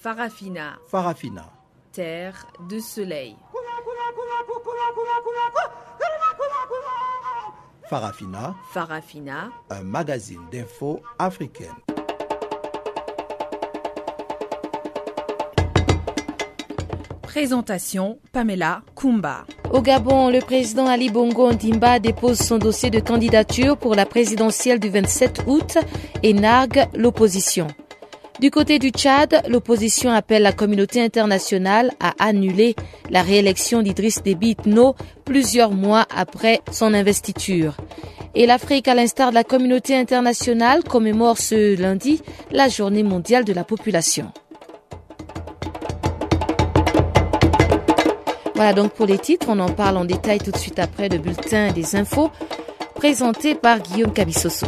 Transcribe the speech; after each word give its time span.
Farafina. 0.00 0.78
Farafina. 0.86 1.44
Terre 1.90 2.46
de 2.68 2.78
soleil. 2.78 3.34
Farafina. 7.90 8.54
Farafina. 8.70 9.50
Un 9.70 9.82
magazine 9.82 10.42
d'infos 10.52 11.00
africaine. 11.18 11.74
Présentation 17.22 18.20
Pamela 18.32 18.82
Kumba. 18.94 19.46
Au 19.72 19.82
Gabon, 19.82 20.30
le 20.30 20.38
président 20.40 20.86
Ali 20.86 21.10
Bongo 21.10 21.52
Ndimba 21.52 21.98
dépose 21.98 22.38
son 22.38 22.58
dossier 22.58 22.90
de 22.90 23.00
candidature 23.00 23.76
pour 23.76 23.96
la 23.96 24.06
présidentielle 24.06 24.78
du 24.78 24.90
27 24.90 25.42
août 25.48 25.76
et 26.22 26.34
nargue 26.34 26.86
l'opposition. 26.94 27.66
Du 28.40 28.52
côté 28.52 28.78
du 28.78 28.90
Tchad, 28.90 29.42
l'opposition 29.48 30.12
appelle 30.12 30.42
la 30.42 30.52
communauté 30.52 31.02
internationale 31.02 31.90
à 31.98 32.12
annuler 32.20 32.76
la 33.10 33.22
réélection 33.22 33.82
d'Idriss 33.82 34.22
Déby 34.22 34.50
Itno 34.50 34.94
plusieurs 35.24 35.72
mois 35.72 36.06
après 36.14 36.60
son 36.70 36.94
investiture. 36.94 37.76
Et 38.36 38.46
l'Afrique, 38.46 38.86
à 38.86 38.94
l'instar 38.94 39.30
de 39.30 39.34
la 39.34 39.42
communauté 39.42 39.96
internationale, 39.96 40.84
commémore 40.84 41.38
ce 41.38 41.80
lundi 41.80 42.22
la 42.52 42.68
journée 42.68 43.02
mondiale 43.02 43.44
de 43.44 43.52
la 43.52 43.64
population. 43.64 44.30
Voilà 48.54 48.72
donc 48.72 48.92
pour 48.92 49.06
les 49.06 49.18
titres, 49.18 49.46
on 49.48 49.58
en 49.58 49.70
parle 49.70 49.96
en 49.96 50.04
détail 50.04 50.38
tout 50.38 50.52
de 50.52 50.56
suite 50.56 50.78
après 50.78 51.08
le 51.08 51.18
bulletin 51.18 51.72
des 51.72 51.96
infos 51.96 52.30
présenté 52.94 53.56
par 53.56 53.80
Guillaume 53.80 54.12
Cabissoso. 54.12 54.66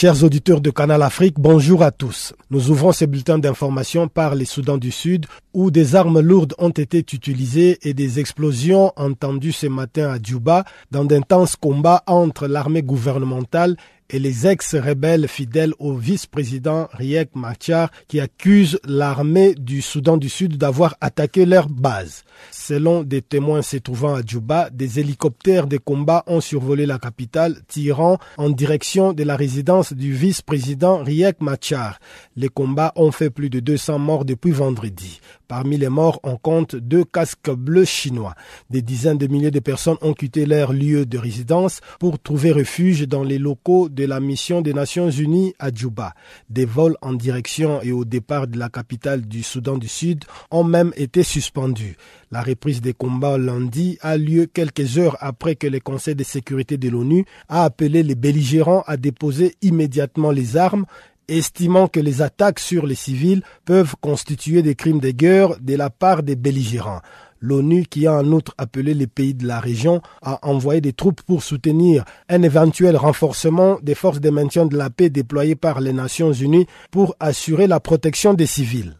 Chers 0.00 0.22
auditeurs 0.22 0.60
de 0.60 0.70
Canal 0.70 1.02
Afrique, 1.02 1.40
bonjour 1.40 1.82
à 1.82 1.90
tous. 1.90 2.32
Nous 2.50 2.70
ouvrons 2.70 2.92
ce 2.92 3.04
bulletin 3.04 3.36
d'information 3.36 4.06
par 4.06 4.36
les 4.36 4.44
Soudan 4.44 4.78
du 4.78 4.92
Sud 4.92 5.26
où 5.52 5.72
des 5.72 5.96
armes 5.96 6.20
lourdes 6.20 6.54
ont 6.58 6.70
été 6.70 6.98
utilisées 6.98 7.80
et 7.82 7.94
des 7.94 8.20
explosions 8.20 8.92
entendues 8.94 9.50
ce 9.50 9.66
matin 9.66 10.08
à 10.12 10.18
Djouba 10.22 10.62
dans 10.92 11.04
d'intenses 11.04 11.56
combats 11.56 12.04
entre 12.06 12.46
l'armée 12.46 12.82
gouvernementale 12.84 13.76
et 14.10 14.18
les 14.18 14.46
ex-rebelles 14.46 15.28
fidèles 15.28 15.74
au 15.78 15.94
vice-président 15.94 16.88
Riek 16.92 17.34
Machar 17.34 17.90
qui 18.06 18.20
accusent 18.20 18.78
l'armée 18.86 19.54
du 19.54 19.82
Soudan 19.82 20.16
du 20.16 20.28
Sud 20.28 20.56
d'avoir 20.56 20.96
attaqué 21.00 21.44
leur 21.44 21.68
base. 21.68 22.24
Selon 22.50 23.02
des 23.02 23.22
témoins 23.22 23.62
se 23.62 23.76
trouvant 23.76 24.14
à 24.14 24.22
Djouba, 24.22 24.70
des 24.70 25.00
hélicoptères 25.00 25.66
de 25.66 25.76
combat 25.76 26.24
ont 26.26 26.40
survolé 26.40 26.86
la 26.86 26.98
capitale, 26.98 27.56
tirant 27.68 28.18
en 28.36 28.50
direction 28.50 29.12
de 29.12 29.24
la 29.24 29.36
résidence 29.36 29.92
du 29.92 30.12
vice-président 30.12 31.02
Riek 31.02 31.40
Machar. 31.40 31.98
Les 32.36 32.48
combats 32.48 32.92
ont 32.96 33.12
fait 33.12 33.30
plus 33.30 33.50
de 33.50 33.60
200 33.60 33.98
morts 33.98 34.24
depuis 34.24 34.52
vendredi. 34.52 35.20
Parmi 35.48 35.78
les 35.78 35.88
morts, 35.88 36.20
on 36.24 36.36
compte 36.36 36.76
deux 36.76 37.04
casques 37.04 37.50
bleus 37.50 37.86
chinois. 37.86 38.34
Des 38.68 38.82
dizaines 38.82 39.16
de 39.16 39.26
milliers 39.26 39.50
de 39.50 39.60
personnes 39.60 39.96
ont 40.02 40.12
quitté 40.12 40.44
leur 40.44 40.74
lieu 40.74 41.06
de 41.06 41.16
résidence 41.16 41.80
pour 41.98 42.18
trouver 42.20 42.52
refuge 42.52 43.08
dans 43.08 43.24
les 43.24 43.38
locaux 43.38 43.88
la 44.06 44.20
mission 44.20 44.60
des 44.60 44.74
Nations 44.74 45.10
Unies 45.10 45.54
à 45.58 45.70
Djouba. 45.72 46.14
Des 46.50 46.64
vols 46.64 46.96
en 47.02 47.12
direction 47.14 47.80
et 47.82 47.92
au 47.92 48.04
départ 48.04 48.46
de 48.46 48.58
la 48.58 48.68
capitale 48.68 49.22
du 49.22 49.42
Soudan 49.42 49.78
du 49.78 49.88
Sud 49.88 50.24
ont 50.50 50.64
même 50.64 50.92
été 50.96 51.22
suspendus. 51.22 51.96
La 52.30 52.42
reprise 52.42 52.80
des 52.80 52.92
combats 52.92 53.38
lundi 53.38 53.98
a 54.00 54.16
lieu 54.16 54.46
quelques 54.46 54.98
heures 54.98 55.16
après 55.20 55.56
que 55.56 55.66
le 55.66 55.80
Conseil 55.80 56.14
de 56.14 56.24
sécurité 56.24 56.76
de 56.76 56.88
l'ONU 56.88 57.24
a 57.48 57.64
appelé 57.64 58.02
les 58.02 58.14
belligérants 58.14 58.84
à 58.86 58.96
déposer 58.96 59.54
immédiatement 59.62 60.30
les 60.30 60.56
armes 60.56 60.86
estimant 61.28 61.88
que 61.88 62.00
les 62.00 62.22
attaques 62.22 62.58
sur 62.58 62.86
les 62.86 62.94
civils 62.94 63.42
peuvent 63.64 63.94
constituer 64.00 64.62
des 64.62 64.74
crimes 64.74 65.00
de 65.00 65.10
guerre 65.10 65.58
de 65.60 65.76
la 65.76 65.90
part 65.90 66.22
des 66.22 66.36
belligérants. 66.36 67.02
L'ONU, 67.40 67.84
qui 67.88 68.06
a 68.06 68.14
en 68.14 68.26
outre 68.32 68.54
appelé 68.58 68.94
les 68.94 69.06
pays 69.06 69.34
de 69.34 69.46
la 69.46 69.60
région 69.60 70.00
à 70.22 70.46
envoyer 70.48 70.80
des 70.80 70.92
troupes 70.92 71.22
pour 71.22 71.42
soutenir 71.42 72.04
un 72.28 72.42
éventuel 72.42 72.96
renforcement 72.96 73.78
des 73.82 73.94
forces 73.94 74.20
de 74.20 74.30
maintien 74.30 74.66
de 74.66 74.76
la 74.76 74.90
paix 74.90 75.10
déployées 75.10 75.56
par 75.56 75.80
les 75.80 75.92
Nations 75.92 76.32
Unies 76.32 76.66
pour 76.90 77.16
assurer 77.20 77.66
la 77.66 77.80
protection 77.80 78.34
des 78.34 78.46
civils. 78.46 78.96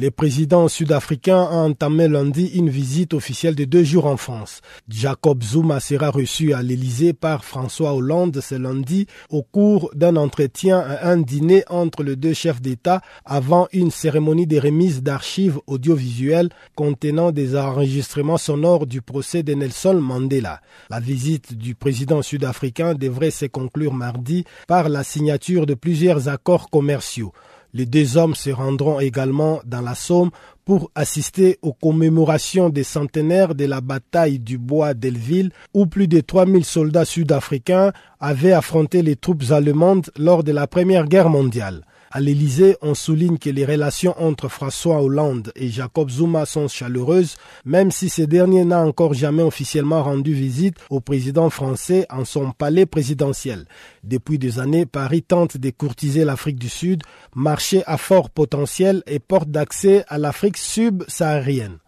Le 0.00 0.12
président 0.12 0.68
sud-africain 0.68 1.42
a 1.42 1.56
entamé 1.56 2.06
lundi 2.06 2.46
une 2.54 2.70
visite 2.70 3.14
officielle 3.14 3.56
de 3.56 3.64
deux 3.64 3.82
jours 3.82 4.06
en 4.06 4.16
France. 4.16 4.60
Jacob 4.88 5.42
Zuma 5.42 5.80
sera 5.80 6.10
reçu 6.10 6.52
à 6.52 6.62
l'Élysée 6.62 7.12
par 7.12 7.44
François 7.44 7.94
Hollande 7.94 8.40
ce 8.40 8.54
lundi 8.54 9.08
au 9.28 9.42
cours 9.42 9.90
d'un 9.96 10.14
entretien 10.14 10.78
à 10.78 11.10
un 11.10 11.16
dîner 11.16 11.64
entre 11.68 12.04
les 12.04 12.14
deux 12.14 12.32
chefs 12.32 12.62
d'État 12.62 13.00
avant 13.24 13.66
une 13.72 13.90
cérémonie 13.90 14.46
de 14.46 14.60
remise 14.60 15.02
d'archives 15.02 15.58
audiovisuelles 15.66 16.50
contenant 16.76 17.32
des 17.32 17.56
enregistrements 17.56 18.38
sonores 18.38 18.86
du 18.86 19.02
procès 19.02 19.42
de 19.42 19.54
Nelson 19.54 19.94
Mandela. 19.94 20.60
La 20.90 21.00
visite 21.00 21.54
du 21.54 21.74
président 21.74 22.22
sud-africain 22.22 22.94
devrait 22.94 23.32
se 23.32 23.46
conclure 23.46 23.94
mardi 23.94 24.44
par 24.68 24.90
la 24.90 25.02
signature 25.02 25.66
de 25.66 25.74
plusieurs 25.74 26.28
accords 26.28 26.70
commerciaux. 26.70 27.32
Les 27.74 27.86
deux 27.86 28.16
hommes 28.16 28.34
se 28.34 28.50
rendront 28.50 28.98
également 28.98 29.60
dans 29.66 29.82
la 29.82 29.94
Somme 29.94 30.30
pour 30.64 30.90
assister 30.94 31.58
aux 31.62 31.72
commémorations 31.72 32.68
des 32.70 32.84
centenaires 32.84 33.54
de 33.54 33.64
la 33.64 33.80
bataille 33.80 34.38
du 34.38 34.58
bois 34.58 34.94
d'Elville 34.94 35.50
où 35.74 35.86
plus 35.86 36.08
de 36.08 36.20
3000 36.20 36.64
soldats 36.64 37.04
sud-africains 37.04 37.92
avaient 38.20 38.52
affronté 38.52 39.02
les 39.02 39.16
troupes 39.16 39.50
allemandes 39.50 40.10
lors 40.18 40.44
de 40.44 40.52
la 40.52 40.66
Première 40.66 41.06
Guerre 41.06 41.30
mondiale. 41.30 41.84
À 42.10 42.20
l'Élysée, 42.20 42.76
on 42.80 42.94
souligne 42.94 43.36
que 43.36 43.50
les 43.50 43.66
relations 43.66 44.14
entre 44.18 44.48
François 44.48 45.02
Hollande 45.02 45.52
et 45.54 45.68
Jacob 45.68 46.08
Zuma 46.08 46.46
sont 46.46 46.66
chaleureuses, 46.66 47.36
même 47.66 47.90
si 47.90 48.08
ce 48.08 48.22
dernier 48.22 48.64
n'a 48.64 48.80
encore 48.80 49.12
jamais 49.12 49.42
officiellement 49.42 50.02
rendu 50.02 50.32
visite 50.32 50.76
au 50.88 51.00
président 51.00 51.50
français 51.50 52.06
en 52.08 52.24
son 52.24 52.52
palais 52.52 52.86
présidentiel. 52.86 53.66
Depuis 54.04 54.38
des 54.38 54.58
années, 54.58 54.86
Paris 54.86 55.22
tente 55.22 55.58
de 55.58 55.70
courtiser 55.70 56.24
l'Afrique 56.24 56.58
du 56.58 56.70
Sud, 56.70 57.02
marché 57.34 57.82
à 57.86 57.98
fort 57.98 58.30
potentiel 58.30 59.02
et 59.06 59.18
porte 59.18 59.50
d'accès 59.50 60.04
à 60.08 60.16
l'Afrique 60.16 60.56
subsaharienne. 60.56 61.78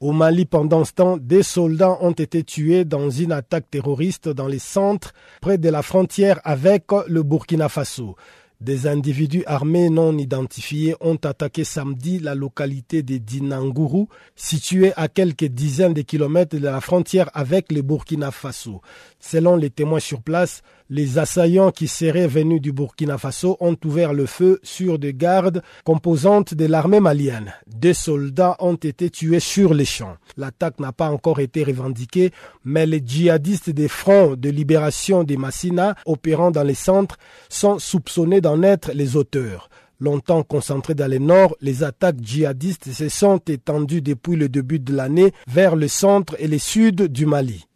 Au 0.00 0.12
Mali, 0.12 0.46
pendant 0.46 0.86
ce 0.86 0.92
temps, 0.92 1.18
des 1.18 1.42
soldats 1.42 1.98
ont 2.00 2.12
été 2.12 2.42
tués 2.42 2.86
dans 2.86 3.10
une 3.10 3.32
attaque 3.32 3.70
terroriste 3.70 4.30
dans 4.30 4.46
les 4.46 4.58
centres 4.58 5.12
près 5.42 5.58
de 5.58 5.68
la 5.68 5.82
frontière 5.82 6.40
avec 6.42 6.84
le 7.06 7.22
Burkina 7.22 7.68
Faso. 7.68 8.16
Des 8.62 8.86
individus 8.86 9.42
armés 9.44 9.90
non 9.90 10.16
identifiés 10.16 10.94
ont 11.02 11.16
attaqué 11.16 11.64
samedi 11.64 12.18
la 12.18 12.34
localité 12.34 13.02
de 13.02 13.18
Dinangourou, 13.18 14.08
située 14.36 14.94
à 14.96 15.08
quelques 15.08 15.44
dizaines 15.44 15.94
de 15.94 16.00
kilomètres 16.02 16.56
de 16.56 16.62
la 16.62 16.80
frontière 16.80 17.28
avec 17.34 17.70
le 17.70 17.82
Burkina 17.82 18.30
Faso. 18.30 18.80
Selon 19.18 19.56
les 19.56 19.68
témoins 19.68 20.00
sur 20.00 20.22
place, 20.22 20.62
les 20.90 21.18
assaillants 21.18 21.70
qui 21.70 21.86
seraient 21.86 22.26
venus 22.26 22.60
du 22.60 22.72
Burkina 22.72 23.16
Faso 23.16 23.56
ont 23.60 23.76
ouvert 23.84 24.12
le 24.12 24.26
feu 24.26 24.58
sur 24.64 24.98
des 24.98 25.14
gardes 25.14 25.62
composantes 25.84 26.52
de 26.52 26.66
l'armée 26.66 26.98
malienne. 26.98 27.54
Deux 27.68 27.94
soldats 27.94 28.56
ont 28.58 28.74
été 28.74 29.08
tués 29.08 29.40
sur 29.40 29.72
les 29.72 29.84
champs. 29.84 30.16
L'attaque 30.36 30.80
n'a 30.80 30.92
pas 30.92 31.08
encore 31.08 31.38
été 31.38 31.62
revendiquée, 31.62 32.32
mais 32.64 32.86
les 32.86 33.00
djihadistes 33.04 33.70
des 33.70 33.86
fronts 33.86 34.34
de 34.34 34.50
libération 34.50 35.22
des 35.22 35.36
Massina 35.36 35.94
opérant 36.06 36.50
dans 36.50 36.64
les 36.64 36.74
centres 36.74 37.16
sont 37.48 37.78
soupçonnés 37.78 38.40
d'en 38.40 38.62
être 38.64 38.90
les 38.92 39.16
auteurs. 39.16 39.70
Longtemps 40.00 40.42
concentrés 40.42 40.94
dans 40.94 41.10
le 41.10 41.18
nord, 41.18 41.54
les 41.60 41.84
attaques 41.84 42.20
djihadistes 42.20 42.90
se 42.90 43.08
sont 43.08 43.38
étendues 43.46 44.02
depuis 44.02 44.34
le 44.34 44.48
début 44.48 44.80
de 44.80 44.94
l'année 44.94 45.32
vers 45.46 45.76
le 45.76 45.88
centre 45.88 46.34
et 46.38 46.48
le 46.48 46.58
sud 46.58 47.08
du 47.08 47.26
Mali. 47.26 47.66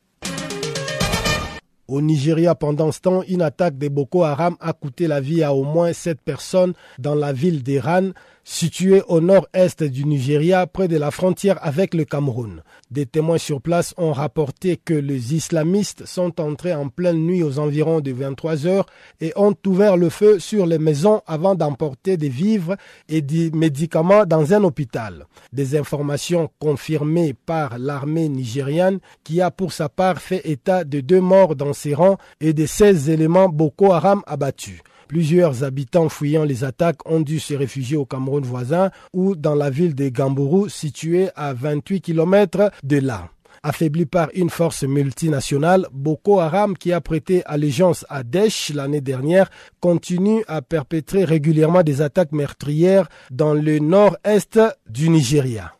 Au 1.86 2.00
Nigeria, 2.00 2.54
pendant 2.54 2.90
ce 2.92 3.00
temps, 3.00 3.22
une 3.28 3.42
attaque 3.42 3.76
de 3.76 3.88
Boko 3.88 4.22
Haram 4.22 4.56
a 4.60 4.72
coûté 4.72 5.06
la 5.06 5.20
vie 5.20 5.42
à 5.42 5.52
au 5.52 5.64
moins 5.64 5.92
sept 5.92 6.18
personnes 6.20 6.72
dans 6.98 7.14
la 7.14 7.32
ville 7.34 7.62
d'Iran, 7.62 8.10
située 8.44 9.02
au 9.08 9.20
nord-est 9.20 9.82
du 9.82 10.04
Nigeria, 10.04 10.66
près 10.66 10.86
de 10.86 10.96
la 10.96 11.10
frontière 11.10 11.58
avec 11.62 11.94
le 11.94 12.04
Cameroun. 12.04 12.62
Des 12.90 13.06
témoins 13.06 13.38
sur 13.38 13.60
place 13.60 13.94
ont 13.96 14.12
rapporté 14.12 14.76
que 14.76 14.94
les 14.94 15.34
islamistes 15.34 16.06
sont 16.06 16.40
entrés 16.40 16.74
en 16.74 16.88
pleine 16.88 17.18
nuit 17.18 17.42
aux 17.42 17.58
environs 17.58 18.00
de 18.00 18.12
23 18.12 18.66
heures 18.66 18.86
et 19.20 19.32
ont 19.36 19.54
ouvert 19.66 19.96
le 19.96 20.10
feu 20.10 20.38
sur 20.38 20.66
les 20.66 20.78
maisons 20.78 21.22
avant 21.26 21.54
d'emporter 21.54 22.16
des 22.16 22.28
vivres 22.28 22.76
et 23.08 23.22
des 23.22 23.50
médicaments 23.50 24.26
dans 24.26 24.52
un 24.52 24.62
hôpital. 24.62 25.26
Des 25.52 25.76
informations 25.76 26.50
confirmées 26.58 27.34
par 27.34 27.78
l'armée 27.78 28.28
nigériane 28.28 29.00
qui 29.24 29.40
a 29.40 29.50
pour 29.50 29.72
sa 29.72 29.88
part 29.88 30.20
fait 30.20 30.42
état 30.44 30.84
de 30.84 31.00
deux 31.00 31.20
morts 31.20 31.56
dans 31.56 31.72
ses 31.72 31.94
rangs 31.94 32.18
et 32.40 32.52
de 32.52 32.66
16 32.66 33.08
éléments 33.08 33.48
Boko 33.48 33.92
Haram 33.92 34.22
abattus. 34.26 34.80
Plusieurs 35.14 35.62
habitants 35.62 36.08
fuyant 36.08 36.42
les 36.42 36.64
attaques 36.64 37.08
ont 37.08 37.20
dû 37.20 37.38
se 37.38 37.54
réfugier 37.54 37.96
au 37.96 38.04
Cameroun 38.04 38.42
voisin 38.42 38.90
ou 39.12 39.36
dans 39.36 39.54
la 39.54 39.70
ville 39.70 39.94
de 39.94 40.08
Gambourou 40.08 40.68
située 40.68 41.28
à 41.36 41.54
28 41.54 42.00
km 42.00 42.72
de 42.82 42.98
là. 42.98 43.28
Affaibli 43.62 44.06
par 44.06 44.30
une 44.34 44.50
force 44.50 44.82
multinationale, 44.82 45.86
Boko 45.92 46.40
Haram, 46.40 46.76
qui 46.76 46.92
a 46.92 47.00
prêté 47.00 47.44
allégeance 47.46 48.04
à 48.08 48.24
Daesh 48.24 48.72
l'année 48.74 49.00
dernière, 49.00 49.50
continue 49.78 50.42
à 50.48 50.62
perpétrer 50.62 51.22
régulièrement 51.24 51.84
des 51.84 52.02
attaques 52.02 52.32
meurtrières 52.32 53.08
dans 53.30 53.54
le 53.54 53.78
nord-est 53.78 54.58
du 54.90 55.10
Nigeria. 55.10 55.74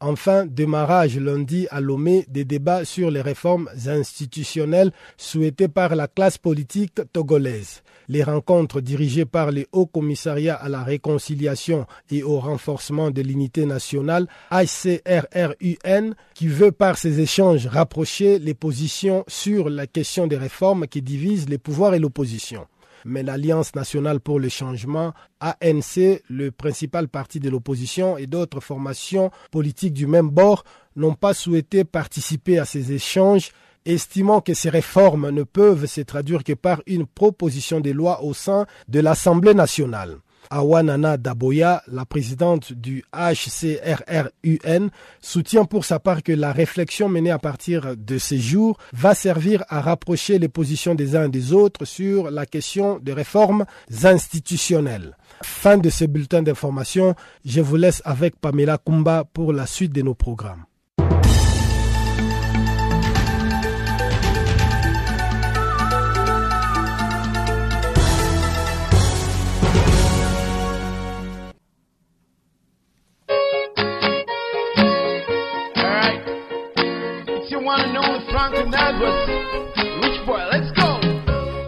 Enfin, 0.00 0.44
démarrage 0.44 1.16
lundi 1.18 1.66
à 1.70 1.80
Lomé 1.80 2.26
des 2.28 2.44
débats 2.44 2.84
sur 2.84 3.10
les 3.10 3.22
réformes 3.22 3.70
institutionnelles 3.86 4.92
souhaitées 5.16 5.68
par 5.68 5.96
la 5.96 6.06
classe 6.06 6.36
politique 6.36 7.00
togolaise. 7.14 7.82
Les 8.08 8.22
rencontres 8.22 8.82
dirigées 8.82 9.24
par 9.24 9.52
le 9.52 9.64
Haut 9.72 9.86
Commissariat 9.86 10.54
à 10.54 10.68
la 10.68 10.82
réconciliation 10.82 11.86
et 12.10 12.22
au 12.22 12.38
renforcement 12.40 13.10
de 13.10 13.22
l'unité 13.22 13.64
nationale, 13.64 14.28
HCRRUN, 14.50 16.14
qui 16.34 16.46
veut 16.46 16.72
par 16.72 16.98
ces 16.98 17.20
échanges 17.20 17.66
rapprocher 17.66 18.38
les 18.38 18.54
positions 18.54 19.24
sur 19.28 19.70
la 19.70 19.86
question 19.86 20.26
des 20.26 20.36
réformes 20.36 20.86
qui 20.86 21.00
divisent 21.00 21.48
les 21.48 21.58
pouvoirs 21.58 21.94
et 21.94 21.98
l'opposition 21.98 22.66
mais 23.06 23.22
l'Alliance 23.22 23.74
nationale 23.74 24.20
pour 24.20 24.40
le 24.40 24.48
changement, 24.48 25.14
ANC, 25.40 26.22
le 26.28 26.50
principal 26.50 27.08
parti 27.08 27.40
de 27.40 27.48
l'opposition 27.48 28.18
et 28.18 28.26
d'autres 28.26 28.60
formations 28.60 29.30
politiques 29.50 29.94
du 29.94 30.06
même 30.06 30.28
bord 30.28 30.64
n'ont 30.96 31.14
pas 31.14 31.34
souhaité 31.34 31.84
participer 31.84 32.58
à 32.58 32.64
ces 32.64 32.92
échanges 32.92 33.52
estimant 33.86 34.40
que 34.40 34.52
ces 34.52 34.68
réformes 34.68 35.30
ne 35.30 35.44
peuvent 35.44 35.86
se 35.86 36.00
traduire 36.00 36.42
que 36.42 36.52
par 36.52 36.82
une 36.86 37.06
proposition 37.06 37.80
de 37.80 37.90
loi 37.90 38.22
au 38.22 38.34
sein 38.34 38.66
de 38.88 39.00
l'Assemblée 39.00 39.54
nationale. 39.54 40.18
Awanana 40.50 41.16
Daboya, 41.16 41.82
la 41.86 42.04
présidente 42.04 42.72
du 42.72 43.04
HCRRUN, 43.12 44.88
soutient 45.20 45.64
pour 45.64 45.84
sa 45.84 45.98
part 45.98 46.22
que 46.22 46.32
la 46.32 46.52
réflexion 46.52 47.08
menée 47.08 47.30
à 47.30 47.38
partir 47.38 47.96
de 47.96 48.18
ces 48.18 48.38
jours 48.38 48.78
va 48.92 49.14
servir 49.14 49.64
à 49.68 49.80
rapprocher 49.80 50.38
les 50.38 50.48
positions 50.48 50.94
des 50.94 51.16
uns 51.16 51.28
des 51.28 51.52
autres 51.52 51.84
sur 51.84 52.30
la 52.30 52.46
question 52.46 52.98
des 52.98 53.12
réformes 53.12 53.64
institutionnelles. 54.04 55.16
Fin 55.42 55.78
de 55.78 55.90
ce 55.90 56.04
bulletin 56.04 56.42
d'information, 56.42 57.14
je 57.44 57.60
vous 57.60 57.76
laisse 57.76 58.02
avec 58.04 58.40
Pamela 58.40 58.78
Kumba 58.78 59.24
pour 59.24 59.52
la 59.52 59.66
suite 59.66 59.92
de 59.92 60.02
nos 60.02 60.14
programmes. 60.14 60.64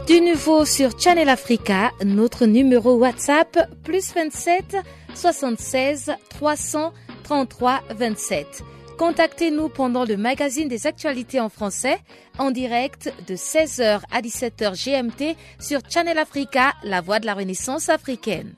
Du 0.06 0.20
nouveau 0.20 0.64
sur 0.64 0.98
Channel 0.98 1.28
Africa, 1.28 1.90
notre 2.04 2.46
numéro 2.46 2.94
WhatsApp 2.94 3.58
plus 3.82 4.14
27 4.14 4.76
76 5.14 6.12
333 6.30 7.80
27. 7.90 8.62
Contactez-nous 8.98 9.68
pendant 9.68 10.04
le 10.04 10.16
magazine 10.16 10.68
des 10.68 10.86
actualités 10.86 11.40
en 11.40 11.48
français 11.48 11.98
en 12.38 12.50
direct 12.50 13.12
de 13.26 13.34
16h 13.34 14.00
à 14.12 14.20
17h 14.20 14.74
GMT 14.74 15.36
sur 15.60 15.80
Channel 15.88 16.18
Africa, 16.18 16.72
la 16.84 17.00
voix 17.00 17.20
de 17.20 17.26
la 17.26 17.34
Renaissance 17.34 17.88
africaine. 17.88 18.54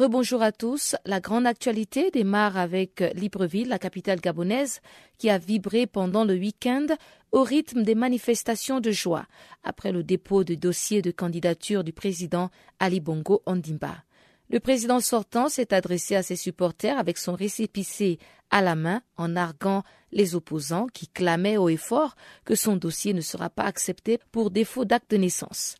Rebonjour 0.02 0.42
à 0.42 0.50
tous. 0.50 0.96
La 1.06 1.20
grande 1.20 1.46
actualité 1.46 2.10
démarre 2.10 2.56
avec 2.56 3.04
Libreville, 3.14 3.68
la 3.68 3.78
capitale 3.78 4.20
gabonaise, 4.20 4.80
qui 5.16 5.30
a 5.30 5.38
vibré 5.38 5.86
pendant 5.86 6.24
le 6.24 6.34
week-end 6.34 6.88
au 7.30 7.44
rythme 7.44 7.84
des 7.84 7.94
manifestations 7.94 8.80
de 8.80 8.90
joie 8.90 9.26
après 9.62 9.92
le 9.92 10.02
dépôt 10.02 10.42
du 10.42 10.56
dossier 10.56 11.02
de 11.02 11.12
candidature 11.12 11.84
du 11.84 11.92
président 11.92 12.50
Ali 12.80 12.98
Bongo 12.98 13.44
Ondimba. 13.46 14.02
Le 14.50 14.58
président 14.58 14.98
sortant 14.98 15.48
s'est 15.48 15.72
adressé 15.72 16.16
à 16.16 16.24
ses 16.24 16.34
supporters 16.34 16.98
avec 16.98 17.16
son 17.16 17.36
récépissé 17.36 18.18
à 18.50 18.60
la 18.60 18.74
main 18.74 19.02
en 19.16 19.36
arguant 19.36 19.84
les 20.10 20.34
opposants 20.34 20.88
qui 20.92 21.06
clamaient 21.06 21.58
haut 21.58 21.68
et 21.68 21.76
fort 21.76 22.16
que 22.44 22.56
son 22.56 22.74
dossier 22.74 23.14
ne 23.14 23.20
sera 23.20 23.50
pas 23.50 23.62
accepté 23.62 24.18
pour 24.32 24.50
défaut 24.50 24.84
d'acte 24.84 25.12
de 25.12 25.18
naissance. 25.18 25.76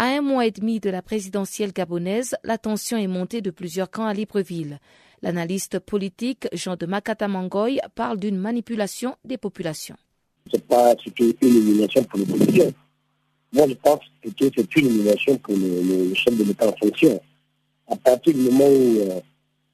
À 0.00 0.04
un 0.04 0.22
mois 0.22 0.46
et 0.46 0.52
demi 0.52 0.78
de 0.78 0.90
la 0.90 1.02
présidentielle 1.02 1.72
gabonaise, 1.72 2.36
la 2.44 2.56
tension 2.56 2.96
est 2.96 3.08
montée 3.08 3.40
de 3.40 3.50
plusieurs 3.50 3.90
camps 3.90 4.06
à 4.06 4.14
Libreville. 4.14 4.78
L'analyste 5.22 5.80
politique 5.80 6.46
Jean 6.52 6.76
de 6.76 6.86
Makata 6.86 7.26
Mangoy 7.26 7.80
parle 7.96 8.20
d'une 8.20 8.36
manipulation 8.36 9.16
des 9.24 9.38
populations. 9.38 9.96
C'est 10.52 10.64
pas 10.68 10.94
une 11.18 11.34
élimination 11.42 12.04
pour 12.04 12.20
l'opposition. 12.20 12.72
Moi, 13.52 13.66
je 13.66 13.74
pense 13.74 13.98
que 14.22 14.28
c'est 14.38 14.76
une 14.76 14.86
élimination 14.86 15.36
pour 15.38 15.56
le, 15.56 16.14
chef 16.14 16.38
de 16.38 16.44
l'État 16.44 16.68
en 16.68 16.76
fonction. 16.76 17.20
À 17.88 17.96
partir 17.96 18.34
du 18.34 18.42
moment 18.42 18.68
où, 18.68 18.98
euh, 19.00 19.20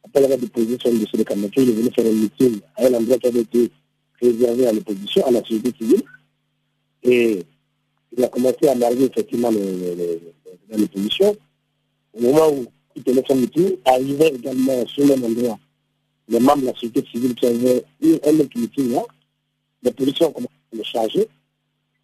après 0.07 0.23
son 0.23 0.91
dossier 0.95 1.19
de 1.19 1.23
candidature, 1.23 1.63
il 1.65 1.69
est 1.69 1.73
venu 1.75 1.91
faire 1.95 2.07
un 2.07 2.15
meeting 2.15 2.61
à 2.77 2.87
un 2.87 2.95
endroit 2.95 3.19
qui 3.19 3.27
avait 3.27 3.41
été 3.41 3.71
réservé 4.23 4.69
à 4.69 4.73
l'opposition, 4.73 5.27
à 5.27 5.33
la 5.33 5.41
société 5.41 5.71
civile. 5.79 6.03
Et 7.03 7.45
il 8.17 8.25
a 8.25 8.29
commencé 8.29 8.69
à 8.69 8.75
marier 8.75 9.07
effectivement 9.07 9.51
dans 9.51 10.79
l'opposition. 10.79 11.37
Au 12.15 12.21
moment 12.23 12.51
où 12.51 12.67
il 12.97 13.03
tenait 13.03 13.25
son 13.27 13.39
arrivait 13.87 14.29
également 14.29 14.87
sur 14.87 15.05
le 15.05 15.17
même 15.17 15.25
endroit 15.25 15.59
les 16.29 16.41
membres 16.41 16.63
de 16.63 16.67
la 16.67 16.73
société 16.75 17.05
civile 17.11 17.35
qui 17.35 17.47
avaient 17.47 17.85
eu 18.03 18.15
un 18.25 18.41
autre 18.41 18.59
meeting 18.59 18.93
là. 18.93 19.03
Les 19.83 19.91
policiers 19.91 20.27
ont 20.27 20.33
commencé 20.33 20.55
à 20.73 20.77
le 20.77 20.83
charger. 20.83 21.29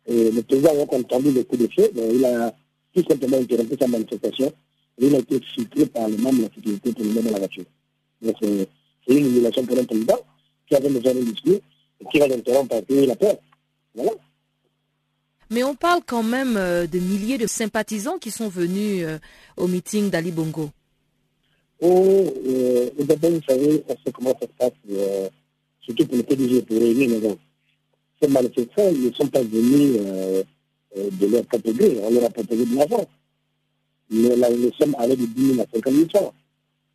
Et 0.06 0.30
le 0.30 0.42
président 0.42 0.70
a 0.70 0.96
entendu 0.96 1.32
le 1.32 1.44
coup 1.44 1.56
de 1.56 1.68
feu. 1.68 1.90
il 1.94 2.24
a 2.24 2.54
tout 2.94 3.04
simplement 3.08 3.38
interrompu 3.38 3.76
sa 3.78 3.86
manifestation. 3.86 4.52
Il 4.98 5.14
a 5.14 5.18
été 5.18 5.40
filtré 5.54 5.86
par 5.86 6.08
les 6.08 6.18
membres 6.18 6.38
de 6.38 6.42
la 6.42 6.54
sécurité 6.54 6.92
pour 6.92 7.04
le 7.04 7.10
mettre 7.10 7.26
dans 7.26 7.32
la 7.32 7.38
voiture. 7.38 7.64
Donc 8.20 8.36
c'est 8.40 9.14
une 9.14 9.26
humiliation 9.26 9.64
pour 9.64 9.78
un 9.78 9.84
président 9.84 10.18
qui 10.68 10.76
avait 10.76 10.88
besoin 10.90 11.14
d'un 11.14 11.22
discours 11.22 11.60
et 12.00 12.04
qui 12.10 12.18
va 12.18 12.28
l'interrompre 12.28 12.68
parce 12.68 12.84
qu'il 12.86 13.10
a 13.10 13.16
peur. 13.16 13.36
Voilà. 13.94 14.12
Mais 15.50 15.64
on 15.64 15.74
parle 15.74 16.00
quand 16.06 16.22
même 16.22 16.56
euh, 16.56 16.86
de 16.86 16.98
milliers 17.00 17.38
de 17.38 17.48
sympathisants 17.48 18.18
qui 18.18 18.30
sont 18.30 18.48
venus 18.48 19.04
euh, 19.04 19.18
au 19.56 19.66
meeting 19.66 20.08
d'Ali 20.08 20.30
Bongo. 20.30 20.70
Oh, 21.80 22.32
euh, 22.46 22.90
d'abord, 23.00 23.30
vous 23.30 23.40
savez, 23.48 23.82
on 23.88 23.94
sait 23.94 24.12
comment 24.12 24.36
ça 24.38 24.46
se 24.46 24.52
passe, 24.58 24.72
euh, 24.90 25.28
surtout 25.80 26.06
pour 26.06 26.16
le 26.18 26.22
PDG, 26.22 26.62
pour 26.62 26.76
réunir 26.78 27.08
les 27.08 27.22
gens. 27.22 27.38
Ces 28.20 28.28
manifestants 28.28 28.92
ne 28.92 29.10
sont 29.12 29.26
pas 29.28 29.42
venus 29.42 29.96
euh, 29.98 30.42
de 30.94 31.26
leur 31.26 31.46
catégorie, 31.48 31.96
on 32.02 32.10
leur 32.10 32.24
a 32.24 32.30
proposé 32.30 32.66
de 32.66 32.76
l'argent. 32.76 33.06
Mais 34.10 34.36
là, 34.36 34.50
nous 34.50 34.70
sommes 34.78 34.94
allés 34.98 35.16
de 35.16 35.24
10 35.24 35.54
000 35.54 35.60
à 35.62 35.64
50 35.72 35.92
000 35.92 36.08
francs. 36.10 36.34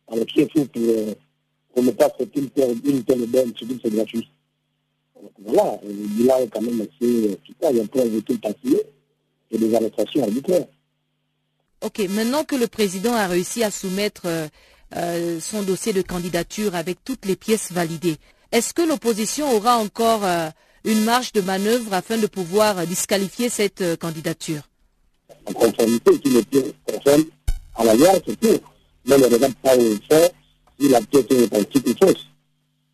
Alors, 0.06 0.26
qui 0.26 0.40
est 0.40 0.52
fou 0.52 0.64
pour, 0.66 0.82
pour 1.74 1.82
ne 1.82 1.90
pas 1.90 2.08
faire 2.10 2.26
une 2.36 2.50
telle, 2.50 2.76
une 2.84 3.02
telle 3.02 3.26
bonne, 3.26 3.52
surtout 3.56 3.74
que 3.74 3.80
c'est 3.82 3.94
gratuit. 3.94 4.28
Voilà, 5.44 5.78
le 5.84 5.92
bilan 5.92 6.38
est 6.38 6.48
quand 6.48 6.60
même 6.60 6.80
assez. 6.80 7.38
Il 7.70 7.76
y 7.76 7.80
a 7.80 7.84
plein 7.86 8.04
de 8.04 8.16
retours 8.16 8.40
passés 8.40 8.82
et 9.50 9.58
des 9.58 9.74
arrestations 9.74 10.22
arbitraires. 10.22 10.66
Ok, 11.82 11.98
maintenant 12.10 12.44
que 12.44 12.56
le 12.56 12.66
président 12.66 13.14
a 13.14 13.26
réussi 13.26 13.62
à 13.62 13.70
soumettre 13.70 14.22
euh, 14.26 14.48
euh, 14.96 15.40
son 15.40 15.62
dossier 15.62 15.92
de 15.92 16.02
candidature 16.02 16.74
avec 16.74 17.04
toutes 17.04 17.26
les 17.26 17.36
pièces 17.36 17.72
validées, 17.72 18.16
est-ce 18.52 18.72
que 18.72 18.82
l'opposition 18.82 19.52
aura 19.52 19.76
encore 19.76 20.24
euh, 20.24 20.48
une 20.84 21.02
marge 21.02 21.32
de 21.32 21.40
manœuvre 21.40 21.92
afin 21.92 22.16
de 22.16 22.26
pouvoir 22.26 22.86
disqualifier 22.86 23.48
cette 23.48 23.80
euh, 23.80 23.96
candidature? 23.96 24.62
En 25.46 25.52
conformité, 25.52 26.12
si 26.24 26.30
les 26.30 26.42
pièces 26.44 26.72
concernent 26.86 27.24
à 27.74 27.84
la 27.84 27.94
loi, 27.94 28.12
c'est 28.26 28.38
tout. 28.40 28.58
Mais 29.04 29.18
ne 29.18 29.24
regarde 29.24 29.54
pas 29.56 29.76
au 29.76 29.96
fait 30.08 30.32
si 30.78 30.88
la 30.88 31.00
pièce 31.02 31.24
est 31.30 31.42
authentique 31.42 31.86
ou 31.86 32.06
fausse. 32.06 32.26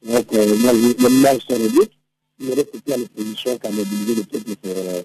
Donc, 0.04 0.32
euh, 0.32 0.56
moi, 0.58 0.72
le 0.72 1.08
ménage 1.08 1.40
sur 1.48 1.58
le 1.58 1.68
but, 1.68 1.90
il 2.38 2.48
ne 2.48 2.54
reste 2.54 2.82
plus 2.82 2.92
à 2.92 2.96
l'opposition 2.96 3.58
qu'à 3.58 3.70
mobiliser 3.70 4.14
le 4.14 4.24
peuple 4.24 4.56
pour, 4.56 4.72
euh, 4.76 5.02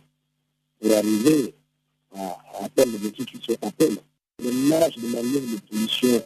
pour 0.79 0.91
arriver 0.93 1.55
à, 2.15 2.37
atteindre 2.63 2.97
but 2.97 3.25
qui 3.25 3.37
se 3.45 3.53
appelle. 3.61 3.97
Le 4.39 4.51
ménage 4.51 4.95
de 4.97 5.07
manière 5.07 5.41
de 5.41 5.51
l'opposition 5.53 6.23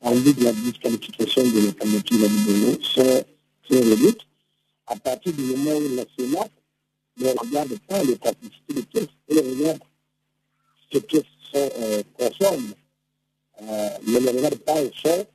en 0.00 0.14
vue 0.14 0.34
de 0.34 0.44
la 0.44 0.52
disqualification 0.52 1.42
de 1.42 1.66
la 1.66 1.72
candidature 1.72 2.18
de 2.18 2.28
Bongo 2.28 2.82
sont, 2.82 3.24
sont 3.70 3.80
réduites 3.80 4.20
à 4.86 4.96
partir 4.96 5.32
du 5.32 5.42
moment 5.42 5.76
où 5.76 5.96
la 5.96 6.04
Sénat 6.18 6.48
ne 7.18 7.28
regarde 7.28 7.78
pas 7.88 8.02
les 8.02 8.16
capacités 8.16 8.74
des 8.74 8.82
pièces, 8.82 9.08
elle 9.28 9.38
regarde 9.38 9.80
ces 10.92 11.00
pièces 11.00 11.22
sont 11.52 11.70
euh, 11.78 12.02
conformes, 12.18 12.74
euh, 13.62 13.88
mais 14.06 14.20
ne 14.20 14.28
regarde 14.28 14.56
pas 14.56 14.82
au 14.82 14.90
fond 15.02 15.26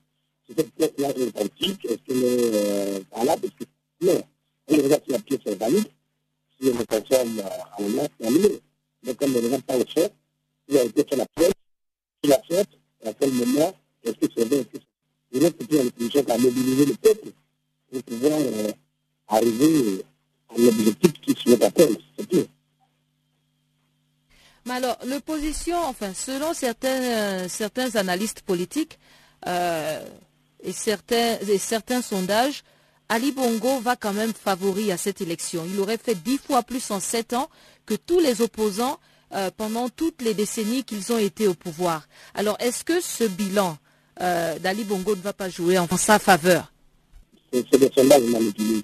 si 0.45 0.53
cette 0.55 0.71
pièce-là 0.73 1.09
est 1.09 1.23
authentique, 1.23 1.85
est-ce 1.85 1.97
qu'elle 2.05 2.23
est 2.23 2.53
euh, 2.53 2.99
valable, 3.15 3.45
est-ce 3.45 3.65
que 3.65 4.05
non. 4.05 4.23
Elle 4.67 4.81
regarde 4.81 5.03
si 5.05 5.11
la 5.11 5.19
pièce 5.19 5.39
est 5.45 5.55
valide, 5.55 5.87
si 6.59 6.67
elle 6.67 6.81
est 6.81 6.85
conforme 6.85 7.39
à 7.39 7.81
la 7.81 7.87
loi, 7.87 8.03
c'est 8.19 8.27
annulé. 8.27 8.61
Donc 9.03 9.17
elle 9.21 9.31
ne 9.31 9.41
regarde 9.41 9.63
pas 9.63 9.77
au 9.77 9.85
fond, 9.85 10.09
si 10.69 10.77
a 10.77 10.83
été 10.83 11.03
fait 11.03 11.15
la 11.15 11.25
pièce, 11.35 11.53
qui 12.21 12.29
l'a 12.29 12.41
faite, 12.47 12.69
à 13.05 13.13
quel 13.13 13.31
moment, 13.31 13.73
est-ce 14.03 14.15
que 14.15 14.25
c'est 14.35 14.45
vrai, 14.45 14.57
est-ce 14.57 14.67
que 14.67 14.77
c'est... 14.77 14.87
Il 15.33 15.43
reste 15.43 15.57
plus 15.57 16.31
à 16.31 16.37
mobiliser 16.37 16.85
le 16.85 16.93
peuple 16.95 17.29
pour 17.91 18.03
pouvoir 18.03 18.39
euh, 18.39 18.71
arriver 19.27 20.03
à 20.49 20.57
l'objectif 20.57 21.13
qui 21.21 21.33
se 21.33 21.63
appelle, 21.63 21.97
c'est 22.17 22.27
tout. 22.27 22.47
Mais 24.65 24.73
alors, 24.73 24.97
l'opposition, 25.05 25.77
enfin, 25.77 26.13
selon 26.13 26.53
certains, 26.53 27.01
euh, 27.01 27.47
certains 27.47 27.95
analystes 27.95 28.41
politiques 28.41 28.99
euh, 29.47 30.05
et, 30.61 30.73
certains, 30.73 31.39
et 31.39 31.57
certains 31.57 32.01
sondages, 32.01 32.63
Ali 33.09 33.31
Bongo 33.31 33.79
va 33.79 33.95
quand 33.95 34.13
même 34.13 34.33
favori 34.33 34.91
à 34.91 34.97
cette 34.97 35.21
élection. 35.21 35.63
Il 35.71 35.79
aurait 35.79 35.97
fait 35.97 36.15
dix 36.15 36.37
fois 36.37 36.63
plus 36.63 36.91
en 36.91 36.99
sept 36.99 37.33
ans 37.33 37.49
que 37.85 37.93
tous 37.93 38.19
les 38.19 38.41
opposants 38.41 38.99
euh, 39.33 39.49
pendant 39.55 39.87
toutes 39.89 40.21
les 40.21 40.33
décennies 40.33 40.83
qu'ils 40.83 41.13
ont 41.13 41.17
été 41.17 41.47
au 41.47 41.53
pouvoir. 41.53 42.07
Alors, 42.33 42.57
est-ce 42.59 42.83
que 42.83 42.99
ce 42.99 43.23
bilan 43.23 43.77
euh, 44.21 44.59
d'Ali 44.59 44.83
Bongo 44.83 45.15
ne 45.15 45.21
va 45.21 45.33
pas 45.33 45.49
jouer 45.49 45.77
en 45.77 45.87
sa 45.97 46.19
faveur? 46.19 46.71
C'est 47.53 47.77
des 47.77 47.91
sondages 47.95 48.23
manipulés. 48.23 48.83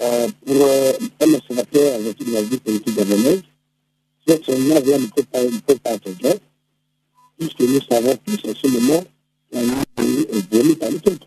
Euh, 0.00 0.28
pour 0.46 0.56
euh, 0.56 0.92
un 1.20 1.34
observateur 1.34 1.94
avec 1.94 2.20
une 2.20 2.42
vie 2.42 2.58
politique 2.58 2.96
gabonaise, 2.96 3.42
ce 4.26 4.42
sondage 4.44 4.84
ne 4.84 5.06
peut 5.06 5.24
pas, 5.24 5.42
ne 5.42 5.58
pas 5.58 5.90
être 5.92 6.10
vrai, 6.20 6.38
puisque 7.38 7.60
nous 7.60 7.80
savons 7.90 8.16
tous 8.24 8.48
en 8.48 8.54
ce 8.54 8.66
moment 8.68 9.04
pays 9.96 10.26
est 10.32 10.54
volé 10.54 10.76
par 10.76 10.90
le 10.90 10.98
peuple. 10.98 11.19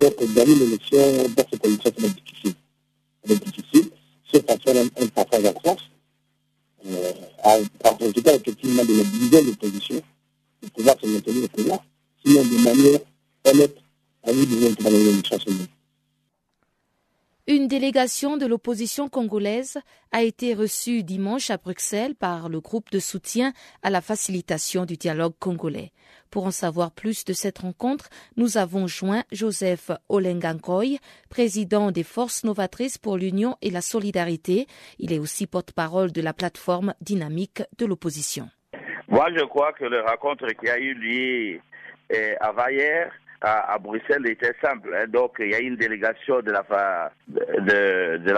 Donc, 0.00 0.34
gagner 0.34 0.54
l'élection 0.54 0.98
dans 1.36 1.44
ces 1.50 1.58
conditions, 1.58 1.90
être 1.90 2.24
difficile. 2.24 2.54
Être 3.28 3.44
difficile, 3.44 3.90
sauf 4.30 4.42
à 4.48 4.58
faire 4.58 4.84
un, 4.84 5.06
passage 5.08 5.44
en 5.46 5.60
France, 5.60 5.90
euh, 6.86 7.12
à, 7.42 7.52
à 7.54 7.96
effectivement 8.34 8.84
de 8.84 8.96
la 8.98 9.04
dizaine 9.04 9.46
d'opposition 9.46 10.02
pour 10.60 10.70
pouvoir 10.70 10.96
se 11.00 11.06
maintenir 11.06 11.44
au 11.44 11.48
pouvoir, 11.48 11.84
sinon 12.24 12.42
de 12.42 12.62
manière 12.62 13.00
honnête, 13.44 13.76
à 14.22 14.32
nous 14.32 14.44
devons 14.44 14.74
travailler 14.74 15.04
l'élection 15.04 15.38
seulement. 15.38 15.64
Une 17.48 17.68
délégation 17.68 18.36
de 18.36 18.44
l'opposition 18.44 19.08
congolaise 19.08 19.78
a 20.10 20.24
été 20.24 20.52
reçue 20.52 21.04
dimanche 21.04 21.50
à 21.50 21.58
Bruxelles 21.58 22.16
par 22.16 22.48
le 22.48 22.60
groupe 22.60 22.90
de 22.90 22.98
soutien 22.98 23.52
à 23.82 23.90
la 23.90 24.00
facilitation 24.00 24.84
du 24.84 24.96
dialogue 24.96 25.34
congolais. 25.38 25.92
Pour 26.30 26.46
en 26.46 26.50
savoir 26.50 26.90
plus 26.90 27.24
de 27.24 27.32
cette 27.32 27.58
rencontre, 27.58 28.08
nous 28.36 28.58
avons 28.58 28.86
joint 28.86 29.22
Joseph 29.32 29.90
Olengankoy, 30.08 30.98
président 31.30 31.90
des 31.90 32.02
Forces 32.02 32.44
novatrices 32.44 32.98
pour 32.98 33.16
l'Union 33.16 33.56
et 33.62 33.70
la 33.70 33.80
Solidarité. 33.80 34.66
Il 34.98 35.12
est 35.12 35.18
aussi 35.18 35.46
porte-parole 35.46 36.12
de 36.12 36.22
la 36.22 36.32
plateforme 36.32 36.94
dynamique 37.00 37.62
de 37.78 37.86
l'opposition. 37.86 38.48
Moi, 39.08 39.28
je 39.36 39.44
crois 39.44 39.72
que 39.72 39.84
la 39.84 40.02
rencontre 40.02 40.46
qui 40.60 40.68
a 40.68 40.78
eu 40.78 40.94
lieu 40.94 41.60
eh, 42.10 42.34
avant-hier 42.40 43.10
à, 43.40 43.72
à, 43.74 43.78
Bruxelles 43.78 44.26
était 44.26 44.54
simple. 44.62 44.94
Hein. 44.94 45.06
Donc, 45.08 45.36
il 45.38 45.50
y 45.50 45.54
a 45.54 45.60
une 45.60 45.76
délégation 45.76 46.40
de 46.40 46.50
la, 46.50 46.64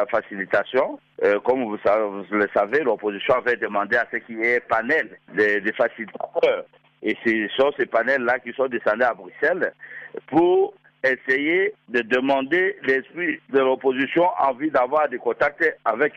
facilitation. 0.06 0.98
Euh, 1.24 1.40
comme 1.40 1.64
vous, 1.64 1.78
le 2.30 2.48
savez, 2.54 2.80
l'opposition 2.80 3.34
avait 3.34 3.56
demandé 3.56 3.96
à 3.96 4.06
ce 4.10 4.18
qu'il 4.18 4.38
y 4.38 4.42
ait 4.42 4.56
un 4.56 4.68
panel 4.68 5.18
de, 5.34 5.60
de 5.60 5.72
facilitateurs. 5.72 6.64
Et 7.02 7.16
ce 7.24 7.48
sont 7.56 7.72
ces 7.78 7.86
panels-là 7.86 8.38
qui 8.40 8.52
sont 8.52 8.66
descendus 8.66 9.02
à 9.02 9.14
Bruxelles 9.14 9.72
pour 10.26 10.74
essayer 11.04 11.74
de 11.88 12.00
demander 12.00 12.76
l'esprit 12.82 13.38
de 13.50 13.60
l'opposition 13.60 14.24
envie 14.40 14.70
d'avoir 14.70 15.08
des 15.08 15.18
contacts 15.18 15.64
avec 15.84 16.16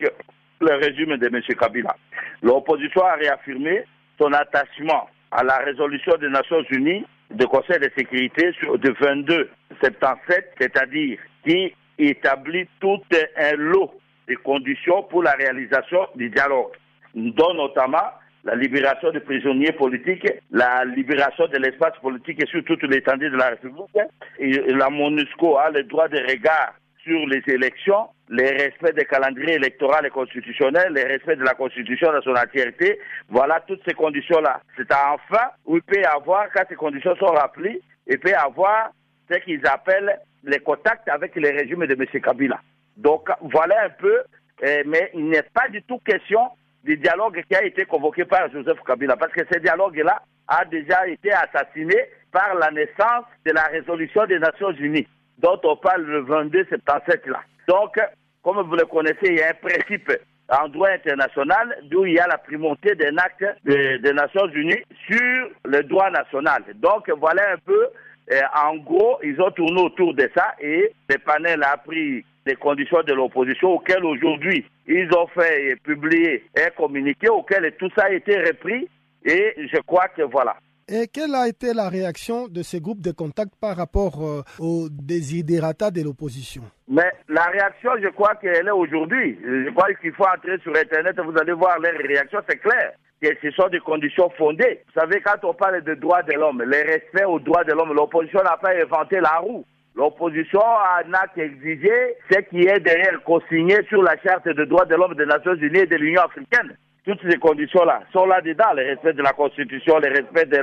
le 0.59 0.75
régime 0.75 1.17
de 1.17 1.27
M. 1.27 1.41
Kabila. 1.59 1.95
L'opposition 2.41 3.03
a 3.03 3.13
réaffirmé 3.13 3.83
son 4.19 4.33
attachement 4.33 5.07
à 5.31 5.43
la 5.43 5.57
résolution 5.57 6.15
des 6.17 6.29
Nations 6.29 6.63
Unies 6.71 7.05
du 7.29 7.45
Conseil 7.47 7.79
de 7.79 7.89
sécurité 7.95 8.51
de 8.61 8.95
22 8.99 9.49
77, 9.79 10.53
c'est-à-dire 10.59 11.19
qui 11.45 11.73
établit 11.97 12.67
tout 12.79 13.01
un 13.37 13.55
lot 13.55 13.91
de 14.27 14.35
conditions 14.35 15.03
pour 15.03 15.23
la 15.23 15.31
réalisation 15.31 16.07
du 16.15 16.29
dialogue, 16.29 16.71
dont 17.15 17.53
notamment 17.53 18.11
la 18.43 18.55
libération 18.55 19.11
des 19.11 19.19
prisonniers 19.19 19.71
politiques, 19.71 20.27
la 20.51 20.83
libération 20.85 21.47
de 21.47 21.57
l'espace 21.57 21.97
politique 22.01 22.41
et 22.41 22.47
sur 22.47 22.63
toute 22.63 22.83
l'étendue 22.83 23.29
de 23.29 23.37
la 23.37 23.49
République. 23.49 23.97
La 24.39 24.89
MONUSCO 24.89 25.57
a 25.57 25.69
le 25.69 25.83
droit 25.83 26.07
de 26.07 26.17
regard 26.17 26.73
sur 27.03 27.27
les 27.27 27.41
élections, 27.47 28.09
le 28.29 28.43
respect 28.43 28.93
des 28.93 29.05
calendriers 29.05 29.55
électoraux 29.55 30.03
et 30.03 30.09
constitutionnels, 30.09 30.93
le 30.93 31.03
respect 31.03 31.35
de 31.35 31.43
la 31.43 31.53
Constitution 31.53 32.11
dans 32.11 32.21
son 32.21 32.35
entièreté. 32.35 32.99
Voilà 33.29 33.61
toutes 33.67 33.81
ces 33.87 33.93
conditions-là. 33.93 34.61
C'est 34.77 34.91
enfin 34.93 35.49
où 35.65 35.77
il 35.77 35.83
peut 35.83 35.99
y 35.99 36.05
avoir, 36.05 36.47
quand 36.53 36.63
ces 36.69 36.75
conditions 36.75 37.15
sont 37.15 37.25
remplies, 37.25 37.81
il 38.07 38.19
peut 38.19 38.29
y 38.29 38.33
avoir 38.33 38.91
ce 39.31 39.37
qu'ils 39.39 39.65
appellent 39.67 40.19
les 40.43 40.59
contacts 40.59 41.07
avec 41.09 41.35
le 41.35 41.49
régime 41.49 41.85
de 41.85 41.93
M. 41.93 42.21
Kabila. 42.21 42.59
Donc 42.97 43.29
voilà 43.41 43.85
un 43.85 43.89
peu, 43.89 44.21
euh, 44.63 44.83
mais 44.85 45.11
il 45.13 45.29
n'est 45.29 45.43
pas 45.53 45.67
du 45.69 45.81
tout 45.83 45.99
question 45.99 46.49
du 46.83 46.97
dialogue 46.97 47.43
qui 47.47 47.55
a 47.55 47.63
été 47.63 47.85
convoqué 47.85 48.25
par 48.25 48.51
Joseph 48.51 48.79
Kabila, 48.85 49.15
parce 49.15 49.33
que 49.33 49.41
ce 49.51 49.59
dialogue-là 49.59 50.21
a 50.47 50.65
déjà 50.65 51.07
été 51.07 51.31
assassiné 51.31 51.95
par 52.31 52.55
la 52.55 52.71
naissance 52.71 53.25
de 53.45 53.51
la 53.51 53.63
résolution 53.63 54.25
des 54.25 54.39
Nations 54.39 54.71
Unies 54.71 55.07
dont 55.41 55.59
on 55.63 55.75
parle 55.75 56.03
le 56.03 56.21
22 56.21 56.65
77 56.65 57.27
là. 57.27 57.41
Donc, 57.67 57.95
comme 58.43 58.61
vous 58.61 58.75
le 58.75 58.85
connaissez, 58.85 59.17
il 59.23 59.37
y 59.37 59.41
a 59.41 59.49
un 59.49 59.53
principe 59.53 60.11
en 60.49 60.67
droit 60.67 60.89
international 60.89 61.77
d'où 61.83 62.05
il 62.05 62.13
y 62.13 62.19
a 62.19 62.27
la 62.27 62.37
primauté 62.37 62.95
d'un 62.95 63.17
acte 63.17 63.45
des 63.63 63.99
de 63.99 64.11
Nations 64.11 64.47
Unies 64.47 64.83
sur 65.09 65.49
le 65.65 65.83
droit 65.83 66.09
national. 66.09 66.63
Donc, 66.75 67.09
voilà 67.17 67.53
un 67.53 67.57
peu, 67.65 67.87
euh, 68.31 68.41
en 68.63 68.75
gros, 68.77 69.19
ils 69.23 69.39
ont 69.41 69.51
tourné 69.51 69.81
autour 69.81 70.13
de 70.13 70.29
ça 70.35 70.55
et 70.59 70.91
le 71.09 71.17
panel 71.19 71.63
a 71.63 71.77
pris 71.77 72.25
les 72.45 72.55
conditions 72.55 73.03
de 73.03 73.13
l'opposition 73.13 73.71
auxquelles 73.71 74.03
aujourd'hui 74.05 74.65
ils 74.87 75.09
ont 75.15 75.27
fait 75.27 75.71
et 75.71 75.75
publié 75.75 76.43
un 76.57 76.69
communiqué 76.71 77.29
auquel 77.29 77.73
tout 77.77 77.89
ça 77.95 78.05
a 78.05 78.11
été 78.11 78.37
repris 78.39 78.87
et 79.23 79.55
je 79.71 79.79
crois 79.81 80.07
que 80.07 80.23
voilà. 80.23 80.55
Et 80.93 81.07
quelle 81.07 81.35
a 81.35 81.47
été 81.47 81.73
la 81.73 81.87
réaction 81.87 82.49
de 82.49 82.63
ces 82.63 82.81
groupes 82.81 82.99
de 83.01 83.11
contact 83.11 83.53
par 83.61 83.77
rapport 83.77 84.21
euh, 84.25 84.41
aux 84.59 84.89
desiderata 84.89 85.89
de 85.89 86.01
l'opposition? 86.01 86.63
Mais 86.89 87.09
la 87.29 87.43
réaction, 87.43 87.91
je 88.03 88.09
crois 88.09 88.35
qu'elle 88.35 88.67
est 88.67 88.71
aujourd'hui. 88.71 89.39
Je 89.41 89.69
crois 89.71 89.93
qu'il 89.93 90.11
faut 90.11 90.25
entrer 90.25 90.57
sur 90.63 90.75
Internet 90.75 91.15
et 91.17 91.21
vous 91.21 91.37
allez 91.39 91.53
voir 91.53 91.79
leurs 91.79 91.97
réactions, 91.97 92.39
c'est 92.49 92.57
clair. 92.57 92.91
Que 93.21 93.29
ce 93.41 93.51
sont 93.51 93.69
des 93.69 93.79
conditions 93.79 94.29
fondées. 94.31 94.81
Vous 94.87 94.99
savez, 94.99 95.21
quand 95.21 95.47
on 95.47 95.53
parle 95.53 95.81
de 95.81 95.93
droits 95.93 96.23
de 96.23 96.33
l'homme, 96.33 96.61
le 96.61 96.77
respect 96.91 97.23
aux 97.23 97.39
droits 97.39 97.63
de 97.63 97.71
l'homme, 97.71 97.93
l'opposition 97.93 98.41
n'a 98.43 98.57
pas 98.57 98.73
inventé 98.75 99.21
la 99.21 99.37
roue. 99.37 99.63
L'opposition 99.95 100.61
n'a 101.07 101.27
qu'exigé 101.35 101.91
ce 102.31 102.39
qui 102.49 102.61
est 102.61 102.79
derrière 102.79 103.21
consigné 103.23 103.77
sur 103.89 104.01
la 104.01 104.15
charte 104.23 104.47
des 104.47 104.65
droits 104.65 104.85
de 104.85 104.95
l'homme 104.95 105.15
des 105.15 105.25
Nations 105.25 105.55
Unies 105.55 105.79
et 105.79 105.85
de 105.85 105.97
l'Union 105.97 106.21
africaine. 106.21 106.77
toutes 107.05 107.19
ces 107.29 107.37
conditions-là 107.37 108.03
sont 108.13 108.25
là-dedans, 108.25 108.73
le 108.75 108.83
respect 108.83 109.13
de 109.13 109.23
la 109.23 109.33
Constitution, 109.33 109.99
le 109.99 110.09
respect 110.09 110.45
de 110.45 110.61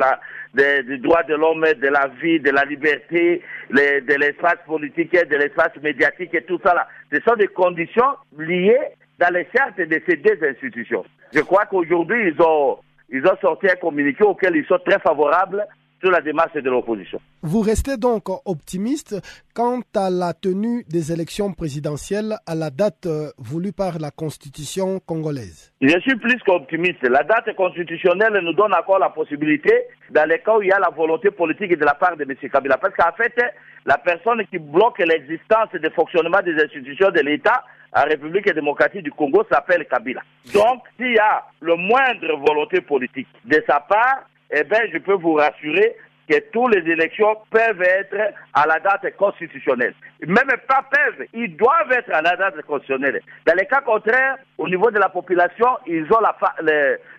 des 0.55 0.99
droits 0.99 1.25
de 1.25 1.35
l'homme, 1.35 1.65
de 1.65 1.89
la 1.89 2.09
vie, 2.23 2.41
de 2.41 2.51
la 2.51 2.65
liberté, 2.65 3.43
de 3.71 4.15
l'espace 4.15 4.59
politique, 4.67 5.13
de 5.13 5.37
l'espace 5.37 5.77
médiatique 5.83 6.35
et 6.35 6.45
tout 6.45 6.61
ça 6.65 6.75
là. 6.75 6.89
Ce 7.13 7.21
sont 7.21 7.37
des 7.37 7.49
conditions 7.49 8.17
liées 8.39 8.79
dans 9.19 9.35
les 9.35 9.47
chartes 9.55 9.79
de 9.81 10.01
ces 10.09 10.17
deux 10.17 10.39
institutions. 10.49 11.05
Je 11.35 11.41
crois 11.41 11.67
qu'aujourd'hui, 11.67 12.33
ils 12.33 12.43
ont, 12.43 12.79
ils 13.11 13.27
ont 13.27 13.37
sorti 13.43 13.67
un 13.69 13.77
communiqué 13.77 14.25
auquel 14.25 14.57
ils 14.57 14.67
sont 14.67 14.79
très 14.87 14.99
favorables 15.01 15.67
sur 16.01 16.11
la 16.11 16.21
démarche 16.21 16.55
de 16.55 16.71
l'opposition. 16.71 17.21
Vous 17.43 17.61
restez 17.61 17.97
donc 17.97 18.29
optimiste 18.47 19.17
quant 19.55 19.81
à 19.95 20.11
la 20.11 20.33
tenue 20.33 20.85
des 20.89 21.13
élections 21.13 21.53
présidentielles 21.53 22.37
à 22.47 22.55
la 22.55 22.71
date 22.71 23.07
euh, 23.07 23.31
voulue 23.39 23.73
par 23.73 23.99
la 23.99 24.11
Constitution 24.11 25.01
congolaise 25.01 25.73
Je 25.81 25.99
suis 26.01 26.17
plus 26.17 26.39
qu'optimiste. 26.47 27.03
La 27.03 27.23
date 27.23 27.55
constitutionnelle 27.57 28.41
nous 28.43 28.53
donne 28.53 28.75
encore 28.75 28.99
la 28.99 29.11
possibilité, 29.11 29.73
dans 30.11 30.29
les 30.29 30.41
cas 30.41 30.57
où 30.57 30.63
il 30.63 30.69
y 30.69 30.73
a 30.73 30.79
la 30.79 30.91
volonté 30.91 31.31
politique 31.31 31.77
de 31.77 31.85
la 31.85 31.95
part 31.95 32.17
de 32.17 32.25
M. 32.25 32.35
Kabila. 32.51 32.79
Parce 32.79 32.95
qu'en 32.95 33.13
fait, 33.17 33.35
la 33.87 33.99
personne 33.99 34.45
qui 34.51 34.59
bloque 34.59 34.99
l'existence 34.99 35.69
et 35.75 35.79
le 35.79 35.91
fonctionnement 35.91 36.43
des 36.45 36.55
institutions 36.55 37.11
de 37.11 37.21
l'État 37.21 37.65
en 37.93 38.03
République 38.03 38.53
démocratique 38.53 39.03
du 39.03 39.11
Congo 39.11 39.45
s'appelle 39.51 39.87
Kabila. 39.87 40.23
Donc, 40.53 40.83
s'il 40.97 41.13
y 41.13 41.19
a 41.19 41.45
le 41.61 41.75
moindre 41.77 42.37
volonté 42.47 42.81
politique 42.81 43.29
de 43.45 43.63
sa 43.67 43.81
part, 43.81 44.25
eh 44.51 44.65
bien, 44.65 44.81
je 44.93 44.99
peux 44.99 45.15
vous 45.15 45.35
rassurer 45.35 45.97
que 46.29 46.39
toutes 46.53 46.75
les 46.75 46.93
élections 46.93 47.37
peuvent 47.51 47.83
être 47.83 48.35
à 48.53 48.67
la 48.67 48.79
date 48.81 49.17
constitutionnelle. 49.17 49.95
Même 50.27 50.47
pas 50.67 50.85
peuvent, 50.91 51.27
ils 51.33 51.57
doivent 51.57 51.91
être 51.93 52.13
à 52.13 52.21
la 52.21 52.37
date 52.37 52.61
constitutionnelle. 52.63 53.23
Dans 53.47 53.55
les 53.55 53.67
cas 53.67 53.81
contraires, 53.81 54.37
au 54.59 54.69
niveau 54.69 54.91
de 54.91 54.99
la 54.99 55.09
population, 55.09 55.69
ils 55.87 56.05
ont 56.13 56.21
la, 56.21 56.37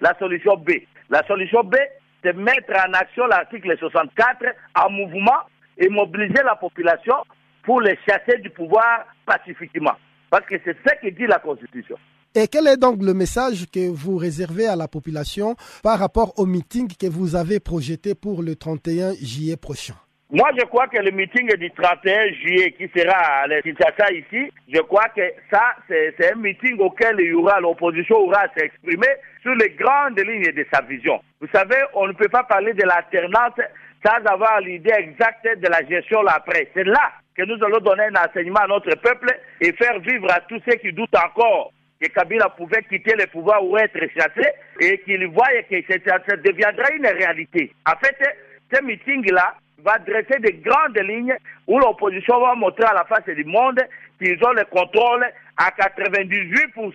la 0.01 0.19
solution 0.19 0.57
B. 0.57 0.71
La 1.09 1.25
solution 1.25 1.63
B, 1.63 1.75
c'est 2.23 2.35
mettre 2.35 2.71
en 2.87 2.93
action 2.93 3.25
l'article 3.25 3.75
64 3.77 4.45
en 4.75 4.89
mouvement 4.91 5.39
et 5.77 5.89
mobiliser 5.89 6.43
la 6.43 6.55
population 6.55 7.15
pour 7.63 7.81
les 7.81 7.97
chasser 8.07 8.37
du 8.39 8.49
pouvoir 8.49 9.05
pacifiquement. 9.25 9.95
Parce 10.29 10.45
que 10.45 10.55
c'est 10.63 10.77
ce 10.85 10.95
que 11.01 11.09
dit 11.09 11.25
la 11.25 11.39
Constitution. 11.39 11.97
Et 12.35 12.45
quel 12.47 12.67
est 12.67 12.77
donc 12.77 13.01
le 13.01 13.15
message 13.15 13.65
que 13.73 13.89
vous 13.89 14.15
réservez 14.15 14.67
à 14.67 14.75
la 14.75 14.87
population 14.87 15.55
par 15.81 15.97
rapport 15.97 16.37
au 16.37 16.45
meeting 16.45 16.87
que 16.87 17.07
vous 17.07 17.35
avez 17.35 17.59
projeté 17.59 18.13
pour 18.13 18.43
le 18.43 18.55
31 18.55 19.13
juillet 19.15 19.57
prochain? 19.57 19.95
Moi, 20.29 20.47
je 20.55 20.63
crois 20.65 20.87
que 20.87 21.01
le 21.01 21.09
meeting 21.09 21.47
du 21.55 21.71
31 21.71 22.27
juillet 22.33 22.71
qui 22.73 22.87
sera 22.95 23.17
à 23.17 23.61
Kinshasa 23.63 24.13
ici, 24.13 24.51
je 24.71 24.79
crois 24.81 25.09
que 25.15 25.23
ça, 25.49 25.73
c'est 25.87 26.31
un 26.31 26.35
meeting 26.35 26.77
auquel 26.77 27.15
l'opposition 27.61 28.17
aura 28.17 28.41
à 28.41 28.53
s'exprimer 28.55 29.07
sur 29.41 29.55
les 29.55 29.71
grandes 29.71 30.19
lignes 30.19 30.53
de 30.53 30.65
sa 30.71 30.81
vision. 30.81 31.19
Vous 31.41 31.47
savez, 31.51 31.81
on 31.95 32.05
ne 32.05 32.13
peut 32.13 32.29
pas 32.29 32.43
parler 32.43 32.73
de 32.73 32.83
l'alternance 32.83 33.57
sans 34.05 34.23
avoir 34.31 34.61
l'idée 34.61 34.93
exacte 34.95 35.47
de 35.57 35.67
la 35.67 35.83
gestion 35.87 36.19
après. 36.27 36.69
C'est 36.75 36.83
là 36.83 37.11
que 37.35 37.41
nous 37.41 37.57
allons 37.65 37.79
donner 37.79 38.03
un 38.03 38.23
enseignement 38.23 38.59
à 38.59 38.67
notre 38.67 38.95
peuple 39.01 39.35
et 39.61 39.73
faire 39.73 39.99
vivre 40.01 40.31
à 40.31 40.41
tous 40.41 40.61
ceux 40.69 40.75
qui 40.75 40.93
doutent 40.93 41.17
encore 41.17 41.71
que 41.99 42.07
Kabila 42.07 42.49
pouvait 42.49 42.83
quitter 42.83 43.13
le 43.17 43.27
pouvoir 43.27 43.63
ou 43.63 43.77
être 43.77 43.99
chassé 44.15 44.47
et 44.79 44.99
qu'il 44.99 45.27
voyait 45.27 45.63
que 45.63 45.81
ça 46.05 46.17
deviendra 46.37 46.91
une 46.91 47.07
réalité. 47.07 47.73
En 47.85 47.97
fait, 47.99 48.17
ce 48.73 48.81
meeting-là 48.83 49.55
va 49.83 49.97
dresser 49.99 50.39
des 50.39 50.53
grandes 50.53 50.97
lignes 50.97 51.35
où 51.67 51.77
l'opposition 51.79 52.39
va 52.39 52.55
montrer 52.55 52.85
à 52.85 52.93
la 52.93 53.05
face 53.05 53.25
du 53.35 53.43
monde 53.43 53.79
qu'ils 54.21 54.41
ont 54.45 54.53
le 54.53 54.65
contrôle 54.65 55.25
à 55.57 55.71
98% 55.71 56.89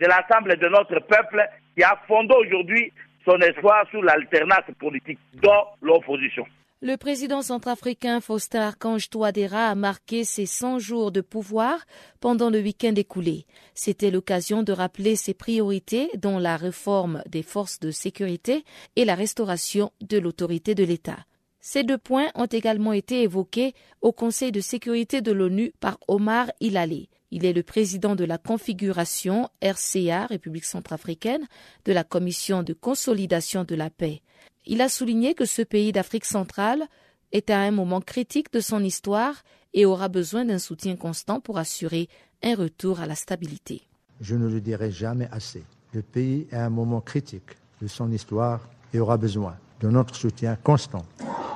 de 0.00 0.06
l'ensemble 0.06 0.56
de 0.56 0.68
notre 0.68 1.00
peuple 1.00 1.42
qui 1.76 1.82
a 1.82 1.98
fondé 2.06 2.34
aujourd'hui 2.34 2.92
son 3.24 3.38
espoir 3.38 3.86
sur 3.90 4.02
l'alternance 4.02 4.64
politique 4.78 5.18
dans 5.42 5.68
l'opposition. 5.82 6.46
Le 6.82 6.96
président 6.96 7.42
centrafricain 7.42 8.22
Faustin 8.22 8.62
Archange 8.62 9.10
Touadéra 9.10 9.68
a 9.68 9.74
marqué 9.74 10.24
ses 10.24 10.46
100 10.46 10.78
jours 10.78 11.12
de 11.12 11.20
pouvoir 11.20 11.84
pendant 12.20 12.48
le 12.48 12.58
week-end 12.58 12.94
écoulé. 12.96 13.44
C'était 13.74 14.10
l'occasion 14.10 14.62
de 14.62 14.72
rappeler 14.72 15.14
ses 15.14 15.34
priorités, 15.34 16.08
dont 16.16 16.38
la 16.38 16.56
réforme 16.56 17.22
des 17.28 17.42
forces 17.42 17.80
de 17.80 17.90
sécurité 17.90 18.64
et 18.96 19.04
la 19.04 19.14
restauration 19.14 19.92
de 20.00 20.16
l'autorité 20.16 20.74
de 20.74 20.84
l'État. 20.84 21.18
Ces 21.60 21.82
deux 21.82 21.98
points 21.98 22.30
ont 22.34 22.46
également 22.46 22.94
été 22.94 23.24
évoqués 23.24 23.74
au 24.00 24.12
Conseil 24.12 24.50
de 24.50 24.62
sécurité 24.62 25.20
de 25.20 25.32
l'ONU 25.32 25.74
par 25.80 25.98
Omar 26.08 26.50
Ilale. 26.60 27.08
Il 27.30 27.44
est 27.44 27.52
le 27.52 27.62
président 27.62 28.16
de 28.16 28.24
la 28.24 28.38
configuration 28.38 29.50
RCA, 29.62 30.24
République 30.24 30.64
centrafricaine, 30.64 31.46
de 31.84 31.92
la 31.92 32.04
Commission 32.04 32.62
de 32.62 32.72
consolidation 32.72 33.64
de 33.64 33.74
la 33.74 33.90
paix. 33.90 34.22
Il 34.66 34.82
a 34.82 34.88
souligné 34.88 35.34
que 35.34 35.46
ce 35.46 35.62
pays 35.62 35.90
d'Afrique 35.90 36.26
centrale 36.26 36.84
est 37.32 37.48
à 37.48 37.60
un 37.60 37.70
moment 37.70 38.00
critique 38.00 38.52
de 38.52 38.60
son 38.60 38.84
histoire 38.84 39.42
et 39.72 39.86
aura 39.86 40.08
besoin 40.08 40.44
d'un 40.44 40.58
soutien 40.58 40.96
constant 40.96 41.40
pour 41.40 41.58
assurer 41.58 42.08
un 42.42 42.54
retour 42.56 43.00
à 43.00 43.06
la 43.06 43.14
stabilité. 43.14 43.82
Je 44.20 44.34
ne 44.34 44.48
le 44.48 44.60
dirai 44.60 44.90
jamais 44.90 45.28
assez. 45.32 45.64
Le 45.94 46.02
pays 46.02 46.46
est 46.52 46.56
à 46.56 46.66
un 46.66 46.70
moment 46.70 47.00
critique 47.00 47.56
de 47.80 47.86
son 47.86 48.12
histoire 48.12 48.68
et 48.92 49.00
aura 49.00 49.16
besoin 49.16 49.56
de 49.80 49.88
notre 49.88 50.14
soutien 50.14 50.56
constant 50.62 51.06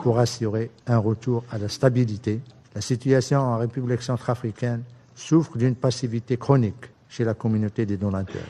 pour 0.03 0.19
assurer 0.19 0.71
un 0.87 0.99
retour 0.99 1.45
à 1.51 1.59
la 1.59 1.69
stabilité. 1.69 2.41
La 2.75 2.81
situation 2.81 3.41
en 3.41 3.59
République 3.59 4.03
centrafricaine 4.03 4.83
souffre 5.15 5.59
d'une 5.59 5.77
passivité 5.77 6.39
chronique 6.39 6.91
chez 7.09 7.25
la 7.25 7.35
communauté 7.35 7.85
des 7.85 7.99
donateurs. 7.99 8.43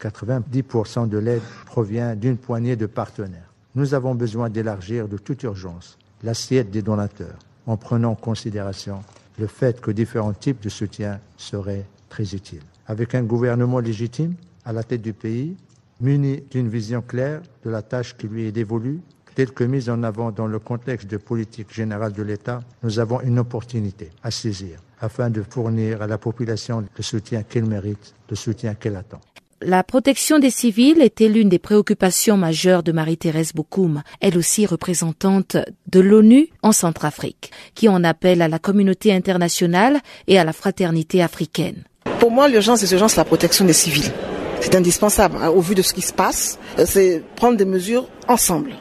90% 0.00 1.08
de 1.08 1.18
l'aide 1.18 1.42
provient 1.64 2.14
d'une 2.14 2.36
poignée 2.36 2.76
de 2.76 2.86
partenaires 2.86 3.53
nous 3.74 3.94
avons 3.94 4.14
besoin 4.14 4.50
d'élargir 4.50 5.08
de 5.08 5.18
toute 5.18 5.42
urgence 5.42 5.98
l'assiette 6.22 6.70
des 6.70 6.82
donateurs 6.82 7.38
en 7.66 7.76
prenant 7.76 8.12
en 8.12 8.14
considération 8.14 9.00
le 9.38 9.46
fait 9.46 9.80
que 9.80 9.90
différents 9.90 10.32
types 10.32 10.62
de 10.62 10.68
soutien 10.68 11.20
seraient 11.36 11.86
très 12.08 12.34
utiles. 12.34 12.62
Avec 12.86 13.14
un 13.14 13.22
gouvernement 13.22 13.80
légitime 13.80 14.34
à 14.64 14.72
la 14.72 14.84
tête 14.84 15.02
du 15.02 15.12
pays, 15.12 15.56
muni 16.00 16.42
d'une 16.50 16.68
vision 16.68 17.02
claire 17.02 17.42
de 17.64 17.70
la 17.70 17.82
tâche 17.82 18.16
qui 18.16 18.28
lui 18.28 18.46
est 18.46 18.52
dévolue, 18.52 19.00
telle 19.34 19.50
que 19.50 19.64
mise 19.64 19.90
en 19.90 20.02
avant 20.04 20.30
dans 20.30 20.46
le 20.46 20.58
contexte 20.60 21.08
de 21.08 21.16
politique 21.16 21.72
générale 21.72 22.12
de 22.12 22.22
l'État, 22.22 22.60
nous 22.84 23.00
avons 23.00 23.20
une 23.22 23.40
opportunité 23.40 24.10
à 24.22 24.30
saisir 24.30 24.78
afin 25.00 25.30
de 25.30 25.42
fournir 25.42 26.02
à 26.02 26.06
la 26.06 26.18
population 26.18 26.84
le 26.96 27.02
soutien 27.02 27.42
qu'elle 27.42 27.66
mérite, 27.66 28.14
le 28.30 28.36
soutien 28.36 28.74
qu'elle 28.74 28.96
attend. 28.96 29.20
La 29.66 29.82
protection 29.82 30.38
des 30.38 30.50
civils 30.50 31.00
était 31.00 31.26
l'une 31.26 31.48
des 31.48 31.58
préoccupations 31.58 32.36
majeures 32.36 32.82
de 32.82 32.92
Marie-Thérèse 32.92 33.54
Bokoum, 33.54 34.02
elle 34.20 34.36
aussi 34.36 34.66
représentante 34.66 35.56
de 35.90 36.00
l'ONU 36.00 36.48
en 36.62 36.72
Centrafrique, 36.72 37.50
qui 37.74 37.88
en 37.88 38.04
appelle 38.04 38.42
à 38.42 38.48
la 38.48 38.58
communauté 38.58 39.10
internationale 39.10 40.00
et 40.28 40.38
à 40.38 40.44
la 40.44 40.52
fraternité 40.52 41.22
africaine. 41.22 41.84
Pour 42.20 42.30
moi, 42.30 42.46
l'urgence, 42.46 42.80
c'est 42.80 42.90
l'urgence 42.90 43.16
la 43.16 43.24
protection 43.24 43.64
des 43.64 43.72
civils. 43.72 44.12
C'est 44.60 44.74
indispensable 44.74 45.38
hein, 45.40 45.48
au 45.48 45.62
vu 45.62 45.74
de 45.74 45.80
ce 45.80 45.94
qui 45.94 46.02
se 46.02 46.12
passe. 46.12 46.58
Euh, 46.78 46.84
c'est 46.86 47.22
prendre 47.34 47.56
des 47.56 47.64
mesures 47.64 48.06
ensemble, 48.28 48.72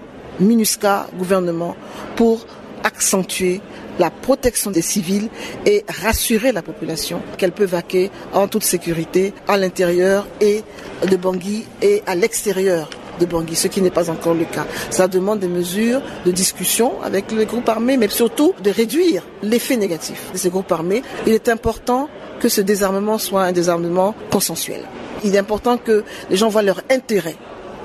MINUSCA, 0.42 1.08
gouvernement, 1.18 1.78
pour 2.18 2.46
accentuer 2.84 3.62
la 4.00 4.10
protection 4.10 4.72
des 4.72 4.82
civils 4.82 5.30
et 5.66 5.86
rassurer 5.88 6.52
la 6.52 6.62
population 6.62 7.22
qu'elle 7.38 7.52
peut 7.52 7.66
vaquer 7.66 8.12
en 8.34 8.48
toute 8.48 8.64
sécurité 8.64 9.34
à 9.48 9.58
l'intérieur 9.58 10.28
et 10.42 10.64
de 11.10 11.16
Bangui 11.16 11.66
et 11.82 12.02
à 12.06 12.16
l'extérieur 12.16 12.90
de 13.20 13.26
Bangui, 13.26 13.56
ce 13.56 13.68
qui 13.68 13.82
n'est 13.82 13.92
pas 13.92 14.10
encore 14.10 14.34
le 14.34 14.46
cas. 14.46 14.66
Ça 14.90 15.08
demande 15.08 15.40
des 15.40 15.48
mesures 15.48 16.02
de 16.26 16.32
discussion 16.32 17.02
avec 17.04 17.32
les 17.32 17.46
groupes 17.46 17.70
armés, 17.70 17.98
mais 17.98 18.10
surtout 18.10 18.54
de 18.64 18.72
réduire 18.72 19.24
l'effet 19.44 19.78
négatif 19.78 20.32
de 20.34 20.38
ces 20.38 20.50
groupes 20.50 20.72
armés. 20.72 21.04
Il 21.28 21.34
est 21.34 21.50
important 21.50 22.10
que 22.40 22.50
ce 22.50 22.62
désarmement 22.62 23.18
soit 23.18 23.44
un 23.44 23.52
désarmement 23.52 24.16
consensuel. 24.32 24.82
Il 25.24 25.36
est 25.36 25.38
important 25.38 25.78
que 25.78 26.04
les 26.30 26.36
gens 26.36 26.50
voient 26.50 26.64
leur 26.64 26.82
intérêt 26.90 27.36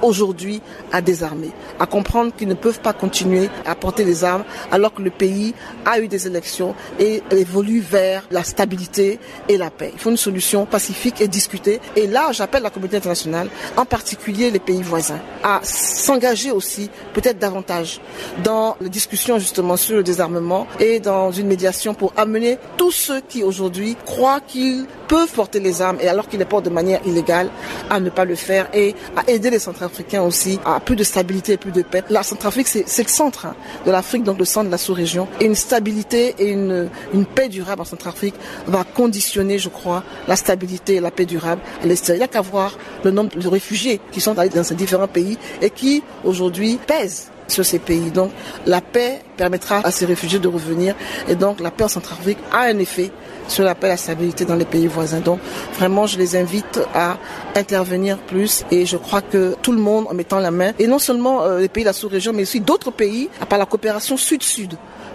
aujourd'hui 0.03 0.61
à 0.93 1.01
désarmer, 1.01 1.51
à 1.79 1.87
comprendre 1.87 2.33
qu'ils 2.35 2.49
ne 2.49 2.55
peuvent 2.55 2.81
pas 2.81 2.93
continuer 2.93 3.49
à 3.67 3.75
porter 3.75 4.05
les 4.05 4.25
armes 4.25 4.45
alors 4.71 4.95
que 4.95 5.03
le 5.03 5.11
pays 5.11 5.55
a 5.85 6.01
eu 6.01 6.09
des 6.09 6.27
élections 6.27 6.75
et 6.99 7.23
évolue 7.31 7.81
vers 7.81 8.25
la 8.31 8.45
stabilité 8.45 9.19
et 9.49 9.57
la 9.57 9.71
paix. 9.71 9.91
Il 9.93 9.99
faut 9.99 10.11
une 10.11 10.17
solution 10.17 10.67
pacifique 10.67 11.21
et 11.21 11.29
discutée. 11.29 11.81
Et 11.97 12.07
là, 12.07 12.33
j'appelle 12.33 12.63
la 12.63 12.71
communauté 12.71 12.97
internationale, 12.97 13.49
en 13.77 13.85
particulier 13.85 14.51
les 14.51 14.59
pays 14.59 14.83
voisins, 14.83 15.21
à 15.43 15.61
s'engager 15.63 16.51
aussi 16.51 16.91
peut-être 17.15 17.39
davantage 17.39 18.01
dans 18.45 18.77
les 18.81 18.89
discussions 18.89 19.39
justement 19.39 19.77
sur 19.77 19.97
le 19.97 20.03
désarmement 20.03 20.67
et 20.81 21.01
dans 21.01 21.31
une 21.31 21.47
médiation 21.47 21.95
pour 21.95 22.13
amener 22.17 22.59
tous 22.77 22.91
ceux 22.91 23.21
qui 23.21 23.43
aujourd'hui 23.43 23.97
croient 24.05 24.41
qu'ils 24.41 24.87
peuvent 25.09 25.33
porter 25.33 25.61
les 25.61 25.83
armes 25.83 25.99
et 26.01 26.09
alors 26.09 26.29
qu'ils 26.29 26.39
les 26.39 26.45
portent 26.45 26.65
de 26.67 26.71
manière 26.71 27.01
illégale 27.07 27.51
à 27.91 28.01
ne 28.01 28.11
pas 28.11 28.25
le 28.25 28.35
faire 28.35 28.69
et 28.73 28.95
à 29.17 29.29
aider 29.31 29.51
les 29.51 29.59
centrales 29.59 29.88
centrafricain 29.89 30.23
aussi 30.23 30.61
a 30.65 30.81
plus 30.81 30.97
de 30.97 31.05
stabilité 31.05 31.53
et 31.55 31.57
plus 31.57 31.73
de 31.73 31.83
paix. 31.83 32.05
La 32.11 32.23
Centrafrique, 32.23 32.69
c'est 32.69 33.03
le 33.03 33.09
centre 33.09 33.47
hein, 33.47 33.55
de 33.87 33.91
l'Afrique, 33.91 34.23
donc 34.23 34.39
le 34.39 34.45
centre 34.45 34.67
de 34.67 34.71
la 34.71 34.79
sous-région. 34.79 35.29
Et 35.41 35.47
une 35.47 35.55
stabilité 35.55 36.35
et 36.39 36.51
une, 36.51 36.89
une 37.15 37.27
paix 37.27 37.49
durable 37.49 37.83
en 37.83 37.85
Centrafrique 37.85 38.35
va 38.67 38.85
conditionner, 38.85 39.59
je 39.59 39.69
crois, 39.69 40.05
la 40.27 40.37
stabilité 40.37 40.97
et 40.97 41.01
la 41.01 41.11
paix 41.11 41.27
durable 41.27 41.63
à 41.83 41.87
l'extérieur. 41.87 42.17
Il 42.17 42.21
n'y 42.21 42.25
a 42.25 42.29
qu'à 42.29 42.41
voir 42.41 42.77
le 43.05 43.11
nombre 43.11 43.37
de 43.37 43.49
réfugiés 43.49 44.01
qui 44.13 44.21
sont 44.21 44.39
allés 44.39 44.51
dans 44.51 44.65
ces 44.65 44.75
différents 44.75 45.09
pays 45.09 45.39
et 45.63 45.71
qui, 45.71 46.03
aujourd'hui, 46.25 46.79
pèsent 46.87 47.31
sur 47.49 47.65
ces 47.65 47.79
pays. 47.79 48.11
Donc 48.11 48.31
la 48.67 48.81
paix 48.81 49.21
permettra 49.37 49.81
à 49.85 49.91
ces 49.91 50.07
réfugiés 50.07 50.39
de 50.39 50.49
revenir 50.49 50.95
et 51.29 51.35
donc 51.35 51.61
la 51.61 51.71
paix 51.71 51.85
en 51.85 51.89
Centrafrique 51.89 52.39
a 52.53 52.63
un 52.63 52.79
effet 52.79 53.11
sur 53.49 53.65
la 53.65 53.75
paix 53.75 53.87
et 53.89 53.91
la 53.91 53.97
stabilité 53.97 54.45
dans 54.45 54.55
les 54.55 54.65
pays 54.65 54.87
voisins. 54.87 55.21
Donc 55.21 55.41
vraiment, 55.79 56.07
je 56.07 56.19
les 56.19 56.37
invite 56.37 56.81
à 56.95 57.17
intervenir 57.57 58.19
plus 58.19 58.65
et 58.71 58.87
je 58.87 58.97
crois 58.97 59.23
que 59.23 59.57
tout 59.63 59.73
le 59.73 59.79
monde 59.79 60.07
en 60.09 60.15
mettant 60.15 60.39
la 60.39 60.51
main, 60.51 60.73
et 60.79 60.87
non 60.87 60.99
seulement 60.99 61.43
euh, 61.43 61.61
les 61.61 61.69
pays 61.69 61.85
de 61.85 61.89
la 61.89 61.93
sous-région, 61.93 62.33
mais 62.33 62.43
aussi 62.43 62.61
d'autres 62.61 62.91
pays, 62.91 63.29
à 63.41 63.47
part 63.47 63.59
la 63.59 63.67
coopération 63.67 64.17
sud-sud, 64.17 64.75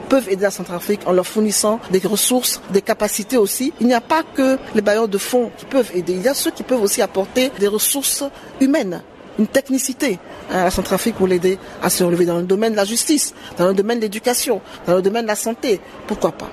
peuvent 0.10 0.30
aider 0.30 0.44
la 0.44 0.52
Centrafrique 0.52 1.02
en 1.06 1.14
leur 1.14 1.26
fournissant 1.26 1.80
des 1.92 2.00
ressources, 2.00 2.62
des 2.72 2.82
capacités 2.82 3.38
aussi. 3.38 3.72
Il 3.80 3.88
n'y 3.88 3.94
a 3.94 4.02
pas 4.02 4.24
que 4.24 4.58
les 4.76 4.82
bailleurs 4.82 5.08
de 5.08 5.18
fonds 5.18 5.52
qui 5.58 5.66
peuvent 5.66 5.92
aider, 5.94 6.14
il 6.14 6.22
y 6.22 6.28
a 6.28 6.34
ceux 6.34 6.52
qui 6.52 6.64
peuvent 6.64 6.82
aussi 6.82 7.02
apporter 7.02 7.52
des 7.60 7.68
ressources 7.68 8.24
humaines 8.60 9.02
une 9.40 9.48
technicité 9.48 10.20
à 10.50 10.66
la 10.66 10.72
Centrafrique 10.72 11.16
pour 11.16 11.28
l'aider 11.28 11.58
à 11.82 11.90
se 11.90 12.04
relever 12.04 12.26
dans 12.26 12.38
le 12.38 12.44
domaine 12.44 12.74
de 12.74 12.78
la 12.78 12.86
justice, 12.86 13.34
dans 13.58 13.68
le 13.68 13.74
domaine 13.74 13.98
de 13.98 14.04
l'éducation, 14.04 14.62
dans 14.86 14.96
le 14.96 15.02
domaine 15.02 15.24
de 15.24 15.30
la 15.30 15.36
santé. 15.36 15.80
Pourquoi 16.08 16.32
pas? 16.32 16.50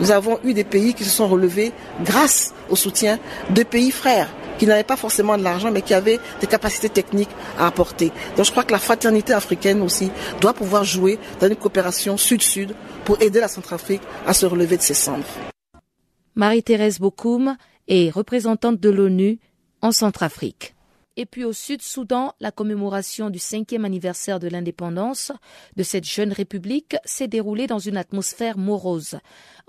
Nous 0.00 0.10
avons 0.10 0.38
eu 0.44 0.54
des 0.54 0.64
pays 0.64 0.94
qui 0.94 1.04
se 1.04 1.10
sont 1.10 1.28
relevés 1.28 1.72
grâce 2.04 2.54
au 2.70 2.76
soutien 2.76 3.18
de 3.50 3.62
pays 3.62 3.90
frères 3.90 4.30
qui 4.58 4.66
n'avaient 4.66 4.84
pas 4.84 4.96
forcément 4.96 5.38
de 5.38 5.42
l'argent, 5.42 5.70
mais 5.70 5.80
qui 5.80 5.94
avaient 5.94 6.20
des 6.38 6.46
capacités 6.46 6.90
techniques 6.90 7.30
à 7.58 7.66
apporter. 7.66 8.12
Donc 8.36 8.44
je 8.44 8.50
crois 8.50 8.62
que 8.62 8.72
la 8.72 8.78
fraternité 8.78 9.32
africaine 9.32 9.80
aussi 9.80 10.10
doit 10.40 10.52
pouvoir 10.52 10.84
jouer 10.84 11.18
dans 11.40 11.48
une 11.48 11.56
coopération 11.56 12.18
sud-sud 12.18 12.74
pour 13.06 13.20
aider 13.22 13.40
la 13.40 13.48
Centrafrique 13.48 14.02
à 14.26 14.34
se 14.34 14.44
relever 14.44 14.76
de 14.76 14.82
ses 14.82 14.92
cendres. 14.92 15.24
Marie-Thérèse 16.34 16.98
Bokoum 16.98 17.56
est 17.88 18.10
représentante 18.10 18.78
de 18.78 18.90
l'ONU 18.90 19.38
en 19.80 19.92
Centrafrique. 19.92 20.74
Et 21.16 21.26
puis 21.26 21.44
au 21.44 21.52
Sud-Soudan, 21.52 22.34
la 22.40 22.52
commémoration 22.52 23.30
du 23.30 23.38
cinquième 23.38 23.84
anniversaire 23.84 24.38
de 24.38 24.48
l'indépendance 24.48 25.32
de 25.76 25.82
cette 25.82 26.04
jeune 26.04 26.32
république 26.32 26.96
s'est 27.04 27.28
déroulée 27.28 27.66
dans 27.66 27.78
une 27.78 27.96
atmosphère 27.96 28.56
morose. 28.56 29.18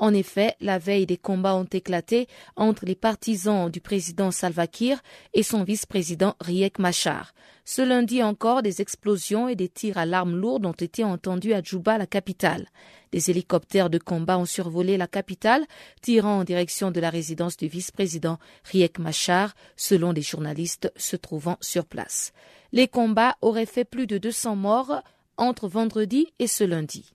En 0.02 0.16
effet, 0.16 0.56
la 0.62 0.80
veille 0.80 1.06
des 1.06 1.16
combats 1.16 1.54
ont 1.54 1.64
éclaté 1.72 2.28
entre 2.56 2.86
les 2.86 2.96
partisans 2.96 3.70
du 3.70 3.82
président 3.82 4.32
Salva 4.32 4.66
Kiir 4.66 5.00
et 5.36 5.44
son 5.44 5.64
vice-président 5.64 6.36
Riek 6.42 6.80
Machar. 6.80 7.36
Ce 7.66 7.84
lundi 7.84 8.24
encore, 8.24 8.64
des 8.64 8.82
explosions 8.82 9.48
et 9.48 9.56
des 9.56 9.70
tirs 9.70 10.00
à 10.00 10.08
l'arme 10.08 10.36
lourde 10.36 10.66
ont 10.66 10.72
été 10.72 11.04
entendus 11.04 11.54
à 11.54 11.62
Djouba, 11.62 12.00
la 12.00 12.08
capitale. 12.08 12.68
Des 13.12 13.30
hélicoptères 13.30 13.92
de 13.92 14.00
combat 14.00 14.40
ont 14.40 14.46
survolé 14.46 14.98
la 14.98 15.06
capitale, 15.06 15.68
tirant 16.02 16.40
en 16.40 16.44
direction 16.44 16.90
de 16.90 17.00
la 17.00 17.12
résidence 17.12 17.56
du 17.56 17.68
vice-président 17.68 18.40
Riek 18.64 18.98
Machar, 18.98 19.54
selon 19.76 20.14
des 20.14 20.24
journalistes 20.24 20.92
se 20.96 21.16
trouvant 21.16 21.58
sur 21.62 21.86
place. 21.86 22.34
Les 22.72 22.88
combats 22.88 23.38
auraient 23.44 23.68
fait 23.68 23.86
plus 23.86 24.08
de 24.08 24.18
200 24.18 24.56
morts 24.56 25.04
entre 25.38 25.68
vendredi 25.68 26.26
et 26.40 26.48
ce 26.48 26.64
lundi. 26.64 27.14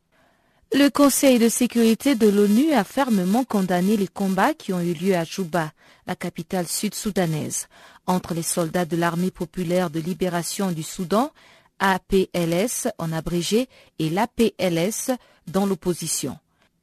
Le 0.78 0.90
Conseil 0.90 1.38
de 1.38 1.48
sécurité 1.48 2.16
de 2.16 2.28
l'ONU 2.28 2.74
a 2.74 2.84
fermement 2.84 3.44
condamné 3.44 3.96
les 3.96 4.08
combats 4.08 4.52
qui 4.52 4.74
ont 4.74 4.80
eu 4.82 4.92
lieu 4.92 5.16
à 5.16 5.24
Juba, 5.24 5.72
la 6.06 6.14
capitale 6.14 6.66
sud-soudanaise, 6.66 7.68
entre 8.06 8.34
les 8.34 8.42
soldats 8.42 8.84
de 8.84 8.94
l'armée 8.94 9.30
populaire 9.30 9.88
de 9.88 10.00
libération 10.00 10.70
du 10.72 10.82
Soudan, 10.82 11.32
APLS 11.78 12.92
en 12.98 13.10
abrégé, 13.10 13.70
et 13.98 14.10
l'APLS 14.10 15.16
dans 15.46 15.64
l'opposition. 15.64 16.38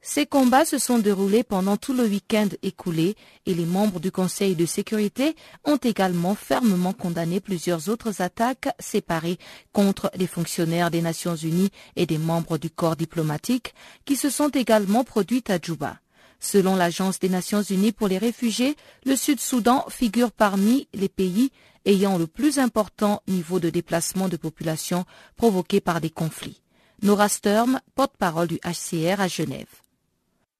Ces 0.05 0.25
combats 0.25 0.65
se 0.65 0.79
sont 0.79 0.99
déroulés 0.99 1.43
pendant 1.43 1.77
tout 1.77 1.93
le 1.93 2.03
week-end 2.03 2.49
écoulé 2.61 3.15
et 3.45 3.53
les 3.53 3.65
membres 3.65 4.01
du 4.01 4.11
Conseil 4.11 4.53
de 4.53 4.65
sécurité 4.65 5.33
ont 5.63 5.77
également 5.77 6.35
fermement 6.35 6.91
condamné 6.91 7.39
plusieurs 7.39 7.87
autres 7.87 8.21
attaques 8.21 8.67
séparées 8.79 9.37
contre 9.71 10.11
les 10.15 10.27
fonctionnaires 10.27 10.91
des 10.91 11.01
Nations 11.01 11.37
Unies 11.37 11.71
et 11.95 12.05
des 12.05 12.17
membres 12.17 12.57
du 12.57 12.69
corps 12.69 12.97
diplomatique 12.97 13.73
qui 14.03 14.17
se 14.17 14.29
sont 14.29 14.49
également 14.49 15.05
produites 15.05 15.49
à 15.49 15.57
Djouba. 15.57 15.99
Selon 16.37 16.75
l'Agence 16.75 17.19
des 17.19 17.29
Nations 17.29 17.61
Unies 17.61 17.93
pour 17.93 18.09
les 18.09 18.17
réfugiés, 18.17 18.75
le 19.05 19.15
Sud-Soudan 19.15 19.85
figure 19.87 20.33
parmi 20.33 20.89
les 20.93 21.07
pays 21.07 21.49
ayant 21.85 22.17
le 22.17 22.27
plus 22.27 22.59
important 22.59 23.23
niveau 23.29 23.61
de 23.61 23.69
déplacement 23.69 24.27
de 24.27 24.35
population 24.35 25.05
provoqué 25.37 25.79
par 25.79 26.01
des 26.01 26.09
conflits. 26.09 26.61
Nora 27.01 27.29
Sturm, 27.29 27.79
porte-parole 27.95 28.49
du 28.49 28.59
HCR 28.65 29.21
à 29.21 29.29
Genève. 29.29 29.82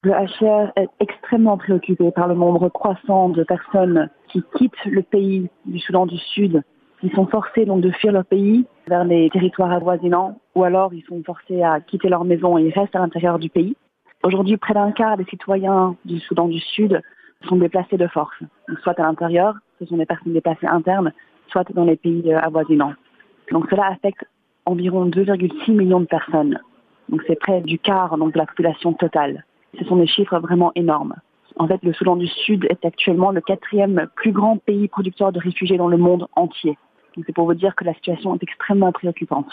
Le 0.06 0.12
HCR 0.12 0.74
est 0.76 0.90
extrêmement 1.00 1.58
préoccupé 1.58 2.12
par 2.12 2.28
le 2.28 2.36
nombre 2.36 2.68
croissant 2.68 3.30
de 3.30 3.42
personnes 3.44 4.10
qui 4.28 4.44
quittent 4.58 4.86
le 4.86 5.02
pays 5.02 5.50
du 5.66 5.80
Soudan 5.80 6.06
du 6.06 6.18
Sud, 6.18 6.62
qui 7.00 7.10
sont 7.12 7.26
forcés 7.26 7.64
donc 7.64 7.80
de 7.80 7.90
fuir 7.90 8.12
leur 8.12 8.26
pays 8.26 8.66
vers 8.88 9.06
les 9.06 9.30
territoires 9.30 9.72
avoisinants, 9.72 10.42
ou 10.56 10.66
alors 10.66 10.94
ils 10.94 11.06
sont 11.06 11.24
forcés 11.24 11.64
à 11.64 11.80
quitter 11.80 12.10
leur 12.10 12.26
maison 12.26 12.58
et 12.58 12.64
ils 12.64 12.74
restent 12.78 12.98
à 12.98 13.00
l'intérieur 13.00 13.40
du 13.40 13.50
pays. 13.50 13.78
Aujourd'hui, 14.24 14.58
près 14.58 14.74
d'un 14.74 14.92
quart 14.92 15.16
des 15.16 15.24
citoyens 15.24 15.96
du 16.04 16.20
Soudan 16.20 16.50
du 16.50 16.60
Sud 16.60 17.02
sont 17.48 17.56
déplacés 17.56 17.98
de 17.98 18.08
force, 18.08 18.36
soit 18.82 19.00
à 19.00 19.04
l'intérieur, 19.04 19.56
ce 19.80 19.86
sont 19.86 19.96
des 19.96 20.06
personnes 20.06 20.34
déplacées 20.34 20.68
internes, 20.68 21.14
soit 21.48 21.72
dans 21.72 21.86
les 21.86 21.96
pays 21.96 22.24
euh, 22.34 22.40
avoisinants. 22.40 22.94
Donc 23.54 23.70
cela 23.70 23.88
affecte 23.88 24.26
environ 24.66 25.06
2,6 25.06 25.72
millions 25.72 26.02
de 26.02 26.08
personnes. 26.08 26.60
Donc 27.08 27.22
c'est 27.26 27.40
près 27.40 27.62
du 27.62 27.80
quart 27.80 28.18
donc, 28.18 28.34
de 28.34 28.38
la 28.38 28.46
population 28.46 28.92
totale. 28.92 29.46
Ce 29.78 29.86
sont 29.86 29.96
des 29.96 30.08
chiffres 30.08 30.38
vraiment 30.40 30.72
énormes. 30.76 31.16
En 31.58 31.68
fait, 31.68 31.84
le 31.84 31.94
Soudan 31.94 32.16
du 32.16 32.28
Sud 32.28 32.66
est 32.70 32.84
actuellement 32.86 33.32
le 33.32 33.42
quatrième 33.42 34.08
plus 34.16 34.32
grand 34.32 34.58
pays 34.58 34.88
producteur 34.88 35.32
de 35.32 35.40
réfugiés 35.40 35.78
dans 35.78 35.88
le 35.88 35.98
monde 35.98 36.28
entier. 36.36 36.78
C'est 37.26 37.34
pour 37.34 37.46
vous 37.46 37.54
dire 37.54 37.76
que 37.76 37.84
la 37.84 37.94
situation 37.94 38.36
est 38.36 38.44
extrêmement 38.44 38.92
préoccupante. 38.92 39.50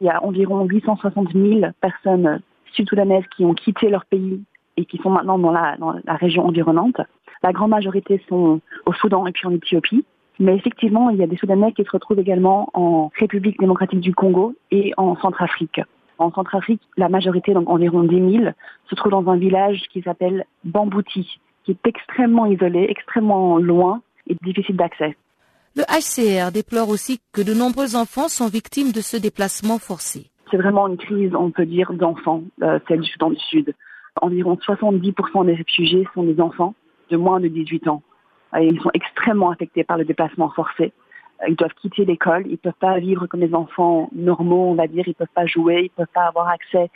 Il 0.00 0.06
y 0.06 0.10
a 0.10 0.22
environ 0.22 0.64
860 0.64 1.32
000 1.32 1.60
personnes 1.80 2.42
sud-soudanaises 2.72 3.24
qui 3.34 3.44
ont 3.44 3.54
quitté 3.54 3.88
leur 3.88 4.04
pays 4.04 4.42
et 4.76 4.84
qui 4.84 4.98
sont 4.98 5.10
maintenant 5.10 5.38
dans 5.38 5.52
la, 5.52 5.76
dans 5.76 5.94
la 6.04 6.14
région 6.16 6.46
environnante. 6.46 7.00
La 7.42 7.52
grande 7.52 7.70
majorité 7.70 8.22
sont 8.28 8.60
au 8.86 8.92
Soudan 8.92 9.26
et 9.26 9.32
puis 9.32 9.46
en 9.46 9.52
Éthiopie. 9.52 10.04
Mais 10.38 10.56
effectivement, 10.56 11.10
il 11.10 11.18
y 11.18 11.22
a 11.22 11.26
des 11.26 11.36
Soudanais 11.36 11.72
qui 11.72 11.84
se 11.84 11.90
retrouvent 11.90 12.18
également 12.18 12.70
en 12.74 13.10
République 13.18 13.58
démocratique 13.60 14.00
du 14.00 14.14
Congo 14.14 14.54
et 14.70 14.92
en 14.96 15.16
Centrafrique. 15.16 15.80
En 16.22 16.32
Centrafrique, 16.32 16.82
la 16.96 17.08
majorité, 17.08 17.52
donc 17.52 17.68
environ 17.68 18.04
10 18.04 18.38
000, 18.38 18.44
se 18.88 18.94
trouve 18.94 19.10
dans 19.10 19.28
un 19.28 19.36
village 19.36 19.82
qui 19.92 20.02
s'appelle 20.02 20.46
Bambouti, 20.64 21.40
qui 21.64 21.72
est 21.72 21.86
extrêmement 21.86 22.46
isolé, 22.46 22.86
extrêmement 22.88 23.58
loin 23.58 24.02
et 24.28 24.36
difficile 24.42 24.76
d'accès. 24.76 25.16
Le 25.74 25.82
HCR 25.82 26.52
déplore 26.52 26.88
aussi 26.90 27.20
que 27.32 27.42
de 27.42 27.54
nombreux 27.54 27.96
enfants 27.96 28.28
sont 28.28 28.46
victimes 28.46 28.92
de 28.92 29.00
ce 29.00 29.16
déplacement 29.16 29.78
forcé. 29.78 30.30
C'est 30.50 30.58
vraiment 30.58 30.86
une 30.86 30.98
crise, 30.98 31.34
on 31.34 31.50
peut 31.50 31.66
dire, 31.66 31.92
d'enfants, 31.92 32.42
euh, 32.62 32.78
celle 32.86 33.00
du 33.00 33.10
Soudan 33.10 33.30
du 33.30 33.40
Sud. 33.40 33.74
Environ 34.20 34.54
70% 34.54 35.46
des 35.46 35.54
réfugiés 35.54 36.06
sont 36.14 36.22
des 36.22 36.40
enfants 36.40 36.74
de 37.10 37.16
moins 37.16 37.40
de 37.40 37.48
18 37.48 37.88
ans. 37.88 38.02
Et 38.58 38.66
ils 38.66 38.80
sont 38.80 38.90
extrêmement 38.94 39.50
affectés 39.50 39.82
par 39.82 39.96
le 39.96 40.04
déplacement 40.04 40.50
forcé 40.50 40.92
ils 41.48 41.56
doivent 41.56 41.74
quitter 41.74 42.04
l'école, 42.04 42.44
ils 42.46 42.52
ne 42.52 42.56
peuvent 42.56 42.72
pas 42.78 42.98
vivre 42.98 43.26
comme 43.26 43.40
les 43.40 43.54
enfants 43.54 44.08
normaux, 44.14 44.70
on 44.70 44.74
va 44.74 44.86
dire, 44.86 45.04
ils 45.06 45.10
ne 45.10 45.14
peuvent 45.14 45.34
pas 45.34 45.46
jouer, 45.46 45.80
ils 45.80 45.90
ne 45.92 46.04
peuvent 46.04 46.14
pas 46.14 46.26
avoir 46.26 46.48
accès 46.48 46.90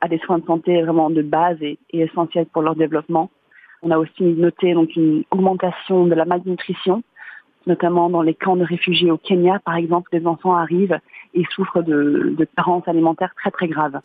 à 0.00 0.08
des 0.08 0.18
soins 0.18 0.38
de 0.38 0.46
santé 0.46 0.80
vraiment 0.82 1.10
de 1.10 1.22
base 1.22 1.56
et, 1.60 1.78
essentiels 1.92 2.46
pour 2.46 2.62
leur 2.62 2.76
développement. 2.76 3.30
On 3.82 3.90
a 3.90 3.98
aussi 3.98 4.22
noté 4.22 4.74
donc 4.74 4.94
une 4.94 5.24
augmentation 5.30 6.06
de 6.06 6.14
la 6.14 6.24
malnutrition, 6.24 7.02
notamment 7.66 8.10
dans 8.10 8.22
les 8.22 8.34
camps 8.34 8.56
de 8.56 8.64
réfugiés 8.64 9.10
au 9.10 9.18
Kenya, 9.18 9.58
par 9.64 9.76
exemple, 9.76 10.10
les 10.12 10.26
enfants 10.26 10.54
arrivent 10.54 10.98
et 11.34 11.44
souffrent 11.54 11.82
de, 11.82 12.34
de 12.36 12.44
carences 12.56 12.86
alimentaires 12.86 13.34
très 13.36 13.50
très 13.50 13.68
graves. 13.68 14.00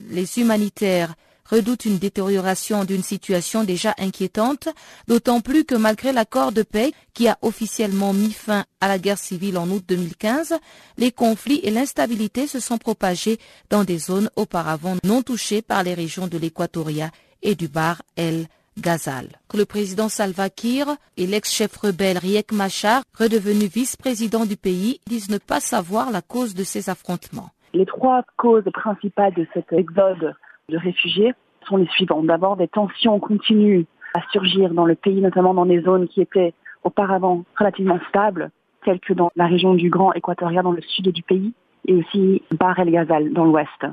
Les 0.00 0.38
humanitaires 0.38 1.14
redoute 1.50 1.84
une 1.84 1.98
détérioration 1.98 2.84
d'une 2.84 3.02
situation 3.02 3.64
déjà 3.64 3.94
inquiétante, 3.98 4.68
d'autant 5.06 5.40
plus 5.40 5.64
que 5.64 5.74
malgré 5.74 6.12
l'accord 6.12 6.52
de 6.52 6.62
paix 6.62 6.92
qui 7.14 7.28
a 7.28 7.38
officiellement 7.42 8.12
mis 8.12 8.32
fin 8.32 8.64
à 8.80 8.88
la 8.88 8.98
guerre 8.98 9.18
civile 9.18 9.58
en 9.58 9.68
août 9.68 9.84
2015, 9.88 10.54
les 10.96 11.12
conflits 11.12 11.60
et 11.62 11.70
l'instabilité 11.70 12.46
se 12.46 12.60
sont 12.60 12.78
propagés 12.78 13.38
dans 13.70 13.84
des 13.84 13.98
zones 13.98 14.30
auparavant 14.36 14.96
non 15.04 15.22
touchées 15.22 15.62
par 15.62 15.82
les 15.82 15.94
régions 15.94 16.26
de 16.26 16.38
l'Équatoria 16.38 17.10
et 17.42 17.54
du 17.54 17.68
Bar 17.68 18.02
El 18.16 18.46
Ghazal. 18.78 19.28
Le 19.54 19.64
président 19.64 20.08
Salva 20.08 20.50
Kiir 20.50 20.86
et 21.16 21.26
l'ex-chef 21.26 21.76
rebelle 21.76 22.18
Riek 22.18 22.52
Machar, 22.52 23.02
redevenu 23.18 23.66
vice-président 23.66 24.46
du 24.46 24.56
pays, 24.56 25.00
disent 25.06 25.30
ne 25.30 25.38
pas 25.38 25.60
savoir 25.60 26.10
la 26.10 26.22
cause 26.22 26.54
de 26.54 26.64
ces 26.64 26.88
affrontements. 26.90 27.50
Les 27.74 27.86
trois 27.86 28.22
causes 28.36 28.64
principales 28.72 29.34
de 29.34 29.46
cet 29.52 29.72
exode 29.72 30.34
de 30.68 30.76
réfugiés 30.76 31.32
sont 31.66 31.76
les 31.76 31.86
suivants. 31.86 32.22
D'abord, 32.22 32.56
des 32.56 32.68
tensions 32.68 33.18
continuent 33.18 33.84
à 34.14 34.20
surgir 34.32 34.72
dans 34.72 34.86
le 34.86 34.94
pays, 34.94 35.20
notamment 35.20 35.54
dans 35.54 35.66
des 35.66 35.80
zones 35.80 36.08
qui 36.08 36.20
étaient 36.20 36.52
auparavant 36.84 37.44
relativement 37.56 37.98
stables, 38.08 38.50
tels 38.84 39.00
que 39.00 39.12
dans 39.12 39.30
la 39.36 39.46
région 39.46 39.74
du 39.74 39.90
Grand 39.90 40.12
Équatoria 40.12 40.62
dans 40.62 40.72
le 40.72 40.82
sud 40.82 41.08
du 41.08 41.22
pays 41.22 41.52
et 41.86 41.94
aussi 41.94 42.42
Bar 42.58 42.78
el 42.78 42.90
Ghazal 42.90 43.32
dans 43.32 43.44
l'ouest. 43.44 43.86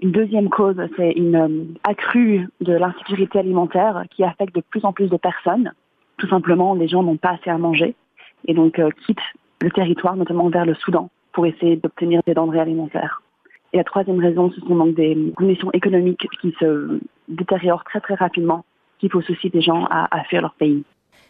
Une 0.00 0.10
deuxième 0.10 0.48
cause, 0.48 0.80
c'est 0.96 1.12
une 1.12 1.36
euh, 1.36 1.64
accrue 1.84 2.48
de 2.60 2.72
l'insécurité 2.72 3.38
alimentaire 3.38 4.04
qui 4.10 4.24
affecte 4.24 4.54
de 4.54 4.62
plus 4.62 4.84
en 4.84 4.92
plus 4.92 5.08
de 5.08 5.16
personnes. 5.16 5.72
Tout 6.16 6.28
simplement, 6.28 6.74
les 6.74 6.88
gens 6.88 7.02
n'ont 7.02 7.16
pas 7.16 7.36
assez 7.40 7.50
à 7.50 7.58
manger 7.58 7.94
et 8.46 8.54
donc 8.54 8.78
euh, 8.78 8.90
quittent 9.06 9.18
le 9.60 9.70
territoire, 9.70 10.16
notamment 10.16 10.48
vers 10.48 10.66
le 10.66 10.74
Soudan, 10.74 11.08
pour 11.32 11.46
essayer 11.46 11.76
d'obtenir 11.76 12.20
des 12.26 12.34
denrées 12.34 12.58
alimentaires. 12.58 13.22
Et 13.72 13.78
la 13.78 13.84
troisième 13.84 14.20
raison, 14.20 14.50
ce 14.54 14.60
sont 14.60 14.76
donc 14.76 14.94
des 14.94 15.32
conditions 15.36 15.70
économiques 15.72 16.26
qui 16.40 16.54
se 16.60 17.00
détériorent 17.28 17.84
très 17.84 18.00
très 18.00 18.14
rapidement, 18.14 18.64
qui 18.98 19.08
poussent 19.08 19.30
aussi 19.30 19.48
des 19.50 19.62
gens 19.62 19.86
à, 19.90 20.08
à 20.14 20.24
fuir 20.24 20.42
leur 20.42 20.54
pays. 20.54 20.84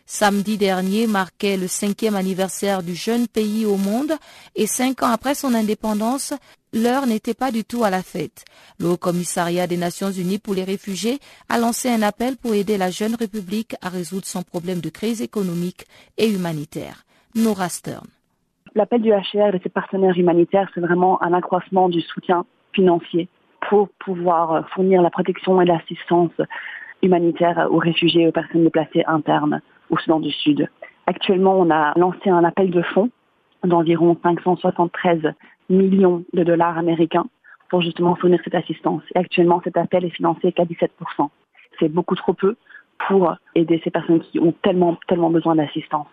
Samedi 0.05 0.59
dernier 0.59 1.07
marquait 1.07 1.57
le 1.57 1.69
cinquième 1.69 2.17
anniversaire 2.17 2.83
du 2.83 2.95
jeune 2.95 3.29
pays 3.29 3.65
au 3.65 3.77
monde 3.77 4.13
et 4.57 4.67
cinq 4.67 5.03
ans 5.05 5.13
après 5.13 5.35
son 5.35 5.55
indépendance, 5.55 6.35
l'heure 6.73 7.07
n'était 7.07 7.35
pas 7.35 7.53
du 7.53 7.65
tout 7.65 7.85
à 7.85 7.91
la 7.91 8.03
fête. 8.03 8.45
Le 8.81 8.89
Haut 8.89 8.97
Commissariat 8.97 9.69
des 9.69 9.77
Nations 9.77 10.11
Unies 10.11 10.41
pour 10.41 10.55
les 10.55 10.65
réfugiés 10.65 11.21
a 11.49 11.59
lancé 11.59 11.89
un 11.89 12.03
appel 12.03 12.37
pour 12.37 12.55
aider 12.55 12.77
la 12.79 12.91
jeune 12.91 13.15
République 13.15 13.77
à 13.81 13.89
résoudre 13.89 14.27
son 14.27 14.43
problème 14.43 14.81
de 14.81 14.91
crise 14.91 15.23
économique 15.23 15.87
et 16.19 16.29
humanitaire. 16.29 17.05
Nora 17.37 17.69
Stern. 17.69 18.07
L'appel 18.75 19.03
du 19.03 19.11
HCR 19.11 19.49
et 19.49 19.59
de 19.59 19.63
ses 19.63 19.69
partenaires 19.69 20.17
humanitaires, 20.19 20.71
c'est 20.75 20.81
vraiment 20.81 21.23
un 21.23 21.35
accroissement 21.35 21.91
du 21.91 22.01
soutien 22.01 22.47
financier 22.73 23.29
pour 23.69 23.91
pouvoir 23.99 24.67
fournir 24.71 25.03
la 25.03 25.11
protection 25.11 25.61
et 25.61 25.67
l'assistance 25.67 26.33
humanitaire 27.03 27.69
aux 27.71 27.77
réfugiés 27.77 28.23
et 28.23 28.29
aux 28.29 28.33
personnes 28.33 28.65
déplacées 28.65 29.05
internes 29.07 29.61
au 29.91 29.99
Soudan 29.99 30.21
du 30.21 30.31
Sud. 30.31 30.69
Actuellement, 31.07 31.59
on 31.59 31.71
a 31.71 31.93
lancé 31.99 32.31
un 32.31 32.45
appel 32.45 32.71
de 32.71 32.81
fonds 32.81 33.11
d'environ 33.63 34.17
573 34.23 35.35
millions 35.69 36.25
de 36.33 36.43
dollars 36.43 36.79
américains 36.79 37.27
pour 37.69 37.83
justement 37.83 38.15
fournir 38.17 38.41
cette 38.43 38.55
assistance. 38.55 39.03
Et 39.15 39.19
actuellement, 39.19 39.61
cet 39.65 39.77
appel 39.77 40.05
est 40.05 40.11
financé 40.17 40.51
qu'à 40.53 40.65
17%. 40.65 40.89
C'est 41.79 41.89
beaucoup 41.89 42.15
trop 42.15 42.33
peu 42.33 42.57
pour 43.07 43.35
aider 43.55 43.81
ces 43.85 43.91
personnes 43.91 44.21
qui 44.21 44.39
ont 44.41 44.55
tellement, 44.63 44.97
tellement 45.09 45.31
besoin 45.31 45.57
d'assistance. 45.57 46.09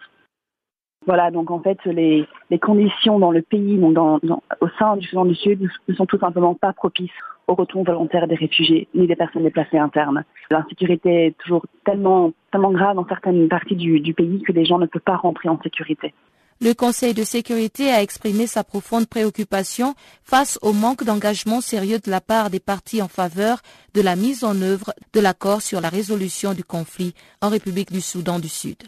Voilà, 1.06 1.32
donc 1.32 1.50
en 1.50 1.60
fait, 1.60 1.78
les, 1.86 2.28
les 2.50 2.60
conditions 2.60 3.20
dans 3.20 3.32
le 3.32 3.42
pays, 3.42 3.78
donc 3.78 3.94
dans, 3.94 4.20
au 4.62 4.68
sein 4.78 4.98
du 4.98 5.08
Soudan 5.08 5.26
du 5.26 5.36
Sud, 5.36 5.68
ne 5.88 5.94
sont 5.96 6.06
tout 6.06 6.20
simplement 6.20 6.56
pas 6.56 6.74
propices 6.74 7.10
au 7.48 7.56
retour 7.56 7.84
volontaire 7.84 8.28
des 8.28 8.36
réfugiés 8.36 8.88
ni 8.94 9.08
des 9.08 9.16
personnes 9.16 9.44
déplacées 9.44 9.80
internes. 9.80 10.24
L'insécurité 10.52 11.28
est 11.28 11.38
toujours 11.40 11.66
tellement, 11.84 12.32
tellement 12.52 12.72
grave 12.72 12.96
dans 12.96 13.08
certaines 13.08 13.48
parties 13.48 13.76
du, 13.76 14.00
du 14.00 14.14
pays 14.14 14.44
que 14.44 14.52
les 14.52 14.66
gens 14.66 14.78
ne 14.78 14.86
peuvent 14.86 15.02
pas 15.02 15.16
rentrer 15.16 15.50
en 15.50 15.60
sécurité. 15.62 16.14
Le 16.62 16.74
Conseil 16.74 17.14
de 17.14 17.24
sécurité 17.24 17.90
a 17.90 18.02
exprimé 18.02 18.46
sa 18.46 18.66
profonde 18.66 19.08
préoccupation 19.08 19.96
face 20.24 20.60
au 20.62 20.74
manque 20.74 21.06
d'engagement 21.06 21.62
sérieux 21.62 22.00
de 22.00 22.12
la 22.12 22.20
part 22.20 22.50
des 22.50 22.60
partis 22.60 23.02
en 23.02 23.08
faveur 23.08 23.60
de 23.94 24.02
la 24.02 24.18
mise 24.18 24.44
en 24.44 24.62
œuvre 24.62 24.94
de 25.14 25.22
l'accord 25.22 25.62
sur 25.62 25.80
la 25.80 25.88
résolution 25.88 26.54
du 26.54 26.66
conflit 26.66 27.14
en 27.42 27.48
République 27.48 27.94
du 27.94 28.02
Soudan 28.02 28.40
du 28.40 28.50
Sud. 28.50 28.84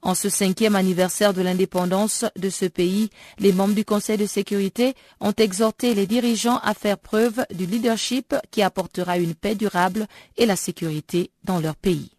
En 0.00 0.14
ce 0.14 0.28
cinquième 0.28 0.76
anniversaire 0.76 1.34
de 1.34 1.42
l'indépendance 1.42 2.24
de 2.36 2.50
ce 2.50 2.66
pays, 2.66 3.10
les 3.38 3.52
membres 3.52 3.74
du 3.74 3.84
Conseil 3.84 4.16
de 4.16 4.26
sécurité 4.26 4.94
ont 5.20 5.32
exhorté 5.36 5.94
les 5.94 6.06
dirigeants 6.06 6.58
à 6.62 6.72
faire 6.72 6.98
preuve 6.98 7.44
du 7.52 7.66
leadership 7.66 8.34
qui 8.50 8.62
apportera 8.62 9.18
une 9.18 9.34
paix 9.34 9.56
durable 9.56 10.06
et 10.36 10.46
la 10.46 10.56
sécurité 10.56 11.30
dans 11.44 11.58
leur 11.58 11.74
pays. 11.74 12.10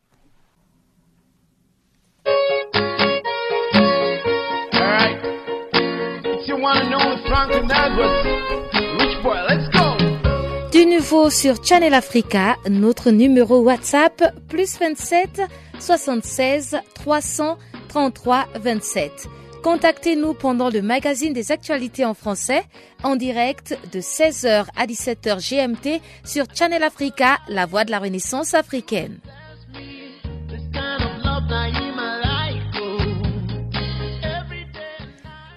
Du 10.71 10.85
nouveau 10.85 11.29
sur 11.29 11.63
Channel 11.63 11.93
Africa, 11.93 12.57
notre 12.69 13.11
numéro 13.11 13.61
WhatsApp 13.61 14.21
plus 14.49 14.77
27 14.77 15.41
76 15.79 16.77
300 16.93 17.57
33 17.89 18.47
27. 18.55 19.27
Contactez-nous 19.63 20.33
pendant 20.33 20.69
le 20.69 20.81
magazine 20.81 21.33
des 21.33 21.51
actualités 21.51 22.05
en 22.05 22.13
français 22.13 22.63
en 23.03 23.17
direct 23.17 23.77
de 23.91 23.99
16h 23.99 24.67
à 24.77 24.85
17h 24.85 25.39
GMT 25.39 26.01
sur 26.23 26.45
Channel 26.53 26.81
Africa, 26.81 27.39
la 27.49 27.65
voix 27.65 27.83
de 27.83 27.91
la 27.91 27.99
Renaissance 27.99 28.53
africaine. 28.53 29.19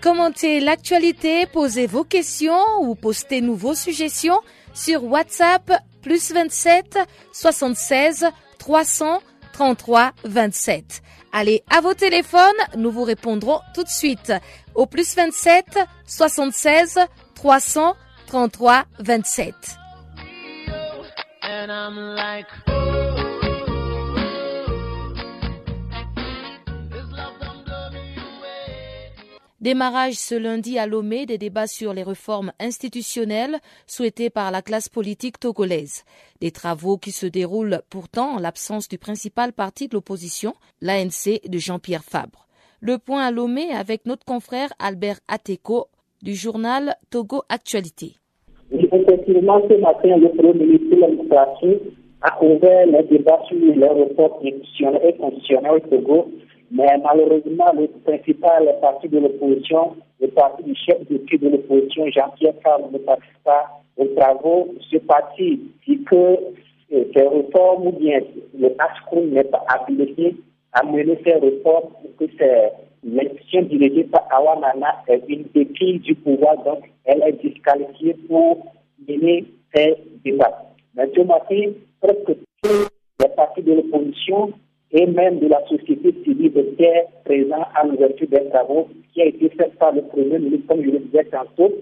Commentez 0.03 0.59
l'actualité, 0.59 1.47
posez 1.47 1.87
vos 1.87 2.03
questions 2.03 2.65
ou 2.81 2.97
postez-nous 2.97 3.55
vos 3.55 3.75
suggestions 3.75 4.41
sur 4.75 5.05
WhatsApp 5.05 5.71
plus 6.03 6.33
27 6.33 6.99
76 7.33 8.27
300 8.59 9.23
33 9.53 10.13
27. 10.25 11.03
Allez 11.33 11.63
à 11.71 11.81
vos 11.81 11.95
téléphones, 11.95 12.41
nous 12.77 12.91
vous 12.91 13.05
répondrons 13.05 13.61
tout 13.75 13.83
de 13.83 13.89
suite 13.89 14.33
au 14.75 14.87
plus 14.87 15.17
27 15.17 15.79
76 16.07 16.99
300 17.35 17.97
33 18.27 18.85
27. 18.99 19.55
Démarrage 29.63 30.15
ce 30.15 30.35
lundi 30.35 30.77
à 30.77 30.89
Lomé 30.89 31.25
des 31.25 31.39
débats 31.39 31.69
sur 31.69 31.95
les 31.95 32.03
réformes 32.03 32.51
institutionnelles 32.59 33.59
souhaitées 33.87 34.29
par 34.29 34.51
la 34.51 34.61
classe 34.61 34.89
politique 34.89 35.39
togolaise. 35.39 36.03
Des 36.41 36.51
travaux 36.51 36.97
qui 36.97 37.13
se 37.13 37.27
déroulent 37.27 37.81
pourtant 37.89 38.35
en 38.35 38.39
l'absence 38.41 38.89
du 38.89 38.99
principal 38.99 39.53
parti 39.53 39.87
de 39.87 39.95
l'opposition, 39.95 40.55
l'ANC 40.81 41.49
de 41.49 41.59
Jean-Pierre 41.59 42.03
Fabre. 42.03 42.49
Le 42.81 42.99
point 42.99 43.25
à 43.25 43.31
Lomé 43.31 43.71
avec 43.71 44.05
notre 44.05 44.25
confrère 44.25 44.71
Albert 44.81 45.21
Ateko 45.29 45.87
du 46.25 46.35
journal 46.35 46.97
Togo 47.11 47.43
Actualité. 47.49 48.17
Effectivement, 48.73 49.63
ce 49.71 49.75
matin, 49.75 50.17
le 50.17 50.31
Premier 50.31 50.55
ministre 50.55 50.93
a 52.23 52.45
ouvert 52.45 52.87
les 52.87 53.03
débats 53.05 53.39
sur 53.47 53.59
les 53.59 53.87
réformes 53.87 54.45
institutionnelles 54.45 55.03
et 55.07 55.17
constitutionnelles 55.17 55.73
au 55.73 55.81
Togo 55.89 56.29
mais 56.73 56.97
malheureusement, 57.05 57.71
le 57.79 57.87
principal 58.03 58.75
parti 58.81 59.09
de 59.09 59.19
l'opposition, 59.19 59.95
le 60.21 60.29
parti 60.29 60.63
du 60.63 60.75
chef 60.75 61.07
de 61.07 61.19
de 61.19 61.49
l'opposition, 61.51 62.07
Jean-Pierre 62.11 62.55
Fabre, 62.63 62.91
ne 62.91 62.99
participe 62.99 63.45
pas 63.45 63.83
aux 63.99 64.07
travaux. 64.17 64.75
Ce 64.91 64.97
parti 64.97 65.61
dit 65.87 66.03
que 66.05 66.17
euh, 66.17 67.05
ces 67.15 67.29
réformes 67.29 67.89
ou 67.89 67.93
bien 67.93 68.21
le 68.59 68.69
HCRU 68.69 69.27
n'est 69.27 69.45
pas 69.45 69.63
habilité 69.69 70.35
à 70.73 70.83
mener 70.83 71.19
ces 71.25 71.35
réformes 71.35 71.91
que 72.19 72.25
c'est 72.39 72.73
l'institution 73.05 73.63
dirigée 73.63 74.05
par 74.05 74.27
Awanana 74.31 75.03
est 75.09 75.23
une 75.29 75.43
béquille 75.55 75.99
du 75.99 76.15
pouvoir, 76.15 76.57
donc 76.65 76.85
elle 77.05 77.23
est 77.23 77.45
disqualifiée 77.45 78.15
pour 78.29 78.65
mener 79.07 79.45
ces 79.75 79.97
débats. 80.25 80.65
Mais 80.95 81.11
ce 81.15 81.21
matin, 81.21 81.73
presque 82.01 82.39
tous 82.63 82.89
les 83.21 83.29
partis 83.37 83.63
de 83.63 83.75
l'opposition 83.75 84.53
et 84.93 85.07
même 85.07 85.39
de 85.39 85.49
la 85.49 85.67
société 85.67 86.15
civile 86.23 86.57
était 86.59 87.07
présent 87.25 87.65
à 87.75 87.87
l'ouverture 87.87 88.29
des 88.29 88.49
travaux 88.51 88.89
qui 89.13 89.23
a 89.23 89.27
été 89.27 89.49
fait 89.51 89.73
par 89.79 89.93
le 89.93 90.03
Premier 90.03 90.39
ministre, 90.39 90.67
comme 90.69 90.85
je 90.85 90.91
le 90.91 90.99
disais 90.99 91.25
tantôt. 91.25 91.73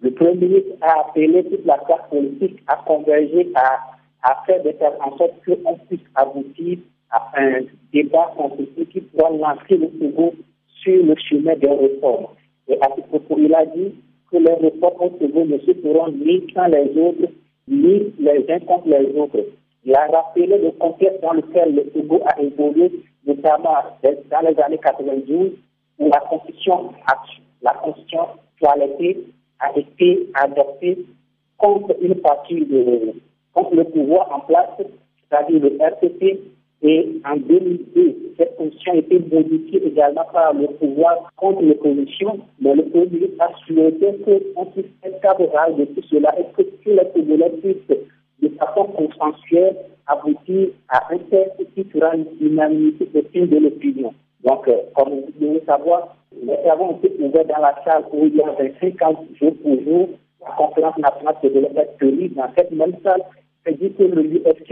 Le 0.00 0.10
Premier 0.12 0.46
ministre 0.46 0.76
a 0.80 1.00
appelé 1.00 1.44
toute 1.44 1.66
la 1.66 1.78
classe 1.78 2.08
politique 2.08 2.58
à 2.68 2.76
converger, 2.86 3.48
à, 3.54 3.80
à 4.22 4.42
faire 4.46 4.62
de 4.62 4.70
faire 4.72 4.92
en 5.04 5.16
sorte 5.18 5.32
qu'on 5.44 5.76
puisse 5.88 6.00
aboutir 6.14 6.78
à 7.10 7.28
un 7.36 7.62
débat 7.92 8.32
constructif 8.36 8.88
qui 8.90 9.00
pourra 9.00 9.30
lancer 9.30 9.76
le 9.76 9.88
Togo 9.88 10.34
sur 10.82 11.04
le 11.04 11.14
chemin 11.28 11.56
des 11.56 11.68
réformes. 11.68 12.26
Et 12.68 12.74
à 12.80 12.88
ce 12.96 13.02
propos, 13.02 13.36
il 13.38 13.52
a 13.52 13.66
dit 13.66 13.94
que 14.30 14.36
les 14.36 14.54
réformes 14.54 15.06
au 15.06 15.08
Togo 15.08 15.44
ne 15.44 15.58
se 15.58 15.72
feront 15.74 16.08
ni 16.12 16.46
sans 16.54 16.66
les 16.66 16.96
autres, 16.96 17.32
ni 17.66 18.12
les 18.20 18.44
uns 18.48 18.60
contre 18.60 18.88
les 18.88 19.18
autres. 19.18 19.44
Il 19.84 19.94
a 19.94 20.06
rappelé 20.06 20.46
le 20.46 20.70
contexte 20.72 21.22
dans 21.22 21.32
lequel 21.32 21.74
le 21.74 21.84
Togo 21.90 22.20
a 22.26 22.40
évolué, 22.40 22.92
notamment 23.26 23.76
dans 24.02 24.40
les 24.40 24.60
années 24.60 24.78
92, 24.78 25.52
où 25.98 26.08
la 26.08 26.20
constitution, 26.20 26.92
la 27.62 27.72
constitution 27.74 28.26
toilettée 28.60 29.24
a 29.58 29.78
été 29.78 30.28
adoptée 30.34 30.98
contre 31.56 31.96
une 32.02 32.16
partie 32.16 32.64
de, 32.64 33.14
contre 33.54 33.74
le 33.74 33.84
pouvoir 33.84 34.30
en 34.34 34.40
place, 34.40 34.70
c'est-à-dire 34.78 35.60
le 35.62 35.78
RTP. 35.78 36.40
Et 36.82 37.20
en 37.26 37.36
2002, 37.36 38.34
cette 38.38 38.56
constitution 38.56 38.92
a 38.94 38.96
été 38.96 39.18
modifiée 39.18 39.86
également 39.86 40.24
par 40.32 40.54
le 40.54 40.66
pouvoir 40.66 41.30
contre 41.36 41.62
l'opposition, 41.62 42.38
mais 42.58 42.74
le 42.74 42.84
pouvoir 42.84 43.50
a 43.50 43.66
souhaité 43.66 44.14
qu'on 44.54 44.64
puisse 44.66 44.86
être 45.04 45.20
favorable 45.20 45.76
de 45.76 45.84
tout 45.86 46.02
cela 46.10 46.34
et 46.38 46.44
que 46.56 46.62
tous 46.62 46.90
les 46.90 47.04
Togolais 47.14 47.50
puissent 47.62 47.98
de 48.42 48.48
façon 48.56 48.84
consensuelle 48.84 49.76
aboutir 50.06 50.68
à 50.88 51.12
un 51.12 51.18
texte 51.18 51.62
qui 51.74 51.86
sera 51.92 52.14
une 52.16 52.26
unanimité 52.40 53.08
au 53.14 53.22
sein 53.32 53.46
de 53.46 53.58
l'opinion. 53.58 54.12
Donc, 54.44 54.68
euh, 54.68 54.76
comme 54.94 55.10
vous 55.10 55.32
devez 55.38 55.62
savoir, 55.66 56.16
travaux 56.64 56.84
ont 56.84 56.98
été 57.02 57.22
ouverts 57.22 57.46
dans 57.46 57.60
la 57.60 57.74
salle 57.84 58.04
où 58.12 58.26
il 58.26 58.36
y 58.36 58.42
a 58.42 58.50
25 58.52 59.02
ans, 59.02 59.24
jour 59.38 59.52
pour 59.62 59.82
jour, 59.82 60.08
la 60.40 60.54
conférence 60.56 60.98
nationale 60.98 61.36
de 61.42 61.48
développement 61.48 62.42
dans 62.42 62.52
cette 62.56 62.72
même 62.72 62.94
salle. 63.02 63.22
C'est 63.66 63.78
dit 63.78 63.92
que 63.92 64.04
le 64.04 64.22
UFC 64.22 64.70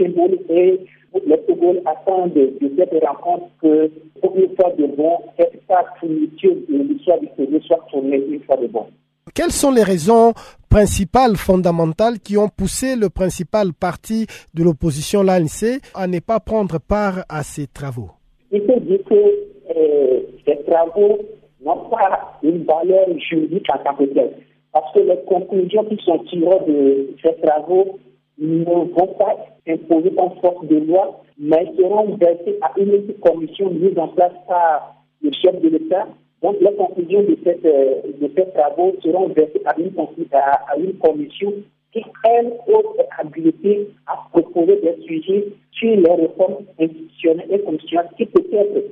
et 0.49 0.79
le 1.13 1.37
football 1.45 1.81
attendent 1.85 2.33
de, 2.33 2.53
de 2.59 2.71
cette 2.75 3.03
rencontre 3.03 3.45
que, 3.61 3.91
pour 4.19 4.35
une 4.35 4.55
fois 4.55 4.71
de 4.77 4.87
bon, 4.87 5.17
cette 5.37 5.61
finitude 5.99 6.65
de 6.67 6.83
l'histoire 6.83 7.19
du 7.19 7.27
football 7.35 7.61
soit 7.63 7.85
tournée 7.91 8.17
une 8.17 8.41
fois 8.41 8.57
de 8.57 8.67
bon. 8.67 8.87
Quelles 9.35 9.51
sont 9.51 9.71
les 9.71 9.83
raisons 9.83 10.33
principales, 10.69 11.35
fondamentales, 11.35 12.19
qui 12.19 12.37
ont 12.37 12.49
poussé 12.49 12.95
le 12.95 13.09
principal 13.09 13.73
parti 13.73 14.27
de 14.53 14.63
l'opposition, 14.63 15.23
l'ANC, 15.23 15.81
à 15.95 16.07
ne 16.07 16.19
pas 16.19 16.39
prendre 16.39 16.79
part 16.79 17.25
à 17.27 17.43
ces 17.43 17.67
travaux 17.67 18.11
Il 18.51 18.61
faut 18.61 18.79
dire 18.79 18.99
que 19.09 19.15
euh, 19.15 20.21
ces 20.45 20.63
travaux 20.65 21.19
n'ont 21.63 21.89
pas 21.89 22.37
une 22.43 22.63
valeur 22.63 23.07
juridique 23.29 23.65
en 23.73 23.77
tant. 23.79 23.97
Parce 24.71 24.93
que 24.93 24.99
les 24.99 25.19
conclusions 25.27 25.83
qui 25.85 25.97
sont 26.05 26.19
tirées 26.29 26.59
de 26.67 27.15
ces 27.23 27.35
travaux 27.41 27.97
ne 28.37 28.63
vont 28.63 29.13
pas 29.17 29.35
imposer 29.67 30.13
en 30.17 30.29
force 30.41 30.67
de 30.67 30.77
loi, 30.77 31.21
mais 31.39 31.65
seront 31.77 32.15
versées 32.17 32.57
à 32.61 32.71
une 32.79 33.13
commission 33.15 33.71
mise 33.71 33.97
en 33.97 34.09
place 34.09 34.33
par 34.47 34.95
le 35.21 35.31
chef 35.41 35.59
de 35.61 35.69
l'État 35.69 36.07
donc, 36.41 36.55
les 36.61 36.73
conclusions 36.73 37.23
de, 37.23 37.37
cette, 37.43 37.65
euh, 37.65 38.01
ces 38.21 38.51
travaux 38.51 38.95
seront 39.03 39.27
versées 39.27 39.61
à 39.65 39.75
une, 39.77 40.93
commission 40.93 41.53
qui, 41.91 42.01
elle, 42.23 42.47
est 42.47 43.09
habilitée 43.17 43.89
à 44.07 44.19
proposer 44.31 44.77
des 44.77 45.01
sujets 45.05 45.47
sur 45.71 45.95
les 45.95 46.11
réformes 46.11 46.65
institutionnelles 46.79 47.51
et 47.51 47.59
commissionnelles 47.59 48.09
qui 48.15 48.25
peut-être 48.25 48.85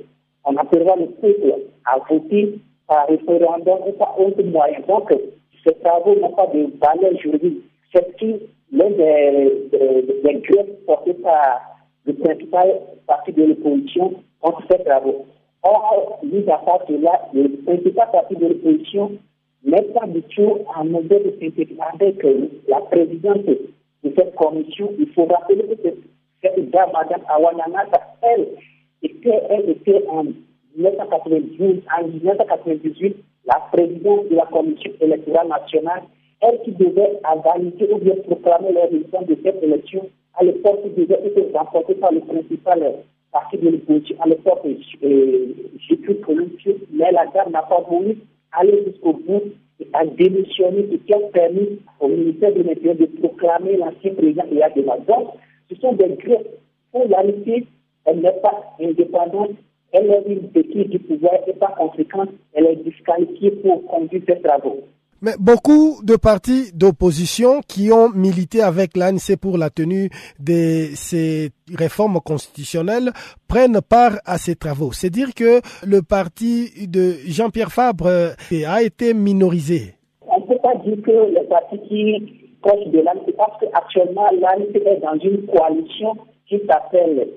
on 0.44 0.56
appellera 0.56 0.96
le 0.96 1.06
peuple 1.06 1.54
à 1.86 1.98
voter 2.10 2.58
par 2.86 3.06
référendum 3.08 3.78
ou 3.86 3.92
par 3.92 4.20
autre 4.20 4.42
moyen. 4.42 4.80
Donc, 4.86 5.10
ces 5.66 5.74
travaux 5.80 6.16
n'ont 6.16 6.32
pas 6.32 6.46
de 6.48 6.68
valeur 6.78 7.18
juridique. 7.18 7.62
C'est 7.94 8.14
qui 8.18 8.36
l'un 8.72 8.90
des, 8.90 9.68
des, 9.72 10.22
des 10.22 10.34
grèves 10.40 10.74
portées 10.86 11.14
par 11.14 11.60
le 12.04 12.12
principal 12.12 12.80
parti 13.06 13.32
de 13.32 13.44
l'opposition 13.44 14.14
contre 14.40 14.62
ces 14.70 14.84
travaux. 14.84 15.26
Or, 15.62 16.20
mis 16.22 16.48
à 16.48 16.58
part 16.58 16.84
cela, 16.86 17.28
le 17.34 17.48
principal 17.64 18.10
parti 18.12 18.36
de 18.36 18.46
l'opposition 18.46 19.12
n'est 19.64 19.82
pas 19.82 20.06
du 20.06 20.22
tout 20.22 20.58
en 20.76 20.84
mesure 20.84 21.20
de 21.24 21.34
s'intégrer 21.40 21.76
avec 21.92 22.26
la 22.68 22.80
présidente 22.82 23.44
de 23.44 24.12
cette 24.16 24.34
commission. 24.36 24.92
Il 24.98 25.08
faut 25.12 25.26
rappeler 25.26 25.64
que 25.82 25.88
cette 26.42 26.70
dame, 26.70 26.90
Mme 26.92 27.22
Awananata, 27.28 28.00
elle 28.22 28.48
était, 29.02 29.42
elle 29.50 29.70
était 29.70 30.04
en 30.08 30.24
1992, 30.76 31.82
en 31.98 32.06
1998, 32.06 33.16
la 33.46 33.60
présidente 33.72 34.28
de 34.28 34.36
la 34.36 34.46
commission 34.46 34.92
électorale 35.00 35.48
nationale, 35.48 36.02
elle 36.40 36.60
qui 36.62 36.70
devait 36.72 37.18
valider 37.44 37.88
ou 37.92 37.98
bien 37.98 38.14
proclamer 38.26 38.72
les 38.72 38.82
résultats 38.82 39.24
de 39.24 39.36
cette 39.42 39.62
élection, 39.62 40.08
à 40.34 40.44
l'époque, 40.44 40.82
qui 40.84 40.90
devait 40.90 41.20
être 41.26 41.52
remportée 41.52 41.94
par 41.94 42.12
le 42.12 42.20
principal 42.20 42.94
de 43.52 43.68
l'opposition 43.68 44.16
à 44.20 44.26
l'époque, 44.26 44.66
j'ai 45.00 45.96
pu 45.96 46.14
prononcer, 46.14 46.76
mais 46.90 47.10
la 47.12 47.26
dame 47.26 47.52
n'a 47.52 47.62
pas 47.62 47.80
voulu 47.88 48.18
aller 48.52 48.84
jusqu'au 48.86 49.12
bout 49.12 49.42
et 49.80 49.86
a 49.92 50.04
démissionné, 50.06 50.86
ce 50.90 50.96
qui 50.96 51.14
a 51.14 51.18
permis 51.32 51.78
au 52.00 52.08
ministère 52.08 52.52
de 52.52 52.62
l'Intérieur 52.62 52.96
de 52.96 53.06
proclamer 53.20 53.76
l'ancien 53.76 54.14
président 54.14 54.44
et 54.50 54.62
à 54.62 54.70
Donc, 54.70 55.34
ce 55.70 55.76
sont 55.76 55.92
des 55.92 56.16
greffes. 56.16 56.46
Pour 56.90 57.06
la 57.08 57.22
elle 58.06 58.20
n'est 58.20 58.40
pas 58.40 58.74
indépendante, 58.80 59.50
elle 59.92 60.10
est 60.10 60.22
une 60.26 60.48
béquille 60.48 60.86
du 60.86 60.98
pouvoir 60.98 61.34
et 61.46 61.52
par 61.52 61.74
conséquent, 61.74 62.24
elle 62.54 62.66
est 62.66 62.76
disqualifiée 62.76 63.50
pour 63.50 63.84
conduire 63.86 64.22
ses 64.26 64.40
travaux. 64.40 64.84
Mais 65.20 65.32
beaucoup 65.40 66.00
de 66.04 66.14
partis 66.14 66.70
d'opposition 66.74 67.60
qui 67.66 67.90
ont 67.90 68.08
milité 68.10 68.62
avec 68.62 68.96
l'ANC 68.96 69.36
pour 69.40 69.58
la 69.58 69.68
tenue 69.68 70.10
de 70.38 70.90
ces 70.94 71.50
réformes 71.74 72.20
constitutionnelles 72.20 73.10
prennent 73.48 73.80
part 73.80 74.18
à 74.24 74.38
ces 74.38 74.54
travaux. 74.54 74.92
C'est 74.92 75.10
dire 75.10 75.34
que 75.34 75.60
le 75.84 76.02
parti 76.02 76.86
de 76.86 77.16
Jean-Pierre 77.26 77.72
Fabre 77.72 78.34
a 78.66 78.82
été 78.82 79.12
minorisé. 79.12 79.96
On 80.22 80.38
ne 80.40 80.46
peut 80.46 80.60
pas 80.62 80.76
dire 80.86 80.98
que 81.02 81.10
le 81.10 81.48
parti 81.48 81.78
qui 81.88 82.54
proche 82.62 82.86
de 82.86 83.00
l'ANC, 83.00 83.34
parce 83.36 83.58
qu'actuellement 83.60 84.26
l'ANC 84.40 84.76
est 84.76 85.00
dans 85.00 85.18
une 85.18 85.46
coalition 85.46 86.16
qui 86.48 86.60
s'appelle 86.68 87.28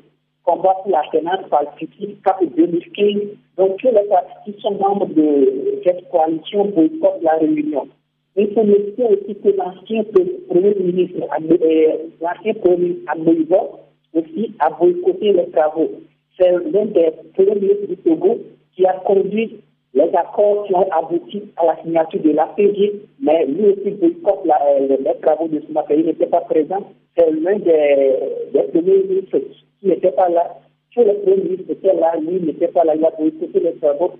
combat 0.43 0.75
pour 0.83 0.91
la 0.91 1.03
finance 1.11 1.47
pacifique 1.49 2.21
CAP 2.23 2.43
2015. 2.55 3.21
Donc, 3.57 3.77
tous 3.77 3.87
les 3.87 4.07
partis 4.09 4.55
sont 4.61 4.71
membres 4.71 5.07
de 5.07 5.81
cette 5.83 6.09
coalition 6.09 6.65
boycottent 6.65 7.21
la 7.21 7.37
réunion. 7.37 7.87
Il 8.35 8.53
faut 8.53 8.63
noter 8.63 9.03
aussi 9.03 9.35
que 9.35 9.49
l'ancien 9.49 10.03
Premier 10.49 10.75
ministre, 10.75 11.19
euh, 11.21 11.97
l'ancien 12.21 12.53
Premier 12.53 12.95
ministre 13.17 13.79
aussi 14.13 14.53
a 14.59 14.69
boycotté 14.69 15.33
les 15.33 15.49
travaux. 15.51 15.91
C'est 16.39 16.51
l'un 16.51 16.85
des 16.85 17.11
premiers 17.33 17.55
ministres 17.55 17.87
du 17.87 17.97
Togo 17.97 18.39
qui 18.75 18.85
a 18.85 18.93
conduit 19.05 19.59
les 19.93 20.15
accords 20.15 20.65
qui 20.65 20.75
ont 20.75 20.89
abouti 20.91 21.43
à 21.57 21.65
la 21.65 21.81
signature 21.81 22.21
de 22.21 22.31
l'APG, 22.31 22.93
mais 23.19 23.45
lui 23.45 23.71
aussi 23.71 23.91
boycotte 23.91 24.47
euh, 24.47 24.87
les 24.87 25.19
travaux 25.21 25.47
de 25.47 25.61
ce 25.67 25.71
matin. 25.71 25.95
Il 25.97 26.05
n'était 26.05 26.27
pas 26.27 26.41
présent. 26.41 26.83
C'est 27.17 27.29
l'un 27.29 27.59
des, 27.59 28.15
premiers 28.71 29.03
ministres 29.03 29.39
qui 29.79 29.87
n'était 29.87 30.11
pas 30.11 30.29
là. 30.29 30.59
Tous 30.93 31.03
les 31.03 31.13
premiers 31.15 31.43
ministres 31.43 31.71
étaient 31.71 31.93
là, 31.93 32.15
lui 32.17 32.41
n'était 32.41 32.69
pas 32.69 32.85
là, 32.85 32.95
il 32.95 33.05
a 33.05 33.11
boycotté 33.11 33.59
les 33.59 33.75
travaux. 33.75 34.11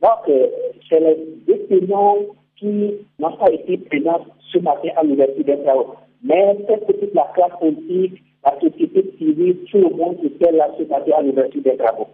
Donc, 0.00 0.28
euh, 0.28 0.46
c'est 0.88 1.00
les 1.00 1.16
deux 1.46 1.66
tenants 1.68 2.16
qui 2.56 2.94
n'ont 3.18 3.36
pas 3.36 3.50
été 3.52 3.76
présents 3.78 4.24
ce 4.52 4.58
matin 4.58 4.88
à 4.96 5.02
l'ouverture 5.02 5.44
des 5.44 5.58
travaux. 5.62 5.94
Mais 6.22 6.56
c'est 6.66 6.86
toute 6.86 7.14
la 7.14 7.30
classe 7.34 7.58
politique, 7.60 8.22
la 8.44 8.58
société 8.60 9.04
civile, 9.18 9.58
tout 9.70 9.78
le 9.78 9.90
monde 9.94 10.18
était 10.24 10.52
là 10.52 10.70
ce 10.78 10.84
matin 10.84 11.12
à 11.18 11.22
l'ouverture 11.22 11.62
des 11.62 11.76
travaux. 11.76 12.08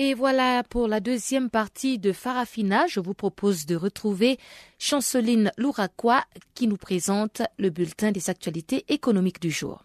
Et 0.00 0.14
voilà 0.14 0.62
pour 0.62 0.86
la 0.86 1.00
deuxième 1.00 1.50
partie 1.50 1.98
de 1.98 2.12
Farafina. 2.12 2.86
Je 2.86 3.00
vous 3.00 3.14
propose 3.14 3.66
de 3.66 3.74
retrouver 3.74 4.38
Chanceline 4.78 5.50
Louraquois 5.58 6.22
qui 6.54 6.68
nous 6.68 6.76
présente 6.76 7.42
le 7.58 7.70
bulletin 7.70 8.12
des 8.12 8.30
actualités 8.30 8.84
économiques 8.86 9.42
du 9.42 9.50
jour. 9.50 9.84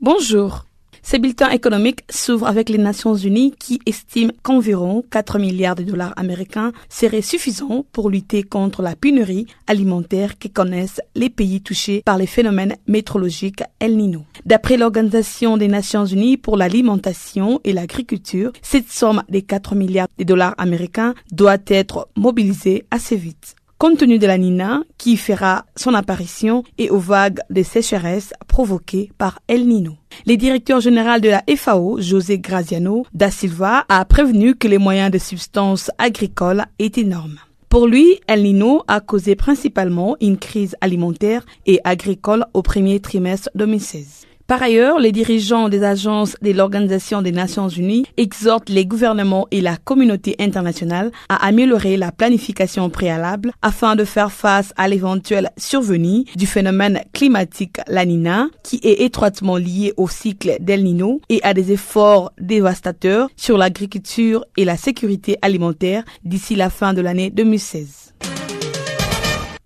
Bonjour. 0.00 0.66
Ce 1.04 1.16
bulletin 1.16 1.50
économique 1.50 2.04
s'ouvre 2.08 2.46
avec 2.46 2.68
les 2.68 2.78
Nations 2.78 3.14
Unies 3.14 3.52
qui 3.58 3.80
estiment 3.86 4.32
qu'environ 4.42 5.04
4 5.10 5.38
milliards 5.38 5.74
de 5.74 5.82
dollars 5.82 6.14
américains 6.16 6.72
seraient 6.88 7.22
suffisants 7.22 7.84
pour 7.92 8.08
lutter 8.08 8.44
contre 8.44 8.82
la 8.82 8.94
pénurie 8.94 9.46
alimentaire 9.66 10.38
que 10.38 10.48
connaissent 10.48 11.00
les 11.14 11.28
pays 11.28 11.60
touchés 11.60 12.02
par 12.04 12.18
les 12.18 12.26
phénomènes 12.26 12.76
météorologiques 12.86 13.64
El 13.80 13.96
Nino. 13.96 14.22
D'après 14.46 14.76
l'Organisation 14.76 15.56
des 15.56 15.68
Nations 15.68 16.06
Unies 16.06 16.36
pour 16.36 16.56
l'alimentation 16.56 17.60
et 17.64 17.72
l'agriculture, 17.72 18.52
cette 18.62 18.90
somme 18.90 19.24
des 19.28 19.42
4 19.42 19.74
milliards 19.74 20.08
de 20.18 20.24
dollars 20.24 20.54
américains 20.56 21.14
doit 21.32 21.58
être 21.66 22.08
mobilisée 22.16 22.84
assez 22.90 23.16
vite 23.16 23.56
compte 23.82 23.98
tenu 23.98 24.20
de 24.20 24.28
la 24.28 24.38
Nina 24.38 24.84
qui 24.96 25.16
fera 25.16 25.64
son 25.74 25.92
apparition 25.94 26.62
et 26.78 26.88
aux 26.88 27.00
vagues 27.00 27.40
de 27.50 27.64
sécheresse 27.64 28.32
provoquées 28.46 29.10
par 29.18 29.40
El 29.48 29.66
Nino. 29.66 29.96
Le 30.24 30.36
directeur 30.36 30.78
général 30.78 31.20
de 31.20 31.28
la 31.30 31.42
FAO, 31.56 32.00
José 32.00 32.38
Graziano 32.38 33.04
da 33.12 33.32
Silva, 33.32 33.84
a 33.88 34.04
prévenu 34.04 34.54
que 34.54 34.68
les 34.68 34.78
moyens 34.78 35.10
de 35.10 35.18
substances 35.18 35.90
agricoles 35.98 36.64
est 36.78 36.96
énorme. 36.96 37.40
Pour 37.68 37.88
lui, 37.88 38.20
El 38.28 38.44
Nino 38.44 38.84
a 38.86 39.00
causé 39.00 39.34
principalement 39.34 40.14
une 40.20 40.38
crise 40.38 40.76
alimentaire 40.80 41.44
et 41.66 41.80
agricole 41.82 42.46
au 42.54 42.62
premier 42.62 43.00
trimestre 43.00 43.50
2016. 43.56 44.28
Par 44.46 44.62
ailleurs, 44.62 44.98
les 44.98 45.12
dirigeants 45.12 45.68
des 45.68 45.82
agences 45.82 46.36
de 46.42 46.50
l'Organisation 46.52 47.22
des 47.22 47.32
Nations 47.32 47.68
Unies 47.68 48.04
exhortent 48.16 48.68
les 48.68 48.84
gouvernements 48.84 49.46
et 49.50 49.60
la 49.60 49.76
communauté 49.76 50.36
internationale 50.38 51.10
à 51.28 51.46
améliorer 51.46 51.96
la 51.96 52.12
planification 52.12 52.90
préalable 52.90 53.52
afin 53.62 53.96
de 53.96 54.04
faire 54.04 54.32
face 54.32 54.72
à 54.76 54.88
l'éventuelle 54.88 55.50
survenue 55.56 56.24
du 56.36 56.46
phénomène 56.46 57.00
climatique 57.12 57.78
La 57.86 58.04
Nina, 58.04 58.48
qui 58.62 58.80
est 58.82 59.02
étroitement 59.02 59.56
lié 59.56 59.92
au 59.96 60.08
cycle 60.08 60.56
d'El 60.60 60.84
Nino 60.84 61.20
et 61.28 61.40
à 61.42 61.54
des 61.54 61.72
efforts 61.72 62.32
dévastateurs 62.38 63.28
sur 63.36 63.56
l'agriculture 63.56 64.44
et 64.56 64.64
la 64.64 64.76
sécurité 64.76 65.38
alimentaire 65.42 66.04
d'ici 66.24 66.56
la 66.56 66.70
fin 66.70 66.94
de 66.94 67.00
l'année 67.00 67.30
2016. 67.30 68.11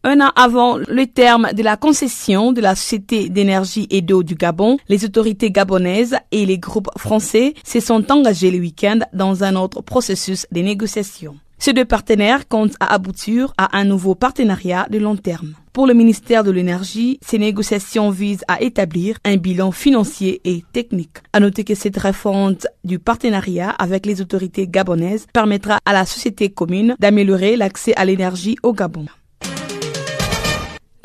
Un 0.08 0.20
an 0.20 0.30
avant 0.36 0.76
le 0.76 1.04
terme 1.08 1.48
de 1.52 1.64
la 1.64 1.76
concession 1.76 2.52
de 2.52 2.60
la 2.60 2.76
Société 2.76 3.28
d'énergie 3.28 3.88
et 3.90 4.02
d'eau 4.02 4.22
du 4.22 4.36
Gabon, 4.36 4.78
les 4.88 5.04
autorités 5.04 5.50
gabonaises 5.50 6.14
et 6.30 6.46
les 6.46 6.58
groupes 6.58 6.90
français 6.96 7.54
se 7.64 7.80
sont 7.80 8.12
engagés 8.12 8.52
le 8.52 8.60
week-end 8.60 9.00
dans 9.12 9.42
un 9.42 9.56
autre 9.56 9.82
processus 9.82 10.46
de 10.52 10.60
négociation. 10.60 11.34
Ces 11.58 11.72
deux 11.72 11.84
partenaires 11.84 12.46
comptent 12.46 12.76
à 12.78 12.94
aboutir 12.94 13.52
à 13.58 13.76
un 13.76 13.82
nouveau 13.82 14.14
partenariat 14.14 14.86
de 14.92 14.98
long 14.98 15.16
terme. 15.16 15.54
Pour 15.72 15.88
le 15.88 15.94
ministère 15.94 16.44
de 16.44 16.52
l'Énergie, 16.52 17.18
ces 17.20 17.40
négociations 17.40 18.10
visent 18.10 18.44
à 18.46 18.62
établir 18.62 19.18
un 19.24 19.38
bilan 19.38 19.72
financier 19.72 20.40
et 20.44 20.62
technique. 20.72 21.18
À 21.32 21.40
noter 21.40 21.64
que 21.64 21.74
cette 21.74 21.98
réforme 21.98 22.54
du 22.84 23.00
partenariat 23.00 23.70
avec 23.70 24.06
les 24.06 24.20
autorités 24.20 24.68
gabonaises 24.68 25.26
permettra 25.32 25.80
à 25.84 25.92
la 25.92 26.06
société 26.06 26.48
commune 26.48 26.94
d'améliorer 27.00 27.56
l'accès 27.56 27.92
à 27.96 28.04
l'énergie 28.04 28.56
au 28.62 28.72
Gabon. 28.72 29.06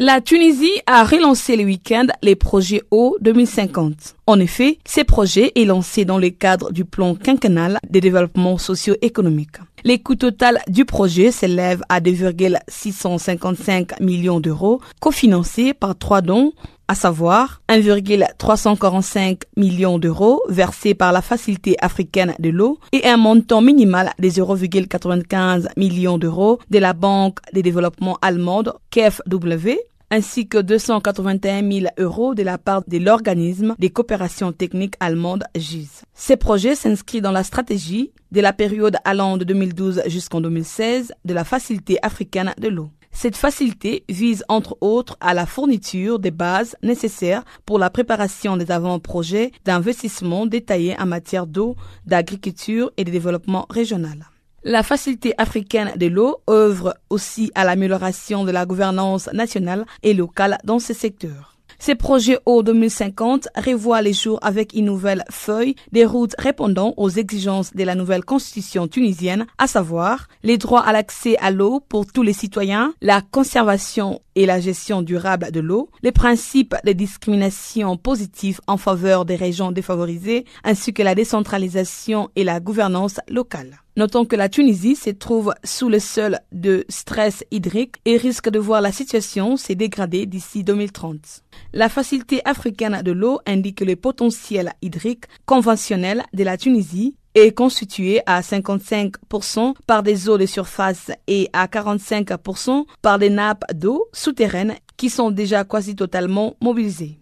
La 0.04 0.20
Tunisie 0.20 0.82
a 0.88 1.04
relancé 1.04 1.56
le 1.56 1.64
week-end 1.64 2.08
les 2.24 2.36
projets 2.36 2.82
eau 2.90 3.18
2050. 3.22 4.16
En 4.26 4.40
effet, 4.40 4.80
ces 4.84 5.04
projets 5.04 5.52
est 5.56 5.66
lancé 5.66 6.06
dans 6.06 6.18
le 6.18 6.32
cadre 6.32 6.72
du 6.72 6.86
plan 6.86 7.14
quinquennal 7.14 7.78
de 7.88 8.00
développement 8.00 8.58
socio-économique. 8.58 9.58
Les 9.84 10.00
coûts 10.00 10.16
total 10.16 10.58
du 10.68 10.86
projet 10.86 11.30
s'élèvent 11.30 11.84
à 11.88 12.00
2,655 12.00 14.00
millions 14.00 14.40
d'euros, 14.40 14.82
cofinancés 15.00 15.76
par 15.76 15.96
trois 15.96 16.22
dons, 16.22 16.52
à 16.88 16.96
savoir 16.96 17.62
1,345 17.70 19.44
millions 19.56 20.00
d'euros 20.00 20.42
versés 20.50 20.96
par 20.96 21.12
la 21.12 21.22
Facilité 21.22 21.76
africaine 21.80 22.34
de 22.40 22.50
l'eau 22.50 22.80
et 22.92 23.06
un 23.08 23.18
montant 23.18 23.62
minimal 23.62 24.14
de 24.18 24.30
0,95 24.30 25.68
millions 25.78 26.18
d'euros 26.18 26.58
de 26.72 26.80
la 26.80 26.94
Banque 26.94 27.38
de 27.54 27.62
développement 27.62 28.18
allemande 28.24 28.74
KfW 28.90 29.78
ainsi 30.12 30.48
que 30.48 30.60
281 30.60 31.72
000 31.72 31.86
euros 31.98 32.36
de 32.36 32.44
la 32.44 32.58
part 32.60 32.84
de 32.88 32.98
l'organisme 32.98 33.76
des 33.80 33.90
coopérations 33.90 34.52
techniques 34.52 34.96
allemandes 35.00 35.46
GIS. 35.56 36.04
Ces 36.14 36.38
projets 36.38 36.76
s'inscrivent 36.76 37.24
dans 37.24 37.32
la 37.32 37.44
stratégie 37.44 38.12
de 38.32 38.42
la 38.42 38.54
période 38.54 38.98
allant 39.06 39.38
de 39.38 39.46
2012 39.46 40.04
jusqu'en 40.08 40.42
2016 40.42 41.14
de 41.26 41.34
la 41.34 41.44
Facilité 41.44 41.98
africaine 42.04 42.54
de 42.60 42.68
l'eau. 42.68 42.92
Cette 43.14 43.36
facilité 43.36 44.06
vise 44.10 44.46
entre 44.48 44.78
autres 44.82 45.18
à 45.20 45.34
la 45.34 45.46
fourniture 45.46 46.18
des 46.18 46.32
bases 46.32 46.76
nécessaires 46.82 47.44
pour 47.66 47.78
la 47.78 47.90
préparation 47.90 48.58
des 48.58 48.72
avant-projets 48.72 49.52
d'investissement 49.66 50.46
détaillés 50.46 50.96
en 50.98 51.06
matière 51.06 51.46
d'eau, 51.46 51.76
d'agriculture 52.06 52.92
et 52.98 53.04
de 53.04 53.12
développement 53.12 53.66
régional. 53.70 54.31
La 54.64 54.84
Facilité 54.84 55.34
africaine 55.40 55.94
de 55.96 56.06
l'eau 56.06 56.38
œuvre 56.48 56.96
aussi 57.10 57.52
à 57.56 57.66
l'amélioration 57.66 58.44
de 58.44 58.52
la 58.52 58.68
gouvernance 58.68 59.28
nationale 59.34 59.88
et 60.04 60.14
locale 60.14 60.60
dans 60.64 60.78
ce 60.78 60.94
secteur. 60.94 61.58
Ces 61.80 61.96
projets 61.96 62.38
eau 62.46 62.62
2050 62.62 63.48
revoient 63.56 64.04
les 64.04 64.14
jours 64.14 64.38
avec 64.44 64.74
une 64.76 64.86
nouvelle 64.86 65.24
feuille 65.32 65.74
des 65.92 66.06
routes 66.06 66.36
répondant 66.38 66.94
aux 66.98 67.10
exigences 67.10 67.74
de 67.74 67.84
la 67.84 67.96
nouvelle 67.96 68.24
constitution 68.24 68.88
tunisienne, 68.88 69.48
à 69.58 69.66
savoir 69.66 70.28
les 70.44 70.60
droits 70.60 70.86
à 70.86 70.94
l'accès 70.94 71.38
à 71.40 71.50
l'eau 71.50 71.80
pour 71.80 72.06
tous 72.06 72.22
les 72.22 72.34
citoyens, 72.34 72.94
la 73.02 73.22
conservation 73.22 74.22
et 74.36 74.46
la 74.46 74.60
gestion 74.60 75.02
durable 75.02 75.52
de 75.52 75.60
l'eau, 75.60 75.90
les 76.04 76.12
principes 76.12 76.76
de 76.86 76.92
discrimination 76.92 77.98
positive 77.98 78.62
en 78.68 78.78
faveur 78.78 79.26
des 79.26 79.36
régions 79.36 79.72
défavorisées, 79.72 80.46
ainsi 80.64 80.94
que 80.94 81.02
la 81.02 81.16
décentralisation 81.16 82.30
et 82.36 82.44
la 82.44 82.60
gouvernance 82.60 83.20
locale. 83.28 83.82
Notons 83.98 84.24
que 84.24 84.38
la 84.38 84.48
Tunisie 84.48 84.96
se 84.96 85.10
trouve 85.10 85.54
sous 85.66 85.90
le 85.90 86.00
seuil 86.00 86.38
de 86.54 86.86
stress 86.88 87.44
hydrique 87.52 87.98
et 88.06 88.16
risque 88.16 88.50
de 88.50 88.58
voir 88.58 88.80
la 88.80 88.94
situation 88.94 89.58
se 89.58 89.74
dégrader 89.74 90.26
d'ici 90.26 90.64
2030. 90.64 91.44
La 91.74 91.90
Facilité 91.90 92.42
africaine 92.46 93.02
de 93.04 93.12
l'eau 93.12 93.40
indique 93.46 93.80
que 93.80 93.84
le 93.84 93.98
potentiel 93.98 94.72
hydrique 94.82 95.26
conventionnel 95.46 96.24
de 96.34 96.44
la 96.46 96.56
Tunisie 96.58 97.18
est 97.36 97.52
constitué 97.52 98.22
à 98.26 98.40
55% 98.40 99.74
par 99.86 100.04
des 100.04 100.30
eaux 100.30 100.38
de 100.38 100.46
surface 100.46 101.12
et 101.28 101.50
à 101.52 101.68
45% 101.68 102.86
par 103.02 103.20
des 103.20 103.30
nappes 103.30 103.66
d'eau 103.74 104.08
souterraines 104.14 104.76
qui 104.96 105.10
sont 105.10 105.32
déjà 105.32 105.66
quasi 105.66 105.98
totalement 105.98 106.56
mobilisées. 106.62 107.21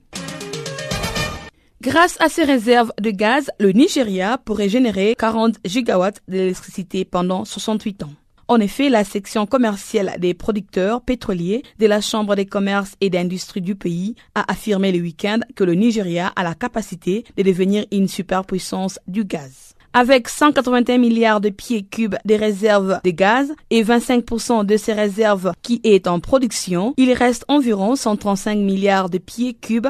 Grâce 1.81 2.17
à 2.19 2.27
ces 2.27 2.43
réserves 2.43 2.91
de 2.99 3.09
gaz, 3.09 3.51
le 3.57 3.71
Nigeria 3.71 4.37
pourrait 4.37 4.67
générer 4.67 5.15
40 5.17 5.55
gigawatts 5.63 6.19
d'électricité 6.27 7.05
pendant 7.05 7.45
68 7.45 8.03
ans. 8.03 8.11
En 8.49 8.59
effet, 8.59 8.89
la 8.89 9.05
section 9.05 9.45
commerciale 9.45 10.15
des 10.19 10.33
producteurs 10.33 10.99
pétroliers 10.99 11.63
de 11.77 11.85
la 11.85 12.01
Chambre 12.01 12.35
des 12.35 12.45
commerces 12.45 12.95
et 12.99 13.09
d'industrie 13.09 13.61
du 13.61 13.75
pays 13.75 14.15
a 14.35 14.51
affirmé 14.51 14.91
le 14.91 14.99
week-end 14.99 15.39
que 15.55 15.63
le 15.63 15.75
Nigeria 15.75 16.33
a 16.35 16.43
la 16.43 16.53
capacité 16.53 17.23
de 17.37 17.43
devenir 17.43 17.85
une 17.93 18.09
superpuissance 18.09 18.99
du 19.07 19.23
gaz. 19.23 19.73
Avec 19.93 20.29
181 20.29 20.99
milliards 20.99 21.41
de 21.41 21.49
pieds 21.49 21.81
cubes 21.83 22.15
de 22.23 22.35
réserves 22.35 22.99
de 23.03 23.09
gaz 23.09 23.51
et 23.71 23.83
25% 23.83 24.63
de 24.63 24.77
ces 24.77 24.93
réserves 24.93 25.51
qui 25.63 25.81
est 25.83 26.05
en 26.05 26.19
production, 26.19 26.93
il 26.97 27.11
reste 27.11 27.43
environ 27.47 27.95
135 27.95 28.59
milliards 28.59 29.09
de 29.09 29.17
pieds 29.17 29.55
cubes 29.55 29.87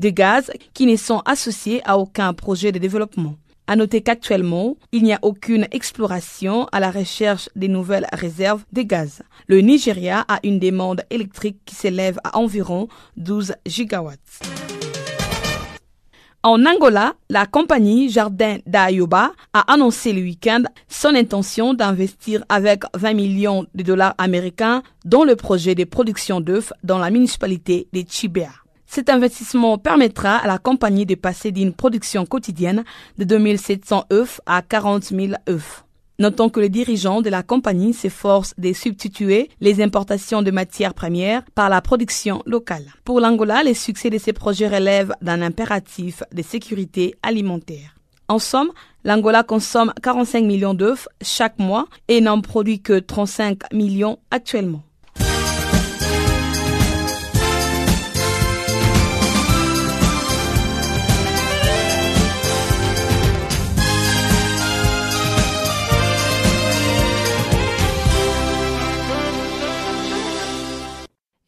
de 0.00 0.10
gaz 0.10 0.50
qui 0.74 0.86
ne 0.86 0.96
sont 0.96 1.22
associés 1.26 1.80
à 1.84 1.96
aucun 1.96 2.32
projet 2.34 2.72
de 2.72 2.80
développement. 2.80 3.36
À 3.68 3.76
noter 3.76 4.00
qu'actuellement, 4.00 4.76
il 4.90 5.04
n'y 5.04 5.12
a 5.12 5.20
aucune 5.22 5.68
exploration 5.70 6.66
à 6.72 6.80
la 6.80 6.90
recherche 6.90 7.48
des 7.54 7.68
nouvelles 7.68 8.06
réserves 8.12 8.64
de 8.72 8.82
gaz. 8.82 9.22
Le 9.46 9.60
Nigeria 9.60 10.24
a 10.26 10.40
une 10.42 10.58
demande 10.58 11.02
électrique 11.10 11.58
qui 11.64 11.76
s'élève 11.76 12.18
à 12.24 12.36
environ 12.36 12.88
12 13.16 13.54
gigawatts. 13.64 14.75
En 16.48 16.64
Angola, 16.64 17.14
la 17.28 17.44
compagnie 17.44 18.08
Jardin 18.08 18.58
d'Ayoba 18.66 19.32
a 19.52 19.72
annoncé 19.72 20.12
le 20.12 20.22
week-end 20.22 20.62
son 20.88 21.16
intention 21.16 21.74
d'investir 21.74 22.44
avec 22.48 22.84
20 22.94 23.14
millions 23.14 23.66
de 23.74 23.82
dollars 23.82 24.14
américains 24.16 24.84
dans 25.04 25.24
le 25.24 25.34
projet 25.34 25.74
de 25.74 25.82
production 25.82 26.40
d'œufs 26.40 26.72
dans 26.84 26.98
la 26.98 27.10
municipalité 27.10 27.88
de 27.92 28.04
Chibea. 28.08 28.46
Cet 28.86 29.10
investissement 29.10 29.76
permettra 29.76 30.36
à 30.36 30.46
la 30.46 30.58
compagnie 30.58 31.04
de 31.04 31.16
passer 31.16 31.50
d'une 31.50 31.72
production 31.72 32.24
quotidienne 32.26 32.84
de 33.18 33.24
2700 33.24 34.04
œufs 34.12 34.40
à 34.46 34.62
40 34.62 35.02
000 35.02 35.32
œufs. 35.48 35.85
Notons 36.18 36.48
que 36.48 36.60
les 36.60 36.70
dirigeants 36.70 37.20
de 37.20 37.28
la 37.28 37.42
compagnie 37.42 37.92
s'efforcent 37.92 38.54
de 38.56 38.72
substituer 38.72 39.50
les 39.60 39.82
importations 39.82 40.40
de 40.40 40.50
matières 40.50 40.94
premières 40.94 41.42
par 41.54 41.68
la 41.68 41.82
production 41.82 42.42
locale. 42.46 42.86
Pour 43.04 43.20
l'Angola, 43.20 43.62
le 43.62 43.74
succès 43.74 44.08
de 44.08 44.16
ces 44.16 44.32
projets 44.32 44.68
relève 44.68 45.12
d'un 45.20 45.42
impératif 45.42 46.22
de 46.32 46.40
sécurité 46.40 47.16
alimentaire. 47.22 47.96
En 48.28 48.38
somme, 48.38 48.72
l'Angola 49.04 49.42
consomme 49.42 49.92
45 50.02 50.42
millions 50.42 50.72
d'œufs 50.72 51.06
chaque 51.20 51.58
mois 51.58 51.86
et 52.08 52.22
n'en 52.22 52.40
produit 52.40 52.80
que 52.80 52.98
35 52.98 53.74
millions 53.74 54.18
actuellement. 54.30 54.85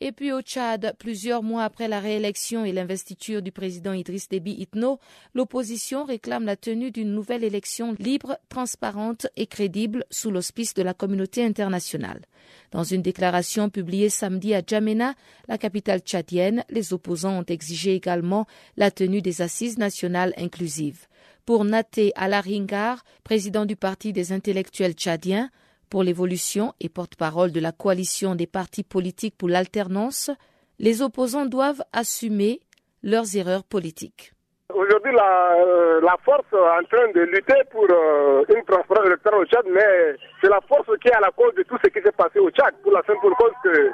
Et 0.08 0.12
puis 0.12 0.32
au 0.32 0.40
Tchad, 0.40 0.94
plusieurs 0.98 1.42
mois 1.42 1.64
après 1.64 1.86
la 1.86 2.00
réélection 2.00 2.64
et 2.64 2.72
l'investiture 2.72 3.42
du 3.42 3.52
président 3.52 3.92
Idriss 3.92 4.30
Déby 4.30 4.52
Itno, 4.52 5.00
l'opposition 5.34 6.06
réclame 6.06 6.46
la 6.46 6.56
tenue 6.56 6.90
d'une 6.90 7.12
nouvelle 7.12 7.44
élection 7.44 7.94
libre, 7.98 8.38
transparente 8.48 9.26
et 9.36 9.46
crédible 9.46 10.06
sous 10.10 10.30
l'auspice 10.30 10.72
de 10.72 10.82
la 10.82 10.94
communauté 10.94 11.44
internationale. 11.44 12.22
Dans 12.70 12.84
une 12.84 13.02
déclaration 13.02 13.68
publiée 13.68 14.08
samedi 14.08 14.54
à 14.54 14.62
Djamena, 14.66 15.14
la 15.46 15.58
capitale 15.58 16.00
tchadienne, 16.00 16.64
les 16.70 16.94
opposants 16.94 17.40
ont 17.40 17.44
exigé 17.44 17.94
également 17.94 18.46
la 18.78 18.90
tenue 18.90 19.20
des 19.20 19.42
assises 19.42 19.76
nationales 19.76 20.32
inclusives. 20.38 21.06
Pour 21.44 21.66
Naté 21.66 22.12
Alaringar, 22.14 23.04
président 23.24 23.66
du 23.66 23.76
Parti 23.76 24.14
des 24.14 24.32
intellectuels 24.32 24.94
tchadiens, 24.94 25.50
pour 25.88 26.02
l'évolution 26.02 26.74
et 26.80 26.88
porte-parole 26.88 27.52
de 27.52 27.60
la 27.60 27.72
coalition 27.72 28.34
des 28.34 28.46
partis 28.46 28.82
politiques 28.82 29.36
pour 29.36 29.48
l'alternance, 29.48 30.30
les 30.78 31.02
opposants 31.02 31.46
doivent 31.46 31.82
assumer 31.92 32.60
leurs 33.02 33.36
erreurs 33.36 33.64
politiques. 33.64 34.32
Aujourd'hui, 34.74 35.12
la, 35.14 35.56
euh, 35.64 36.00
la, 36.02 36.14
force 36.22 36.44
est 36.52 36.56
en 36.56 36.84
train 36.92 37.08
de 37.14 37.20
lutter 37.20 37.56
pour 37.70 37.86
euh, 37.88 38.44
une 38.54 38.62
transparence 38.66 39.06
électorale 39.06 39.40
au 39.40 39.46
Tchad, 39.46 39.64
mais 39.66 40.14
c'est 40.42 40.50
la 40.50 40.60
force 40.68 40.86
qui 41.00 41.08
est 41.08 41.14
à 41.14 41.20
la 41.20 41.30
cause 41.30 41.54
de 41.54 41.62
tout 41.62 41.78
ce 41.82 41.88
qui 41.88 42.02
s'est 42.02 42.12
passé 42.12 42.38
au 42.38 42.50
Tchad, 42.50 42.74
pour 42.82 42.92
la 42.92 43.00
simple 43.06 43.32
cause 43.38 43.54
que, 43.64 43.90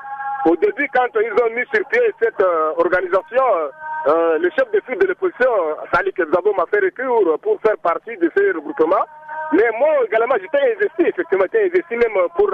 au 0.51 0.57
début, 0.57 0.89
quand 0.93 1.07
ils 1.14 1.31
ont 1.31 1.51
mis 1.55 1.64
sur 1.72 1.87
pied 1.87 2.03
cette 2.20 2.41
euh, 2.41 2.72
organisation, 2.77 3.45
le 4.07 4.51
chef 4.51 4.68
de 4.72 4.81
file 4.81 4.99
de 4.99 5.07
l'opposition, 5.07 5.49
Sali 5.95 6.12
Kebzabo, 6.12 6.53
m'a 6.55 6.66
fait 6.66 6.81
recruter 6.81 7.39
pour 7.41 7.61
faire 7.61 7.79
partie 7.79 8.16
de 8.16 8.29
ce 8.37 8.57
regroupement. 8.57 9.07
Mais 9.53 9.70
moi 9.79 9.95
également, 10.05 10.35
j'étais 10.43 10.75
investi, 10.75 11.07
effectivement, 11.07 11.45
j'étais 11.53 11.66
investi 11.70 11.95
même 11.95 12.18
pour 12.37 12.51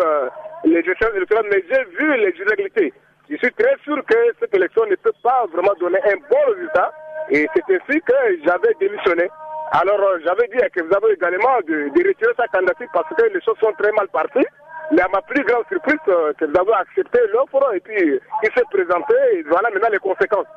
les 0.65 0.85
gestions 0.85 1.09
électorales, 1.17 1.47
mais 1.51 1.65
j'ai 1.69 1.85
vu 1.97 2.17
les 2.19 2.37
irrégularités. 2.37 2.93
je 3.31 3.37
suis 3.37 3.53
très 3.53 3.77
sûr 3.83 3.97
que 4.05 4.19
cette 4.39 4.55
élection 4.55 4.85
ne 4.85 4.95
peut 4.97 5.17
pas 5.23 5.47
vraiment 5.51 5.73
donner 5.81 5.99
un 6.05 6.17
bon 6.31 6.53
résultat. 6.53 6.93
Et 7.31 7.47
c'est 7.55 7.75
ainsi 7.75 8.01
que 8.01 8.15
j'avais 8.45 8.75
démissionné. 8.81 9.29
Alors 9.73 10.01
euh, 10.01 10.19
j'avais 10.25 10.49
dit 10.49 10.59
vous 10.59 10.97
avez 10.97 11.15
également 11.15 11.59
de, 11.67 11.89
de, 11.95 12.09
retirer 12.09 12.33
sa 12.37 12.49
candidature 12.49 12.89
parce 12.93 13.09
que 13.09 13.23
les 13.23 13.41
choses 13.41 13.59
sont 13.61 13.73
très 13.79 13.93
mal 13.93 14.09
parties. 14.09 14.47
Mais 14.91 15.03
à 15.03 15.09
ma 15.13 15.23
plus 15.23 15.45
grande 15.45 15.65
surprise, 15.69 16.01
euh, 16.09 16.33
que 16.33 16.45
vous 16.47 16.59
avez 16.59 16.73
accepté 16.73 17.21
l'offre 17.33 17.73
et 17.73 17.79
puis 17.79 17.95
il 18.43 18.51
s'est 18.53 18.67
présenté 18.73 19.15
et 19.33 19.43
voilà 19.45 19.71
maintenant 19.71 19.91
les 19.93 19.99
conséquences. 19.99 20.51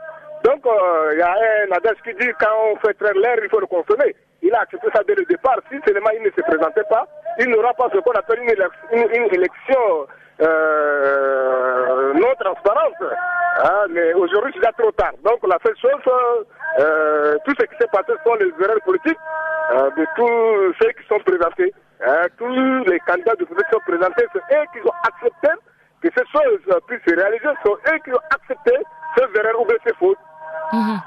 Donc 0.43 0.65
euh, 0.65 1.11
il 1.13 1.19
y 1.19 1.21
a 1.21 1.30
un 1.32 1.78
adage 1.78 2.01
qui 2.03 2.13
dit 2.15 2.32
quand 2.39 2.55
on 2.71 2.76
fait 2.78 2.95
traire 2.95 3.13
l'air, 3.13 3.38
il 3.43 3.49
faut 3.49 3.59
le 3.59 3.67
consommer. 3.67 4.15
Il 4.41 4.53
a 4.55 4.61
accepté 4.61 4.88
ça 4.95 5.03
dès 5.07 5.13
le 5.13 5.26
départ. 5.26 5.59
Si 5.71 5.78
seulement 5.88 6.09
il 6.09 6.24
ne 6.24 6.32
se 6.32 6.41
présentait 6.41 6.89
pas, 6.89 7.07
il 7.39 7.49
n'aura 7.49 7.74
pas 7.76 7.89
ce 7.93 7.99
qu'on 7.99 8.11
appelle 8.13 8.39
une, 8.41 8.97
une, 8.97 9.09
une 9.13 9.34
élection 9.36 10.07
euh, 10.41 12.13
non 12.13 12.34
transparente. 12.39 13.03
Hein, 13.63 13.86
mais 13.91 14.13
aujourd'hui, 14.13 14.51
c'est 14.53 14.59
déjà 14.59 14.71
trop 14.73 14.91
tard. 14.91 15.13
Donc 15.23 15.39
la 15.47 15.57
seule 15.63 15.77
chose, 15.77 16.45
euh, 16.79 17.38
tout 17.45 17.53
ce 17.59 17.65
qui 17.65 17.75
s'est 17.79 17.88
passé 17.91 18.13
sont 18.25 18.34
les 18.36 18.51
erreurs 18.63 18.81
politiques 18.86 19.19
euh, 19.71 19.89
de 19.91 20.05
tous 20.15 20.73
ceux 20.81 20.91
qui 20.91 21.07
sont 21.07 21.19
présentés. 21.19 21.73
Hein, 22.05 22.25
tous 22.38 22.49
les 22.86 22.99
candidats 22.99 23.36
de 23.36 23.45
qui 23.45 23.53
sont 23.71 23.79
présentés, 23.88 24.25
c'est 24.34 24.55
eux 24.55 24.65
qui 24.73 24.88
ont 24.88 24.93
accepté 25.07 25.49
que 26.01 26.09
ces 26.17 26.25
choses 26.31 26.81
puissent 26.88 27.05
se 27.07 27.15
réaliser, 27.15 27.47
c'est 27.63 27.93
eux 27.93 27.99
qui 28.03 28.11
ont 28.11 28.25
accepté 28.31 28.77
ces 29.15 29.39
erreurs 29.39 29.61
ou 29.61 29.67
ces 29.86 29.93
fautes. 29.93 30.17
Mmh. 30.73 30.97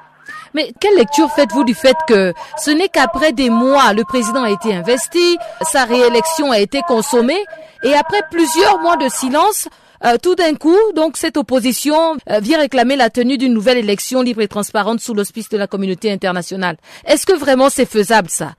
Mais 0.56 0.72
quelle 0.80 0.96
lecture 0.96 1.30
faites-vous 1.30 1.64
du 1.64 1.74
fait 1.74 1.96
que 2.08 2.32
ce 2.56 2.70
n'est 2.70 2.88
qu'après 2.88 3.32
des 3.32 3.50
mois, 3.50 3.92
le 3.92 4.04
président 4.04 4.42
a 4.42 4.50
été 4.50 4.74
investi, 4.74 5.36
sa 5.60 5.84
réélection 5.84 6.50
a 6.50 6.58
été 6.58 6.80
consommée, 6.88 7.44
et 7.84 7.92
après 7.92 8.22
plusieurs 8.30 8.78
mois 8.78 8.96
de 8.96 9.06
silence, 9.10 9.68
euh, 10.06 10.16
tout 10.16 10.34
d'un 10.34 10.54
coup, 10.54 10.78
donc 10.94 11.18
cette 11.18 11.36
opposition 11.36 12.16
euh, 12.30 12.38
vient 12.40 12.58
réclamer 12.58 12.96
la 12.96 13.10
tenue 13.10 13.36
d'une 13.36 13.52
nouvelle 13.52 13.76
élection 13.76 14.22
libre 14.22 14.40
et 14.40 14.48
transparente 14.48 15.00
sous 15.00 15.12
l'hospice 15.12 15.50
de 15.50 15.58
la 15.58 15.66
communauté 15.66 16.10
internationale. 16.10 16.78
Est-ce 17.06 17.26
que 17.26 17.38
vraiment 17.38 17.68
c'est 17.68 17.84
faisable 17.84 18.30
ça? 18.30 18.52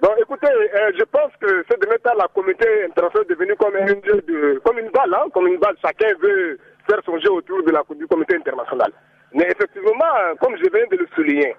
Bon, 0.00 0.08
écoutez, 0.18 0.46
euh, 0.46 0.92
je 0.98 1.04
pense 1.04 1.32
que 1.42 1.62
c'est 1.68 1.78
de 1.78 1.86
mettre 1.88 2.10
la 2.16 2.28
communauté 2.28 2.86
internationale 2.86 3.26
devenue 3.28 3.54
comme, 3.56 3.76
un 3.76 3.86
jeu 3.86 4.24
de, 4.26 4.62
comme 4.64 4.78
une 4.78 4.88
balle, 4.92 5.12
hein, 5.12 5.26
comme 5.34 5.46
une 5.46 5.58
balle. 5.58 5.76
Chacun 5.82 6.08
veut 6.22 6.58
faire 6.88 7.00
son 7.04 7.18
jeu 7.18 7.30
autour 7.30 7.62
de 7.64 7.70
la, 7.70 7.82
du 7.94 8.06
comité 8.06 8.36
international. 8.36 8.92
Mais 9.34 9.44
effectivement, 9.44 10.34
comme 10.40 10.56
je 10.56 10.70
viens 10.72 10.86
de 10.90 10.96
le 10.96 11.06
souligner, 11.14 11.54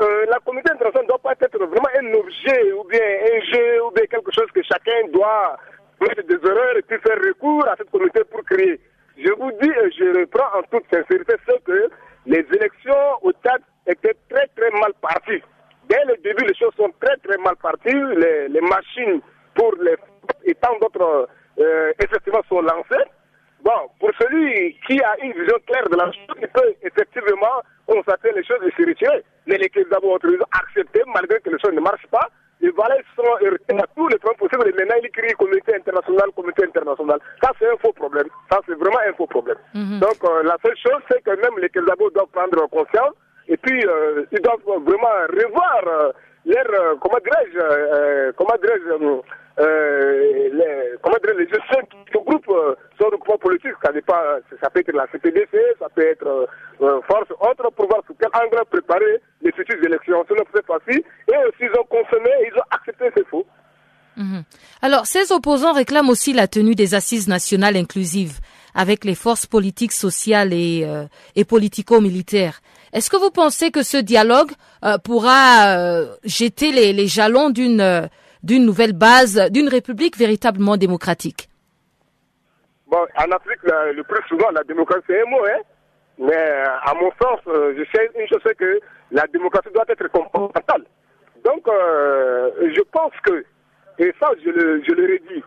euh, 0.00 0.26
la 0.30 0.38
communauté 0.38 0.70
internationale 0.72 1.04
ne 1.04 1.08
doit 1.08 1.18
pas 1.18 1.32
être 1.32 1.58
vraiment 1.58 1.90
un 1.98 2.14
objet 2.14 2.72
ou 2.72 2.84
bien 2.84 3.02
un 3.02 3.40
jeu 3.52 3.84
ou 3.84 3.90
bien 3.90 4.06
quelque 4.06 4.30
chose 4.32 4.50
que 4.54 4.62
chacun 4.62 5.08
doit 5.12 5.58
mettre 6.00 6.22
des 6.22 6.48
erreurs 6.48 6.76
et 6.76 6.82
puis 6.82 6.98
faire 6.98 7.18
recours 7.18 7.66
à 7.66 7.74
cette 7.76 7.90
communauté 7.90 8.22
pour 8.30 8.44
créer. 8.44 8.78
Je 9.16 9.32
vous 9.32 9.50
dis 9.60 9.68
et 9.68 9.90
je 9.90 10.20
reprends 10.20 10.58
en 10.58 10.62
toute 10.70 10.84
sincérité 10.92 11.34
ce 11.48 11.58
que 11.64 11.90
les 12.26 12.46
élections 12.54 13.18
au 13.22 13.32
Tchad 13.32 13.60
étaient 13.86 14.14
très 14.30 14.46
très 14.54 14.70
mal 14.78 14.92
parties. 15.00 15.42
Dès 15.88 16.04
le 16.04 16.16
début, 16.22 16.44
les 16.46 16.54
choses 16.54 16.74
sont 16.76 16.92
très 17.00 17.16
très 17.16 17.38
mal 17.38 17.56
parties. 17.56 17.90
Les, 17.90 18.48
les 18.48 18.60
machines 18.60 19.20
pour 19.56 19.74
les 19.82 19.96
et 20.44 20.54
tant 20.54 20.78
d'autres 20.78 21.28
euh, 21.58 21.92
effectivement 21.98 22.42
sont 22.48 22.60
lancées. 22.60 23.04
Bon, 23.62 23.90
pour 23.98 24.10
celui 24.20 24.76
qui 24.86 25.00
a 25.02 25.16
une 25.22 25.32
vision 25.32 25.56
claire 25.66 25.88
de 25.90 25.96
la 25.96 26.06
chose, 26.06 26.36
il 26.40 26.48
peut 26.48 26.74
effectivement 26.82 27.62
constater 27.86 28.32
les 28.32 28.44
choses 28.44 28.62
et 28.66 28.70
se 28.70 28.88
retirer. 28.88 29.22
Mais 29.46 29.56
les 29.58 29.68
qu'ils 29.68 29.86
ont 30.02 30.12
autorisé 30.12 30.42
accepter 30.52 31.02
malgré 31.14 31.40
que 31.40 31.50
les 31.50 31.58
choses 31.58 31.74
ne 31.74 31.80
marchent 31.80 32.06
pas. 32.10 32.28
Et 32.60 32.70
voilà, 32.70 32.96
ils 32.98 33.14
sont 33.14 33.78
à 33.78 33.86
tous 33.94 34.08
les 34.08 34.18
points 34.18 34.34
possibles. 34.34 34.68
Et 34.68 34.72
maintenant, 34.72 34.96
ils 35.02 35.10
crient 35.10 35.32
communauté 35.34 35.76
internationale, 35.76 36.30
communauté 36.34 36.64
internationale. 36.64 37.20
Ça, 37.42 37.50
c'est 37.58 37.68
un 37.68 37.76
faux 37.76 37.92
problème. 37.92 38.26
Ça, 38.50 38.60
c'est 38.66 38.74
vraiment 38.74 38.98
un 39.08 39.12
faux 39.12 39.26
problème. 39.28 39.58
Mm 39.74 39.84
-hmm. 39.84 39.98
Donc, 40.00 40.18
euh, 40.24 40.42
la 40.42 40.56
seule 40.64 40.76
chose, 40.76 41.02
c'est 41.08 41.22
que 41.22 41.30
même 41.44 41.56
les 41.62 41.70
Kelzabo 41.70 42.10
doivent 42.10 42.34
prendre 42.38 42.68
conscience. 42.68 43.14
Et 43.48 43.56
puis, 43.56 43.80
euh, 43.86 44.24
ils 44.32 44.40
doivent 44.40 44.60
vraiment 44.90 45.16
revoir 45.40 45.80
euh, 45.86 46.12
leur, 46.44 46.98
comment 47.00 47.20
dirais-je, 47.26 48.32
comment 48.32 48.56
dirais-je, 48.62 48.88
euh, 49.60 50.48
les, 50.58 50.74
comment 51.02 51.16
dire, 51.24 51.34
les 51.36 51.48
gestions 51.48 51.82
qui 51.90 52.16
regroupent 52.18 52.76
euh, 53.00 53.04
sont 53.04 53.10
regroupements 53.10 53.38
politiques. 53.38 53.74
Ça, 53.82 53.92
pas, 54.06 54.38
ça 54.62 54.70
peut 54.70 54.80
être 54.80 54.92
la 54.92 55.06
CPDC, 55.12 55.56
ça 55.78 55.88
peut 55.94 56.06
être 56.06 56.26
euh, 56.80 57.00
force 57.10 57.30
autre 57.40 57.70
pour 57.76 57.88
voir 57.88 58.02
sous 58.06 58.14
quel 58.20 58.30
angle 58.34 58.64
préparer 58.70 59.20
les 59.42 59.52
futures 59.52 59.82
élections. 59.84 60.24
Ce 60.28 60.34
n'est 60.34 60.62
pas 60.62 60.78
facile. 60.78 61.02
Et 61.28 61.36
aussi, 61.48 61.62
ils 61.62 61.78
ont 61.78 61.84
consommé, 61.84 62.30
ils 62.46 62.58
ont 62.58 62.68
accepté 62.70 63.10
ces 63.16 63.24
faux. 63.24 63.46
Mmh. 64.16 64.40
Alors, 64.82 65.06
ces 65.06 65.30
opposants 65.32 65.72
réclament 65.72 66.10
aussi 66.10 66.32
la 66.32 66.48
tenue 66.48 66.74
des 66.74 66.94
assises 66.94 67.28
nationales 67.28 67.76
inclusives 67.76 68.40
avec 68.74 69.04
les 69.04 69.14
forces 69.14 69.46
politiques, 69.46 69.92
sociales 69.92 70.52
et, 70.52 70.84
euh, 70.84 71.44
politico-militaires. 71.44 72.60
Est-ce 72.92 73.10
que 73.10 73.16
vous 73.16 73.30
pensez 73.30 73.70
que 73.70 73.82
ce 73.82 73.96
dialogue 73.96 74.52
euh, 74.84 74.98
pourra 74.98 75.76
euh, 75.76 76.14
jeter 76.24 76.70
les, 76.72 77.06
jalons 77.06 77.50
d'une 77.50 78.08
nouvelle 78.44 78.92
base, 78.92 79.48
d'une 79.50 79.68
république 79.68 80.16
véritablement 80.16 80.76
démocratique? 80.76 81.47
Bon, 82.88 83.06
en 83.16 83.30
Afrique, 83.32 83.62
le 83.64 84.02
plus 84.02 84.22
souvent, 84.28 84.50
la 84.50 84.64
démocratie, 84.64 85.04
c'est 85.08 85.22
un 85.22 85.26
mot, 85.26 85.44
hein. 85.44 85.60
Mais 86.18 86.34
à 86.34 86.94
mon 86.94 87.10
sens, 87.22 87.40
je 87.46 87.84
sais 87.94 88.10
une 88.18 88.26
chose, 88.28 88.40
c'est 88.44 88.56
que 88.56 88.80
la 89.12 89.26
démocratie 89.26 89.68
doit 89.72 89.84
être 89.88 90.08
comportementale. 90.08 90.84
Donc, 91.44 91.66
je 91.66 92.82
pense 92.90 93.12
que, 93.24 93.44
et 93.98 94.12
ça, 94.20 94.30
je 94.44 94.50
le, 94.50 94.82
je 94.84 94.92
redis, 94.92 95.44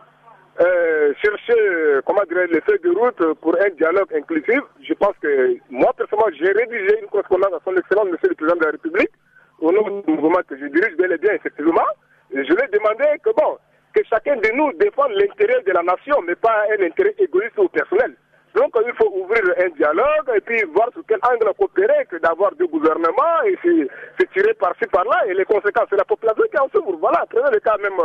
euh, 0.60 1.12
chercher, 1.22 2.00
comment 2.06 2.22
dirais 2.28 2.46
les 2.46 2.60
feuilles 2.60 2.78
de 2.80 2.90
route 2.90 3.34
pour 3.40 3.56
un 3.60 3.70
dialogue 3.70 4.14
inclusif. 4.14 4.60
Je 4.82 4.94
pense 4.94 5.16
que 5.20 5.56
moi, 5.70 5.92
personnellement, 5.96 6.30
j'ai 6.38 6.52
rédigé 6.52 7.00
une 7.00 7.08
correspondance 7.08 7.54
à 7.54 7.60
son 7.64 7.76
excellence, 7.76 8.06
monsieur 8.10 8.28
le 8.28 8.34
président 8.34 8.58
de 8.58 8.64
la 8.64 8.70
République, 8.72 9.10
au 9.60 9.72
nom 9.72 10.02
du 10.06 10.12
mouvement 10.12 10.40
que 10.46 10.56
je 10.56 10.66
dirige 10.66 10.96
bel 10.96 11.12
et 11.12 11.18
bien, 11.18 11.32
effectivement. 11.32 11.88
Je 12.30 12.40
lui 12.40 12.62
ai 12.62 12.68
demandé 12.68 13.04
que, 13.24 13.30
bon, 13.30 13.58
que 13.94 14.00
chacun 14.08 14.36
de 14.36 14.50
nous 14.54 14.72
défende 14.74 15.12
l'intérêt 15.12 15.62
de 15.62 15.72
la 15.72 15.82
nation, 15.82 16.16
mais 16.26 16.34
pas 16.34 16.64
un 16.70 16.84
intérêt 16.84 17.14
égoïste 17.18 17.58
ou 17.58 17.68
personnel. 17.68 18.14
Donc, 18.54 18.76
il 18.84 18.92
faut 18.94 19.10
ouvrir 19.14 19.42
un 19.64 19.68
dialogue 19.70 20.28
et 20.36 20.40
puis 20.40 20.62
voir 20.74 20.90
sur 20.92 21.02
quel 21.08 21.18
angle 21.22 21.54
coopérer 21.58 22.04
que 22.10 22.16
d'avoir 22.18 22.54
deux 22.54 22.66
gouvernements 22.66 23.40
et 23.46 23.56
se 23.64 24.26
tirer 24.34 24.52
par-ci, 24.54 24.84
par-là. 24.92 25.24
Et 25.26 25.34
les 25.34 25.44
conséquences, 25.46 25.86
c'est 25.88 25.96
la 25.96 26.04
population 26.04 26.44
qui 26.52 26.58
en 26.58 26.68
souffre. 26.68 26.98
Voilà, 27.00 27.24
prenez 27.30 27.50
le 27.50 27.60
cas 27.60 27.76
même 27.78 27.98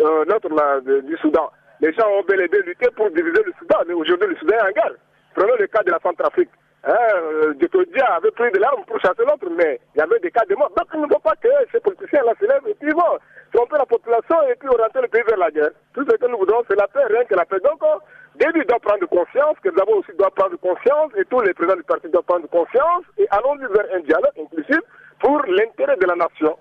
euh, 0.00 0.24
notre 0.26 0.50
là, 0.50 0.80
du 0.80 1.16
Soudan. 1.18 1.50
Les 1.80 1.92
gens 1.94 2.06
ont 2.08 2.22
bel 2.28 2.40
et 2.42 2.48
bien 2.48 2.60
lutté 2.60 2.86
pour 2.94 3.10
diviser 3.10 3.42
le 3.44 3.52
Soudan, 3.58 3.78
mais 3.88 3.94
aujourd'hui 3.94 4.28
le 4.28 4.36
Soudan 4.36 4.56
est 4.56 4.68
en 4.68 4.72
guerre. 4.72 4.94
Prenons 5.34 5.56
le 5.58 5.66
cas 5.68 5.82
de 5.82 5.90
la 5.90 5.98
Centrafrique. 6.00 6.50
Hein, 6.86 7.54
Djokodia 7.58 8.04
avait 8.16 8.30
pris 8.32 8.50
de 8.50 8.58
l'arme 8.58 8.84
pour 8.86 9.00
chasser 9.00 9.24
l'autre, 9.24 9.48
mais 9.56 9.80
il 9.94 9.98
y 9.98 10.02
avait 10.02 10.18
des 10.20 10.30
cas 10.30 10.44
de 10.44 10.54
mort. 10.54 10.70
Donc 10.76 10.86
il 10.92 11.00
ne 11.00 11.08
faut 11.08 11.18
pas 11.18 11.34
que 11.40 11.48
ces 11.72 11.80
politiciens-là 11.80 12.34
se 12.38 12.44
lèvent 12.44 12.68
et 12.68 12.74
puis 12.74 12.90
vont 12.92 13.18
tromper 13.54 13.78
la 13.78 13.86
population 13.86 14.36
et 14.50 14.56
puis 14.58 14.68
orienter 14.68 15.00
le 15.00 15.08
pays 15.08 15.22
vers 15.26 15.38
la 15.38 15.50
guerre. 15.50 15.70
Tout 15.94 16.04
ce 16.04 16.16
que 16.16 16.26
nous 16.26 16.38
voudrons, 16.38 16.62
c'est 16.68 16.76
la 16.76 16.88
paix, 16.88 17.06
rien 17.08 17.24
que 17.24 17.34
la 17.34 17.46
paix. 17.46 17.62
Donc, 17.62 17.80
David 18.34 18.66
doit 18.66 18.80
prendre 18.80 19.06
conscience, 19.06 19.56
que 19.62 19.70
nous 19.70 19.96
aussi 19.98 20.10
doit 20.18 20.30
prendre 20.34 20.56
conscience, 20.58 21.12
et 21.16 21.24
tous 21.30 21.40
les 21.40 21.54
présidents 21.54 21.76
du 21.76 21.84
parti 21.84 22.08
doivent 22.08 22.24
prendre 22.24 22.48
conscience, 22.48 23.04
et 23.16 23.26
allons-y 23.30 23.66
vers 23.72 23.86
un 23.94 24.00
dialogue 24.00 24.34
inclusif 24.40 24.80
pour 25.20 25.40
l'intérêt 25.46 25.96
de 25.96 26.06
la 26.06 26.16
nation. 26.16 26.58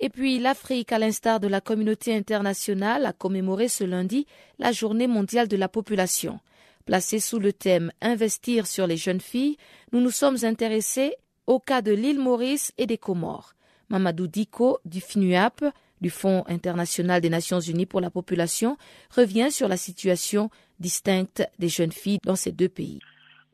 Et 0.00 0.08
puis 0.08 0.38
l'Afrique, 0.38 0.92
à 0.92 0.98
l'instar 0.98 1.40
de 1.40 1.48
la 1.48 1.60
communauté 1.60 2.14
internationale, 2.14 3.04
a 3.06 3.12
commémoré 3.12 3.68
ce 3.68 3.84
lundi 3.84 4.26
la 4.58 4.72
journée 4.72 5.06
mondiale 5.06 5.48
de 5.48 5.56
la 5.56 5.68
population. 5.68 6.40
Placée 6.86 7.18
sous 7.18 7.38
le 7.38 7.52
thème 7.52 7.90
Investir 8.00 8.66
sur 8.66 8.86
les 8.86 8.96
jeunes 8.96 9.20
filles, 9.20 9.56
nous 9.92 10.00
nous 10.00 10.10
sommes 10.10 10.36
intéressés 10.44 11.14
au 11.46 11.58
cas 11.58 11.82
de 11.82 11.92
l'île 11.92 12.20
Maurice 12.20 12.72
et 12.78 12.86
des 12.86 12.98
Comores. 12.98 13.54
Mamadou 13.88 14.26
Diko 14.26 14.78
du 14.84 15.00
FINUAP, 15.00 15.64
du 16.00 16.10
Fonds 16.10 16.44
international 16.48 17.20
des 17.20 17.30
Nations 17.30 17.60
Unies 17.60 17.86
pour 17.86 18.00
la 18.00 18.10
population, 18.10 18.76
revient 19.14 19.50
sur 19.50 19.68
la 19.68 19.76
situation 19.76 20.50
distincte 20.78 21.48
des 21.58 21.68
jeunes 21.68 21.92
filles 21.92 22.18
dans 22.24 22.36
ces 22.36 22.52
deux 22.52 22.68
pays. 22.68 22.98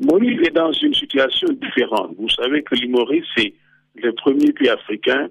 Maurice 0.01 0.41
est 0.47 0.55
dans 0.55 0.73
une 0.73 0.95
situation 0.95 1.49
différente. 1.53 2.15
Vous 2.19 2.29
savez 2.29 2.63
que 2.63 2.75
l'île 2.75 2.91
Maurice 2.91 3.25
est 3.37 3.55
le 3.95 4.13
premier 4.13 4.53
pays 4.53 4.69
africain 4.69 5.29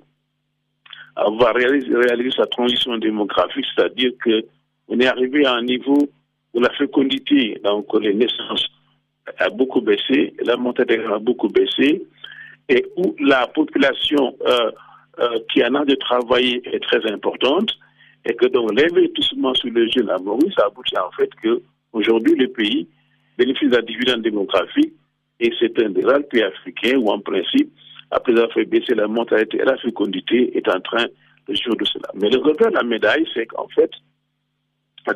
avoir 1.15 1.55
réalisé, 1.55 2.31
sa 2.35 2.45
transition 2.45 2.97
démographique, 2.97 3.65
c'est-à-dire 3.75 4.11
qu'on 4.23 4.99
est 4.99 5.07
arrivé 5.07 5.45
à 5.45 5.53
un 5.55 5.63
niveau 5.63 6.09
où 6.53 6.59
la 6.59 6.71
fécondité, 6.73 7.59
donc 7.63 7.87
les 7.99 8.13
naissances, 8.13 8.67
a 9.37 9.49
beaucoup 9.49 9.81
baissé, 9.81 10.33
la 10.43 10.57
mortalité 10.57 11.03
a 11.05 11.19
beaucoup 11.19 11.47
baissé, 11.47 12.03
et 12.69 12.85
où 12.97 13.15
la 13.19 13.47
population 13.47 14.35
euh, 14.45 14.71
euh, 15.19 15.39
qui 15.51 15.63
en 15.63 15.75
a 15.75 15.85
de 15.85 15.95
travailler 15.95 16.61
est 16.65 16.79
très 16.79 17.05
importante, 17.11 17.71
et 18.25 18.33
que 18.35 18.47
donc 18.47 18.71
l'investissement 18.79 19.53
sur 19.55 19.71
les 19.73 19.89
jeunes 19.89 20.09
à 20.09 20.17
Maurice 20.19 20.57
a 20.59 20.67
abouti 20.67 20.97
en 20.97 21.11
fait 21.11 21.29
que 21.41 21.61
aujourd'hui 21.93 22.35
le 22.35 22.47
pays 22.47 22.87
bénéficie 23.37 23.69
d'un 23.69 23.81
dividende 23.81 24.21
démographique, 24.21 24.93
et 25.39 25.51
c'est 25.59 25.77
un 25.83 25.89
des 25.89 26.05
rares 26.05 26.27
pays 26.29 26.43
africains 26.43 26.97
où 26.97 27.09
en 27.09 27.19
principe 27.19 27.71
après 28.11 28.33
avoir 28.33 28.51
fait 28.51 28.65
baisser 28.65 28.93
la 28.93 29.07
mortalité 29.07 29.57
et 29.57 29.63
la 29.65 29.77
fécondité, 29.77 30.55
est 30.55 30.67
en 30.67 30.79
train 30.81 31.05
de 31.47 31.55
jouer 31.55 31.75
de 31.77 31.85
cela. 31.85 32.09
Mais 32.15 32.29
le 32.29 32.39
revers 32.39 32.69
de 32.69 32.75
la 32.75 32.83
médaille, 32.83 33.25
c'est 33.33 33.45
qu'en 33.47 33.67
fait, 33.69 33.89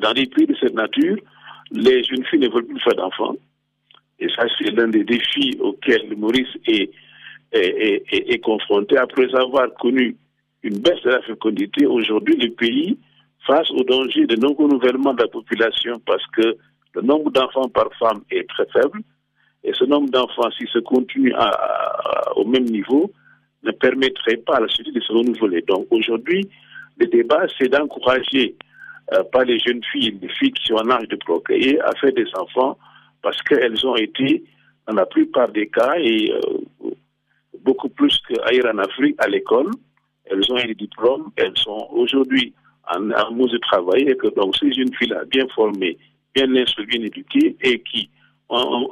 dans 0.01 0.13
des 0.13 0.25
pays 0.25 0.47
de 0.47 0.55
cette 0.55 0.73
nature, 0.73 1.17
les 1.71 2.03
jeunes 2.03 2.25
filles 2.25 2.39
ne 2.39 2.49
veulent 2.49 2.65
plus 2.65 2.79
faire 2.79 2.95
d'enfants. 2.95 3.35
Et 4.19 4.29
ça, 4.29 4.45
c'est 4.57 4.71
l'un 4.71 4.87
des 4.87 5.03
défis 5.03 5.57
auxquels 5.59 6.15
Maurice 6.15 6.47
est, 6.67 6.89
est, 7.55 8.03
est, 8.11 8.39
confronté. 8.39 8.97
Après 8.97 9.33
avoir 9.35 9.73
connu 9.75 10.15
une 10.63 10.79
baisse 10.79 11.01
de 11.03 11.11
la 11.11 11.21
fécondité, 11.21 11.85
aujourd'hui, 11.85 12.35
le 12.35 12.51
pays, 12.51 12.97
face 13.45 13.69
au 13.71 13.83
danger 13.83 14.25
de 14.25 14.35
non-renouvellement 14.35 15.13
de 15.13 15.21
la 15.21 15.27
population, 15.27 15.99
parce 16.05 16.25
que 16.35 16.57
le 16.95 17.01
nombre 17.01 17.31
d'enfants 17.31 17.69
par 17.69 17.89
femme 17.99 18.21
est 18.31 18.47
très 18.49 18.65
faible, 18.73 19.01
et 19.63 19.73
ce 19.73 19.83
nombre 19.83 20.09
d'enfants, 20.09 20.49
s'il 20.57 20.67
se 20.69 20.79
continue 20.79 21.33
à, 21.33 22.31
au 22.35 22.45
même 22.45 22.65
niveau, 22.65 23.11
ne 23.63 23.71
permettrait 23.71 24.37
pas 24.37 24.57
à 24.57 24.61
la 24.61 24.67
société 24.67 24.91
de 24.91 25.01
se 25.01 25.11
renouveler. 25.11 25.61
Donc 25.67 25.87
aujourd'hui, 25.89 26.47
le 26.97 27.07
débat, 27.07 27.45
c'est 27.57 27.69
d'encourager 27.69 28.55
euh, 29.13 29.23
pas 29.31 29.43
les 29.43 29.59
jeunes 29.59 29.83
filles, 29.91 30.17
les 30.21 30.29
filles 30.29 30.51
qui 30.51 30.67
sont 30.67 30.75
en 30.75 30.89
âge 30.89 31.07
de 31.07 31.15
procréer, 31.15 31.79
à 31.81 31.91
faire 31.99 32.13
des 32.13 32.27
enfants 32.37 32.77
parce 33.21 33.41
qu'elles 33.41 33.85
ont 33.87 33.95
été, 33.95 34.43
dans 34.87 34.93
la 34.93 35.05
plupart 35.07 35.49
des 35.49 35.67
cas, 35.67 35.95
et 35.97 36.31
euh, 36.31 36.91
beaucoup 37.65 37.89
plus 37.89 38.15
qu'ailleurs 38.27 38.73
en 38.73 38.77
Afrique, 38.77 39.15
à 39.19 39.27
l'école. 39.27 39.71
Elles 40.25 40.51
ont 40.51 40.55
des 40.55 40.75
diplômes, 40.75 41.31
elles 41.35 41.57
sont 41.57 41.87
aujourd'hui 41.91 42.53
en 42.95 43.11
amour 43.11 43.49
de 43.49 43.57
travailler, 43.57 44.11
et 44.11 44.17
que 44.17 44.27
donc 44.35 44.55
ces 44.55 44.71
jeunes 44.71 44.93
filles-là, 44.97 45.23
bien 45.25 45.47
formées, 45.53 45.97
bien 46.33 46.55
instruites, 46.55 46.89
bien 46.89 47.01
éduquées, 47.01 47.55
et 47.61 47.79
qui 47.79 48.09
ont 48.49 48.89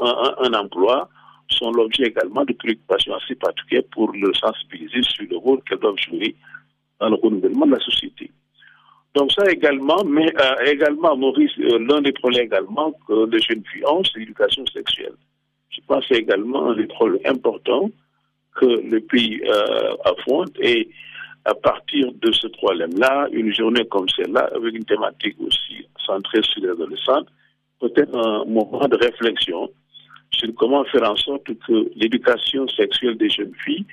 un 0.48 0.54
emploi, 0.54 1.10
sont 1.50 1.72
l'objet 1.72 2.06
également 2.06 2.44
de 2.46 2.54
préoccupations 2.54 3.16
assez 3.16 3.36
particulières 3.36 3.84
pour 3.92 4.12
le 4.12 4.34
sensibiliser 4.34 5.04
sur 5.04 5.26
le 5.30 5.38
rôle 5.38 5.62
qu'elles 5.64 5.80
doivent 5.80 6.04
jouer 6.10 6.36
dans 7.00 7.10
le 7.10 7.16
renouvellement 7.16 7.68
de 7.68 7.74
la 7.74 7.80
société. 7.80 8.32
Donc 9.14 9.32
ça 9.32 9.44
également, 9.52 10.04
mais 10.04 10.34
euh, 10.42 10.66
également, 10.66 11.16
Maurice, 11.16 11.52
euh, 11.60 11.78
l'un 11.88 12.02
des 12.02 12.14
problèmes 12.14 12.46
également 12.46 12.92
que 13.08 13.30
les 13.30 13.40
jeunes 13.40 13.64
filles 13.72 13.86
ont, 13.86 14.04
c'est 14.04 14.20
l'éducation 14.20 14.66
sexuelle. 14.66 15.14
Je 15.70 15.82
pense 15.88 16.08
que 16.08 16.16
c'est 16.16 16.22
également 16.22 16.70
un 16.70 16.76
des 16.76 16.88
problèmes 16.88 17.22
importants 17.26 17.92
que 18.56 18.66
le 18.66 19.00
pays 19.02 19.42
euh, 19.46 19.96
affronte. 20.06 20.52
Et 20.60 20.90
à 21.46 21.54
partir 21.54 22.12
de 22.14 22.32
ce 22.32 22.48
problème-là, 22.48 23.28
une 23.32 23.54
journée 23.54 23.86
comme 23.88 24.08
celle-là, 24.10 24.50
avec 24.56 24.76
une 24.76 24.86
thématique 24.86 25.36
aussi 25.40 25.88
centrée 26.06 26.42
sur 26.42 26.62
les 26.62 26.70
adolescents, 26.70 27.26
peut-être 27.80 28.16
un 28.18 28.46
moment 28.46 28.88
de 28.88 28.96
réflexion 28.96 29.70
sur 30.32 30.54
comment 30.56 30.84
faire 30.86 31.10
en 31.10 31.16
sorte 31.16 31.46
que 31.46 31.92
l'éducation 31.96 32.68
sexuelle 32.68 33.18
des 33.18 33.30
jeunes 33.30 33.54
filles 33.66 33.86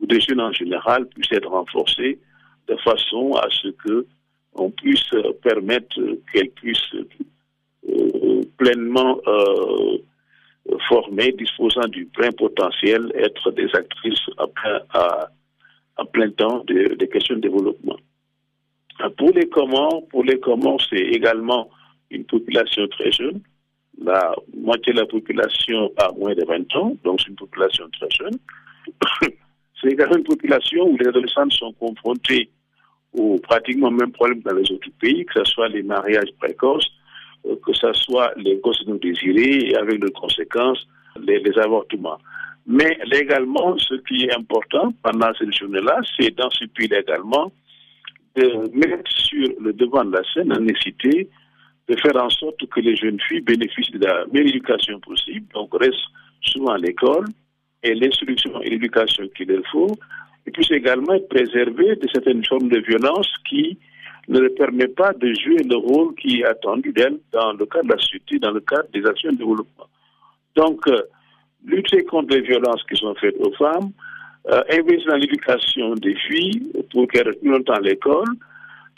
ou 0.00 0.06
des 0.06 0.20
jeunes 0.20 0.40
en 0.40 0.52
général 0.52 1.06
puisse 1.08 1.30
être 1.32 1.48
renforcée 1.48 2.18
de 2.68 2.76
façon 2.76 3.34
à 3.34 3.48
ce 3.50 3.68
que 3.68 4.06
on 4.54 4.70
puisse 4.70 5.10
permettre 5.42 6.00
qu'elles 6.32 6.50
puissent 6.50 6.94
euh, 7.88 8.42
pleinement 8.56 9.18
euh, 9.26 9.98
formées, 10.88 11.32
disposant 11.32 11.86
du 11.88 12.06
plein 12.06 12.30
potentiel, 12.32 13.12
être 13.16 13.50
des 13.52 13.68
actrices 13.74 14.26
à 14.38 16.04
plein, 16.06 16.30
temps 16.30 16.64
des 16.64 16.88
de 16.96 17.04
questions 17.06 17.36
de 17.36 17.40
développement. 17.40 17.96
Pour 19.16 19.30
les 19.30 19.48
Comores, 19.48 20.06
pour 20.08 20.24
les 20.24 20.38
Comores, 20.38 20.80
c'est 20.88 20.96
également 20.96 21.68
une 22.10 22.24
population 22.24 22.86
très 22.88 23.10
jeune. 23.10 23.40
La 24.00 24.34
moitié 24.56 24.92
de 24.92 25.00
la 25.00 25.06
population 25.06 25.92
a 25.96 26.12
moins 26.12 26.34
de 26.34 26.44
20 26.44 26.76
ans, 26.76 26.96
donc 27.04 27.20
c'est 27.20 27.28
une 27.28 27.36
population 27.36 27.88
très 27.98 28.08
jeune. 28.10 28.38
c'est 29.80 29.88
également 29.88 30.16
une 30.16 30.24
population 30.24 30.84
où 30.88 30.96
les 30.96 31.08
adolescents 31.08 31.50
sont 31.50 31.72
confrontés 31.72 32.50
aux 33.12 33.38
pratiquement 33.38 33.90
même 33.90 34.12
problème 34.12 34.40
dans 34.42 34.54
les 34.54 34.70
autres 34.72 34.90
pays, 35.00 35.24
que 35.26 35.44
ce 35.44 35.52
soit 35.52 35.68
les 35.68 35.82
mariages 35.82 36.30
précoces, 36.38 36.90
que 37.64 37.72
ce 37.72 37.92
soit 37.92 38.32
les 38.36 38.56
gosses 38.56 38.86
non 38.86 38.96
désirés 38.96 39.74
avec 39.74 40.00
de 40.00 40.08
conséquences 40.08 40.86
les, 41.20 41.38
les, 41.40 41.58
avortements. 41.58 42.18
Mais 42.66 42.98
légalement, 43.06 43.76
ce 43.78 43.94
qui 44.08 44.24
est 44.24 44.34
important 44.34 44.92
pendant 45.02 45.32
cette 45.34 45.52
journée-là, 45.52 46.00
c'est 46.18 46.34
dans 46.34 46.50
ce 46.50 46.64
pays 46.66 46.88
également 46.92 47.52
de 48.36 48.46
mettre 48.74 49.10
sur 49.10 49.48
le 49.60 49.72
devant 49.72 50.04
de 50.04 50.12
la 50.12 50.22
scène 50.32 50.48
la 50.48 50.58
nécessité 50.58 51.28
de 51.88 51.96
faire 51.96 52.16
en 52.16 52.30
sorte 52.30 52.66
que 52.68 52.80
les 52.80 52.96
jeunes 52.96 53.20
filles 53.28 53.42
bénéficient 53.42 53.92
de 53.92 54.06
la 54.06 54.24
meilleure 54.32 54.48
éducation 54.48 54.98
possible, 55.00 55.46
donc 55.52 55.68
restent 55.78 56.10
souvent 56.40 56.72
à 56.72 56.78
l'école 56.78 57.26
et 57.82 57.94
l'instruction 57.94 58.60
et 58.62 58.70
l'éducation 58.70 59.28
qu'il 59.36 59.48
leur 59.48 59.62
faut, 59.70 59.94
et 60.46 60.50
puis 60.50 60.66
également 60.70 61.14
être 61.14 61.28
préservé 61.28 61.96
de 61.96 62.08
certaines 62.12 62.44
formes 62.46 62.68
de 62.68 62.78
violence 62.78 63.30
qui 63.48 63.78
ne 64.28 64.38
leur 64.38 64.54
permet 64.54 64.88
pas 64.88 65.12
de 65.12 65.32
jouer 65.34 65.62
le 65.68 65.76
rôle 65.76 66.14
qui 66.14 66.40
est 66.40 66.44
attendu 66.44 66.92
d'elles 66.92 67.18
dans 67.32 67.52
le 67.52 67.66
cadre 67.66 67.86
de 67.88 67.92
la 67.92 67.98
société, 67.98 68.38
dans 68.38 68.52
le 68.52 68.60
cadre 68.60 68.88
des 68.92 69.04
actions 69.06 69.32
de 69.32 69.36
développement. 69.36 69.86
Donc, 70.56 70.86
euh, 70.88 71.02
lutter 71.64 72.04
contre 72.04 72.34
les 72.34 72.42
violences 72.42 72.82
qui 72.84 72.96
sont 72.96 73.14
faites 73.16 73.36
aux 73.40 73.52
femmes, 73.52 73.90
euh, 74.50 74.62
investir 74.70 75.10
dans 75.10 75.16
l'éducation 75.16 75.94
des 75.94 76.14
filles 76.14 76.72
pour 76.92 77.08
qu'elles 77.08 77.28
restent 77.28 77.42
longtemps 77.42 77.74
à 77.74 77.80
l'école, 77.80 78.28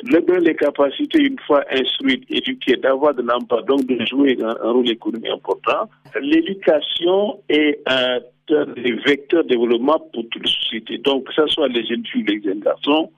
donner 0.02 0.40
les 0.40 0.54
capacités, 0.54 1.22
une 1.22 1.38
fois 1.46 1.64
instruites, 1.70 2.24
éduquées, 2.28 2.76
d'avoir 2.76 3.14
de 3.14 3.22
l'emploi, 3.22 3.62
donc 3.62 3.86
de 3.86 4.04
jouer 4.04 4.36
un, 4.42 4.56
un 4.62 4.70
rôle 4.72 4.90
économique 4.90 5.30
important. 5.30 5.88
L'éducation 6.20 7.40
est 7.48 7.80
un 7.86 8.18
des 8.48 8.92
vecteurs 9.04 9.44
de 9.44 9.48
développement 9.48 9.98
pour 10.12 10.28
toute 10.28 10.44
la 10.44 10.50
société. 10.50 10.98
Donc, 10.98 11.24
que 11.24 11.34
ce 11.34 11.46
soit 11.48 11.68
les 11.68 11.84
jeunes 11.86 12.06
filles 12.06 12.22
ou 12.22 12.26
les 12.26 12.42
jeunes 12.42 12.60
garçons, 12.60 13.10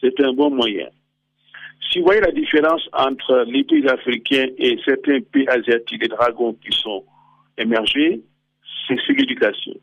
c'est 0.00 0.18
un 0.20 0.32
bon 0.32 0.50
moyen. 0.50 0.88
Si 1.88 1.98
vous 1.98 2.04
voyez 2.04 2.20
la 2.20 2.30
différence 2.30 2.88
entre 2.92 3.44
les 3.46 3.64
pays 3.64 3.86
africains 3.88 4.46
et 4.58 4.78
certains 4.84 5.20
pays 5.20 5.48
asiatiques, 5.48 6.02
les 6.02 6.08
dragons 6.08 6.54
qui 6.54 6.76
sont 6.76 7.04
émergés, 7.58 8.20
c'est 8.86 8.96
l'éducation. 9.08 9.74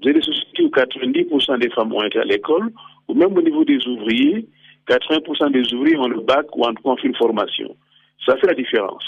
Vous 0.00 0.08
avez 0.08 0.18
des 0.18 0.24
sociétés 0.24 0.62
où 0.62 0.68
90% 0.68 1.58
des 1.58 1.70
femmes 1.70 1.92
ont 1.92 2.04
été 2.04 2.18
à 2.18 2.24
l'école, 2.24 2.70
ou 3.08 3.14
même 3.14 3.36
au 3.36 3.42
niveau 3.42 3.64
des 3.64 3.86
ouvriers, 3.86 4.46
80% 4.88 5.52
des 5.52 5.74
ouvriers 5.74 5.96
ont 5.98 6.08
le 6.08 6.20
bac 6.20 6.46
ou 6.56 6.64
en 6.64 6.74
tout 6.74 6.82
cas 6.82 7.02
une 7.02 7.16
formation. 7.16 7.76
Ça 8.24 8.36
fait 8.36 8.46
la 8.46 8.54
différence. 8.54 9.04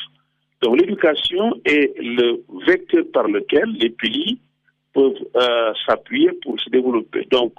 Donc 0.63 0.81
l'éducation 0.81 1.55
est 1.65 1.93
le 1.99 2.43
vecteur 2.67 3.05
par 3.13 3.29
lequel 3.29 3.71
les 3.79 3.91
pays 3.91 4.39
peuvent 4.93 5.15
euh, 5.37 5.73
s'appuyer 5.87 6.31
pour 6.43 6.61
se 6.61 6.69
développer. 6.71 7.27
Donc, 7.31 7.53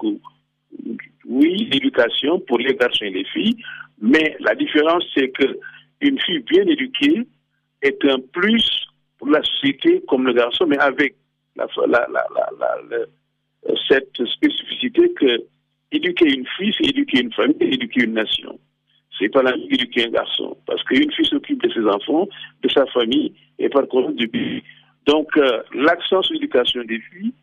oui, 1.26 1.70
l'éducation 1.72 2.40
pour 2.42 2.60
les 2.60 2.76
garçons 2.76 3.06
et 3.06 3.10
les 3.10 3.26
filles, 3.26 3.56
mais 4.02 4.36
la 4.40 4.56
différence, 4.56 5.04
c'est 5.16 5.30
que 5.30 5.60
une 6.02 6.20
fille 6.20 6.40
bien 6.40 6.64
éduquée 6.64 7.28
est 7.84 8.04
un 8.06 8.20
plus 8.34 8.88
pour 9.20 9.30
la 9.30 9.44
société 9.44 10.02
comme 10.08 10.26
le 10.26 10.34
garçon, 10.34 10.66
mais 10.68 10.80
avec 10.80 11.16
la, 11.56 11.68
la, 11.88 12.08
la, 12.10 12.98
cette 13.88 14.26
spécificité 14.26 15.12
que 15.14 15.44
éduquer 15.92 16.34
une 16.34 16.48
fille, 16.58 16.74
c'est 16.78 16.90
éduquer 16.90 17.22
une 17.22 17.34
famille, 17.34 17.56
éduquer 17.60 18.06
une 18.06 18.14
nation. 18.14 18.60
C'est 19.20 19.30
pas 19.30 19.44
la 19.44 19.56
éduquer 19.56 20.06
un 20.06 20.10
garçon. 20.10 20.58
Parce 20.66 20.84
qu'une 20.86 21.12
fille 21.12 21.26
s'occupe 21.26 21.62
de 21.62 21.72
ses 21.72 21.86
enfants, 21.86 22.28
de 22.64 22.70
sa 22.70 22.86
famille, 22.88 23.34
et 23.60 23.70
par 23.70 23.88
contre 23.88 24.14
du 24.14 24.28
pays. 24.28 24.64
Donc, 25.06 25.28
euh, 25.38 25.62
l'accent 25.76 26.22
sur 26.24 26.34
l'éducation 26.34 26.84
des 26.84 27.00
filles 27.00 27.34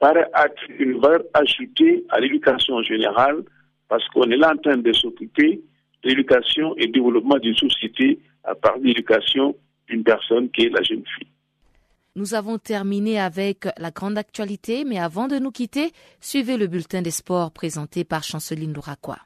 paraît 0.00 0.28
être 0.44 0.62
une 0.78 0.98
valeur 0.98 1.22
ajoutée 1.32 2.04
à 2.10 2.20
l'éducation 2.20 2.74
en 2.74 2.82
général, 2.82 3.42
parce 3.88 4.06
qu'on 4.08 4.30
est 4.30 4.36
là 4.36 4.52
en 4.52 4.58
train 4.58 4.76
de 4.76 4.92
s'occuper 4.92 5.62
l'éducation 6.04 6.74
et 6.76 6.86
du 6.86 7.00
développement 7.00 7.38
d'une 7.38 7.56
société 7.56 8.20
à 8.44 8.54
part 8.54 8.76
l'éducation 8.78 9.56
d'une 9.88 10.04
personne 10.04 10.50
qui 10.50 10.66
est 10.66 10.70
la 10.70 10.82
jeune 10.82 11.04
fille. 11.16 11.28
Nous 12.16 12.34
avons 12.34 12.58
terminé 12.58 13.18
avec 13.18 13.66
la 13.76 13.90
grande 13.90 14.16
actualité, 14.16 14.84
mais 14.84 14.98
avant 14.98 15.26
de 15.26 15.36
nous 15.38 15.50
quitter, 15.50 15.90
suivez 16.20 16.56
le 16.56 16.68
bulletin 16.68 17.02
des 17.02 17.10
sports 17.10 17.50
présenté 17.50 18.04
par 18.04 18.22
Chanceline 18.22 18.72
Louraquois. 18.72 19.18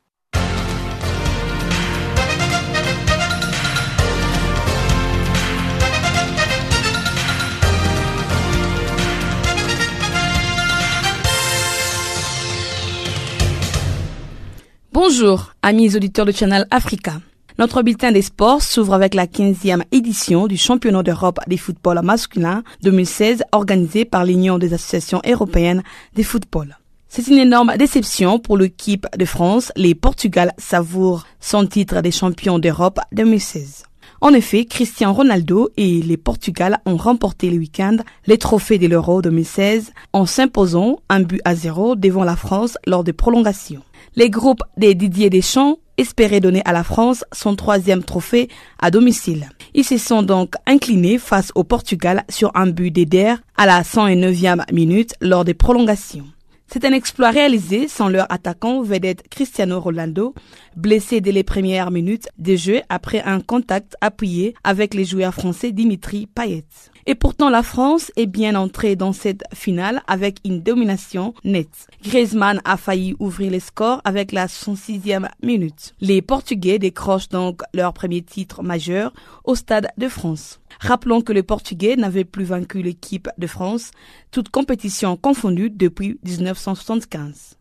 Bonjour, 15.01 15.53
amis 15.62 15.94
auditeurs 15.94 16.26
de 16.26 16.32
Channel 16.32 16.66
Africa. 16.72 17.20
Notre 17.57 17.82
bulletin 17.82 18.11
des 18.11 18.20
sports 18.20 18.62
s'ouvre 18.62 18.94
avec 18.94 19.14
la 19.14 19.26
15e 19.26 19.84
édition 19.92 20.49
du 20.49 20.57
championnat 20.57 21.05
d'Europe 21.05 21.38
des 21.46 21.57
football 21.57 22.01
masculin 22.03 22.64
2016 22.82 23.44
organisé 23.53 24.05
par 24.05 24.24
l'Union 24.24 24.59
des 24.59 24.74
associations 24.74 25.22
européennes 25.24 25.84
des 26.16 26.24
football. 26.24 26.76
C'est 27.09 27.28
une 27.28 27.38
énorme 27.38 27.76
déception 27.76 28.40
pour 28.40 28.59
l'équipe 28.59 29.07
de 29.16 29.24
France. 29.24 29.70
Les 29.76 29.94
Portugal 29.94 30.53
savourent 30.59 31.26
son 31.38 31.64
titre 31.64 32.01
des 32.01 32.11
champions 32.11 32.59
d'Europe 32.59 32.99
2016. 33.12 33.84
En 34.20 34.34
effet, 34.34 34.64
Cristiano 34.64 35.12
Ronaldo 35.12 35.68
et 35.76 36.03
les 36.03 36.16
Portugal 36.16 36.80
ont 36.86 36.96
remporté 36.96 37.51
le 37.51 37.59
week-end 37.59 37.99
les 38.26 38.36
trophées 38.36 38.78
de 38.78 38.88
l'Euro 38.88 39.22
2016 39.22 39.92
en 40.12 40.26
s'imposant 40.26 40.99
un 41.09 41.20
but 41.20 41.40
à 41.44 41.55
zéro 41.55 41.94
devant 41.94 42.24
la 42.24 42.34
France 42.34 42.76
lors 42.84 43.05
des 43.05 43.12
prolongations. 43.12 43.84
Les 44.17 44.31
groupes 44.31 44.63
des 44.77 44.95
Didier 44.95 45.31
Deschamps 45.31 45.79
espéraient 45.97 46.41
donner 46.41 46.63
à 46.65 46.73
la 46.73 46.85
France 46.85 47.25
son 47.33 47.57
troisième 47.57 48.03
trophée 48.03 48.49
à 48.79 48.91
domicile. 48.91 49.49
Ils 49.75 49.85
se 49.85 49.99
sont 49.99 50.23
donc 50.23 50.55
inclinés 50.67 51.19
face 51.19 51.53
au 51.55 51.65
Portugal 51.65 52.25
sur 52.29 52.51
un 52.55 52.69
but 52.69 52.91
d'Eder 52.91 53.35
à 53.57 53.67
la 53.67 53.83
109e 53.83 54.63
minute 54.73 55.15
lors 55.21 55.45
des 55.45 55.55
prolongations. 55.55 56.27
C'est 56.71 56.85
un 56.85 56.93
exploit 56.93 57.31
réalisé 57.31 57.89
sans 57.89 58.09
leur 58.09 58.31
attaquant 58.31 58.83
vedette 58.83 59.27
Cristiano 59.31 59.81
Ronaldo, 59.81 60.35
blessé 60.77 61.23
dès 61.23 61.33
les 61.33 61.43
premières 61.43 61.91
minutes 61.91 62.29
de 62.39 62.57
jeu 62.57 62.83
après 62.91 63.23
un 63.23 63.41
contact 63.41 63.97
appuyé 64.03 64.55
avec 64.65 64.93
les 64.93 65.07
joueurs 65.07 65.33
français 65.33 65.73
Dimitri 65.73 66.27
Payet. 66.27 66.67
Et 67.11 67.15
pourtant, 67.15 67.49
la 67.49 67.63
France 67.63 68.13
est 68.17 68.27
bien 68.27 68.55
entrée 68.55 68.95
dans 68.95 69.15
cette 69.15 69.43
finale 69.55 70.03
avec 70.07 70.41
une 70.45 70.61
domination 70.61 71.33
nette. 71.43 71.87
Griezmann 72.05 72.61
a 72.67 72.77
failli 72.77 73.17
ouvrir 73.19 73.51
les 73.51 73.61
scores 73.61 74.03
avec 74.05 74.31
la 74.31 74.47
106e 74.47 75.27
minute. 75.43 75.95
Les 76.03 76.21
Portugais 76.21 76.79
décrochent 76.79 77.31
donc 77.31 77.63
leur 77.73 77.95
premier 77.95 78.21
titre 78.21 78.63
majeur 78.63 79.15
au 79.45 79.55
Stade 79.55 79.89
de 79.97 80.07
France. 80.07 80.61
Rappelons 80.81 81.23
que 81.23 81.33
les 81.33 81.43
Portugais 81.43 81.97
n'avaient 81.97 82.27
plus 82.27 82.45
vaincu 82.45 82.83
l'équipe 82.83 83.31
de 83.39 83.47
France, 83.47 83.91
toute 84.31 84.51
compétition 84.51 85.17
confondue 85.17 85.71
depuis 85.71 86.21
1975. 86.25 87.57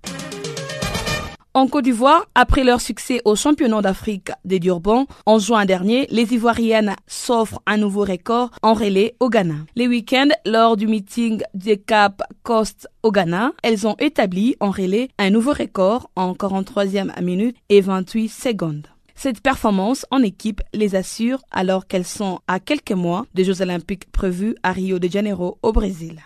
En 1.57 1.67
Côte 1.67 1.85
d'Ivoire, 1.85 2.27
après 2.35 2.63
leur 2.63 2.79
succès 2.79 3.19
au 3.25 3.35
championnat 3.35 3.81
d'Afrique 3.81 4.29
des 4.45 4.59
Durban 4.59 5.07
en 5.25 5.39
juin 5.39 5.65
dernier, 5.65 6.05
les 6.11 6.35
Ivoiriennes 6.35 6.95
s'offrent 7.07 7.63
un 7.65 7.77
nouveau 7.77 8.01
record 8.01 8.51
en 8.61 8.75
relais 8.75 9.15
au 9.19 9.27
Ghana. 9.27 9.55
Les 9.75 9.87
week-ends, 9.87 10.29
lors 10.45 10.77
du 10.77 10.85
meeting 10.85 11.41
des 11.55 11.79
Cap 11.79 12.21
Coast 12.43 12.87
au 13.01 13.11
Ghana, 13.11 13.53
elles 13.63 13.87
ont 13.87 13.95
établi 13.97 14.55
en 14.59 14.69
relais 14.69 15.09
un 15.17 15.31
nouveau 15.31 15.51
record 15.51 16.11
en 16.15 16.33
43e 16.33 17.19
minute 17.23 17.57
et 17.69 17.81
28 17.81 18.29
secondes. 18.29 18.87
Cette 19.15 19.41
performance 19.41 20.05
en 20.11 20.21
équipe 20.21 20.61
les 20.75 20.93
assure 20.93 21.41
alors 21.49 21.87
qu'elles 21.87 22.05
sont 22.05 22.39
à 22.47 22.59
quelques 22.59 22.91
mois 22.91 23.25
des 23.33 23.43
Jeux 23.43 23.63
olympiques 23.63 24.11
prévus 24.11 24.55
à 24.61 24.73
Rio 24.73 24.99
de 24.99 25.07
Janeiro 25.07 25.57
au 25.63 25.71
Brésil. 25.71 26.21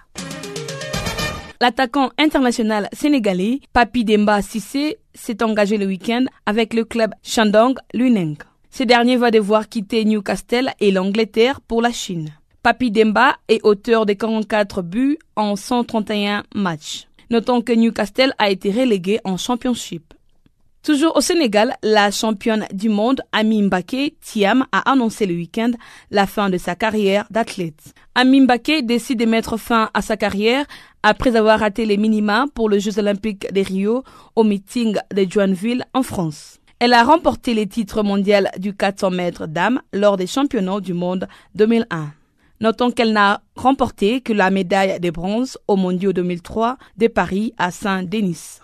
L'attaquant 1.62 2.10
international 2.18 2.90
sénégalais 2.92 3.60
Papi 3.72 4.04
Demba 4.04 4.42
Sissé 4.42 4.98
s'est 5.14 5.44
engagé 5.44 5.78
le 5.78 5.86
week-end 5.86 6.26
avec 6.48 6.74
le 6.74 6.86
club 6.86 7.12
Shandong 7.22 7.78
Luneng. 7.94 8.36
Ce 8.72 8.82
dernier 8.82 9.16
va 9.16 9.30
devoir 9.30 9.70
quitter 9.70 10.04
Newcastle 10.04 10.72
et 10.80 10.90
l'Angleterre 10.90 11.62
pour 11.62 11.84
la 11.84 11.92
Chine. 11.92 12.30
Papi 12.64 12.90
Demba 12.90 13.36
est 13.48 13.64
auteur 13.64 14.08
de 14.08 14.14
44 14.14 14.82
buts 14.82 15.20
en 15.36 15.56
131 15.56 16.46
matchs. 16.56 17.06
Notons 17.30 17.62
que 17.62 17.74
Newcastle 17.74 18.34
a 18.40 18.50
été 18.50 18.72
relégué 18.72 19.20
en 19.24 19.38
Championship. 19.38 20.16
Toujours 20.84 21.16
au 21.16 21.22
Sénégal, 21.22 21.76
la 21.84 22.10
championne 22.10 22.66
du 22.74 22.90
monde 22.90 23.22
Ami 23.32 23.62
Mbake 23.62 24.16
Thiam 24.20 24.66
a 24.72 24.92
annoncé 24.92 25.28
le 25.28 25.36
week-end 25.36 25.70
la 26.10 26.26
fin 26.26 26.50
de 26.50 26.58
sa 26.58 26.74
carrière 26.74 27.28
d'athlète. 27.30 27.94
Ami 28.16 28.42
Mbake 28.42 28.84
décide 28.84 29.20
de 29.20 29.26
mettre 29.26 29.58
fin 29.58 29.92
à 29.94 30.02
sa 30.02 30.18
carrière 30.18 30.66
après 31.04 31.36
avoir 31.36 31.60
raté 31.60 31.86
les 31.86 31.98
minima 31.98 32.46
pour 32.56 32.68
les 32.68 32.80
Jeux 32.80 32.98
olympiques 32.98 33.54
de 33.54 33.62
Rio 33.62 34.04
au 34.36 34.44
meeting 34.44 34.98
de 35.14 35.28
Joinville 35.30 35.86
en 35.94 36.02
France. 36.02 36.58
Elle 36.80 36.94
a 36.94 37.04
remporté 37.04 37.54
les 37.54 37.68
titres 37.68 38.02
mondiaux 38.02 38.48
du 38.58 38.74
400 38.74 39.12
mètres 39.12 39.46
dames 39.46 39.82
lors 39.94 40.18
des 40.18 40.26
championnats 40.26 40.80
du 40.80 40.94
monde 40.94 41.28
2001. 41.54 42.12
Notons 42.60 42.90
qu'elle 42.90 43.14
n'a 43.14 43.42
remporté 43.56 44.22
que 44.22 44.34
la 44.34 44.50
médaille 44.50 45.00
de 45.00 45.12
bronze 45.12 45.60
au 45.68 45.76
mondiaux 45.76 46.12
2003 46.12 46.78
de 46.98 47.06
Paris 47.08 47.54
à 47.60 47.70
Saint-Denis. 47.70 48.58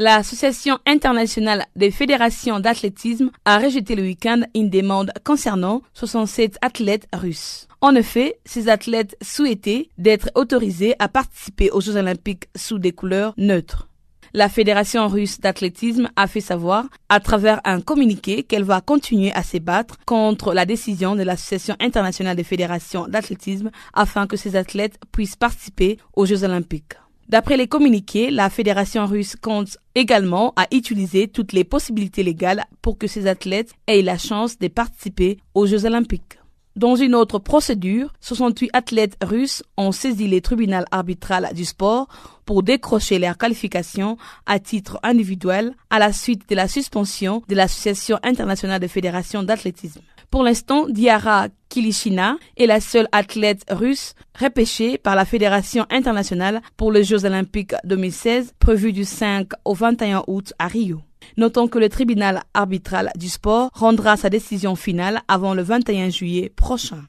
L'Association 0.00 0.78
internationale 0.86 1.66
des 1.76 1.90
fédérations 1.90 2.58
d'athlétisme 2.58 3.30
a 3.44 3.58
rejeté 3.58 3.94
le 3.94 4.02
week-end 4.02 4.40
une 4.54 4.70
demande 4.70 5.12
concernant 5.26 5.82
67 5.92 6.56
athlètes 6.62 7.06
russes. 7.12 7.68
En 7.82 7.94
effet, 7.94 8.38
ces 8.46 8.70
athlètes 8.70 9.14
souhaitaient 9.20 9.90
d'être 9.98 10.30
autorisés 10.36 10.94
à 11.00 11.08
participer 11.08 11.70
aux 11.70 11.82
Jeux 11.82 11.96
olympiques 11.96 12.48
sous 12.56 12.78
des 12.78 12.92
couleurs 12.92 13.34
neutres. 13.36 13.88
La 14.32 14.48
Fédération 14.48 15.06
russe 15.06 15.38
d'athlétisme 15.38 16.08
a 16.16 16.26
fait 16.26 16.40
savoir, 16.40 16.86
à 17.10 17.20
travers 17.20 17.60
un 17.66 17.82
communiqué, 17.82 18.42
qu'elle 18.42 18.64
va 18.64 18.80
continuer 18.80 19.32
à 19.32 19.42
se 19.42 19.58
battre 19.58 19.98
contre 20.06 20.54
la 20.54 20.64
décision 20.64 21.14
de 21.14 21.24
l'Association 21.24 21.76
internationale 21.78 22.36
des 22.36 22.44
fédérations 22.44 23.06
d'athlétisme 23.06 23.70
afin 23.92 24.26
que 24.26 24.38
ces 24.38 24.56
athlètes 24.56 24.98
puissent 25.12 25.36
participer 25.36 25.98
aux 26.16 26.24
Jeux 26.24 26.42
olympiques. 26.42 26.94
D'après 27.30 27.56
les 27.56 27.68
communiqués, 27.68 28.32
la 28.32 28.50
Fédération 28.50 29.06
russe 29.06 29.36
compte 29.36 29.78
également 29.94 30.52
à 30.56 30.66
utiliser 30.72 31.28
toutes 31.28 31.52
les 31.52 31.62
possibilités 31.62 32.24
légales 32.24 32.64
pour 32.82 32.98
que 32.98 33.06
ces 33.06 33.28
athlètes 33.28 33.72
aient 33.86 34.02
la 34.02 34.18
chance 34.18 34.58
de 34.58 34.66
participer 34.66 35.38
aux 35.54 35.64
Jeux 35.64 35.84
olympiques. 35.84 36.40
Dans 36.74 36.96
une 36.96 37.14
autre 37.14 37.38
procédure, 37.38 38.12
68 38.20 38.70
athlètes 38.72 39.16
russes 39.22 39.62
ont 39.76 39.92
saisi 39.92 40.26
les 40.26 40.40
tribunaux 40.40 40.84
arbitral 40.90 41.50
du 41.54 41.64
sport 41.64 42.08
pour 42.46 42.64
décrocher 42.64 43.20
leur 43.20 43.38
qualification 43.38 44.16
à 44.46 44.58
titre 44.58 44.98
individuel 45.04 45.74
à 45.88 46.00
la 46.00 46.12
suite 46.12 46.48
de 46.48 46.56
la 46.56 46.66
suspension 46.66 47.44
de 47.48 47.54
l'Association 47.54 48.18
internationale 48.24 48.80
des 48.80 48.88
fédérations 48.88 49.44
d'athlétisme. 49.44 50.00
Pour 50.30 50.44
l'instant, 50.44 50.86
Diara 50.88 51.48
Kilishina 51.68 52.36
est 52.56 52.66
la 52.66 52.80
seule 52.80 53.08
athlète 53.10 53.64
russe 53.68 54.14
repêchée 54.38 54.96
par 54.96 55.16
la 55.16 55.24
Fédération 55.24 55.86
internationale 55.90 56.62
pour 56.76 56.92
les 56.92 57.02
Jeux 57.02 57.24
olympiques 57.24 57.74
2016 57.82 58.54
prévus 58.60 58.92
du 58.92 59.04
5 59.04 59.48
au 59.64 59.74
21 59.74 60.22
août 60.28 60.52
à 60.60 60.68
Rio. 60.68 61.00
Notons 61.36 61.66
que 61.66 61.80
le 61.80 61.88
tribunal 61.88 62.42
arbitral 62.54 63.10
du 63.16 63.28
sport 63.28 63.70
rendra 63.74 64.16
sa 64.16 64.30
décision 64.30 64.76
finale 64.76 65.20
avant 65.26 65.52
le 65.52 65.62
21 65.62 66.10
juillet 66.10 66.52
prochain. 66.54 67.02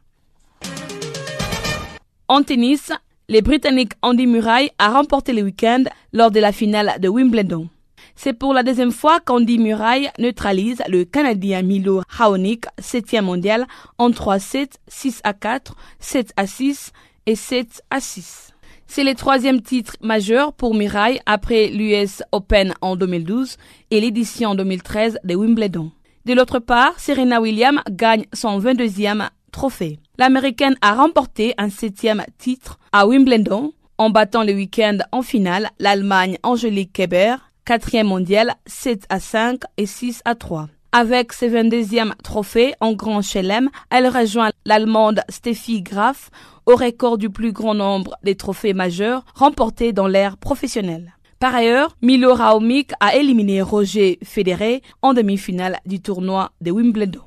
En 2.28 2.42
tennis, 2.42 2.92
les 3.30 3.44
Britanniques 3.44 3.94
Andy 4.02 4.26
Murray 4.26 4.72
a 4.80 4.90
remporté 4.90 5.32
le 5.34 5.44
week-end 5.44 5.84
lors 6.12 6.32
de 6.32 6.40
la 6.40 6.52
finale 6.52 7.00
de 7.00 7.08
Wimbledon. 7.08 7.70
C'est 8.16 8.34
pour 8.34 8.53
la 8.53 8.64
deuxième 8.64 8.91
fois 8.91 9.20
qu'Andy 9.20 9.57
Murray 9.57 10.12
neutralise 10.20 10.82
le 10.88 11.05
Canadien 11.05 11.62
Milo 11.62 12.01
Raonic, 12.07 12.66
septième 12.80 13.26
mondial, 13.26 13.66
en 13.97 14.09
3-7, 14.09 14.74
6 14.88 15.22
à 15.24 15.34
4, 15.34 15.76
7 15.99 16.34
à 16.38 16.47
6 16.47 16.91
et 17.26 17.36
7 17.36 17.84
à 17.89 17.99
6. 17.99 18.51
C'est 18.88 19.03
le 19.05 19.16
troisième 19.16 19.62
titre 19.62 19.95
majeur 20.01 20.51
pour 20.53 20.76
Murray 20.76 21.22
après 21.26 21.70
l'US 21.70 22.24
Open 22.34 22.74
en 22.82 22.97
2012 22.97 23.55
et 23.89 24.01
l'édition 24.01 24.53
2013 24.53 25.20
de 25.24 25.36
Wimbledon. 25.36 25.91
De 26.26 26.34
l'autre 26.34 26.59
part, 26.59 26.99
Serena 26.99 27.39
Williams 27.39 27.80
gagne 27.89 28.26
son 28.34 28.59
22e 28.59 29.30
trophée. 29.51 29.99
L'américaine 30.18 30.76
a 30.82 30.93
remporté 30.93 31.53
un 31.57 31.70
septième 31.70 32.26
titre 32.38 32.80
à 32.91 33.07
Wimbledon 33.07 33.72
en 33.97 34.09
battant 34.09 34.43
le 34.43 34.53
week-end 34.53 34.97
en 35.12 35.22
finale 35.22 35.70
l'Allemagne 35.80 36.38
Angelique 36.43 36.91
Kerber 36.91 37.36
quatrième 37.66 38.07
mondial, 38.07 38.55
7 38.66 39.05
à 39.09 39.20
5 39.20 39.62
et 39.78 39.86
6 39.86 40.22
à 40.26 40.36
3. 40.36 40.68
Avec 40.93 41.32
ses 41.32 41.49
22e 41.49 42.14
trophées 42.22 42.74
en 42.82 42.93
Grand 42.93 43.22
Chelem, 43.22 43.70
elle 43.89 44.07
rejoint 44.07 44.51
l'Allemande 44.66 45.22
Steffi 45.30 45.82
Graf 45.82 46.30
au 46.66 46.76
record 46.76 47.18
du 47.18 47.30
plus 47.30 47.53
grand 47.53 47.74
nombre 47.74 48.18
des 48.24 48.36
trophées 48.36 48.74
majeurs 48.74 49.24
remportés 49.34 49.93
dans 49.93 50.07
l'ère 50.07 50.38
professionnelle. 50.38 51.14
Par 51.39 51.55
ailleurs, 51.55 51.95
Milo 52.01 52.34
Raomic 52.34 52.91
a 52.99 53.16
éliminé 53.16 53.62
Roger 53.62 54.20
Federer 54.24 54.82
en 55.01 55.14
demi-finale 55.14 55.80
du 55.86 56.01
tournoi 56.01 56.51
de 56.62 56.72
Wimbledon. 56.72 57.24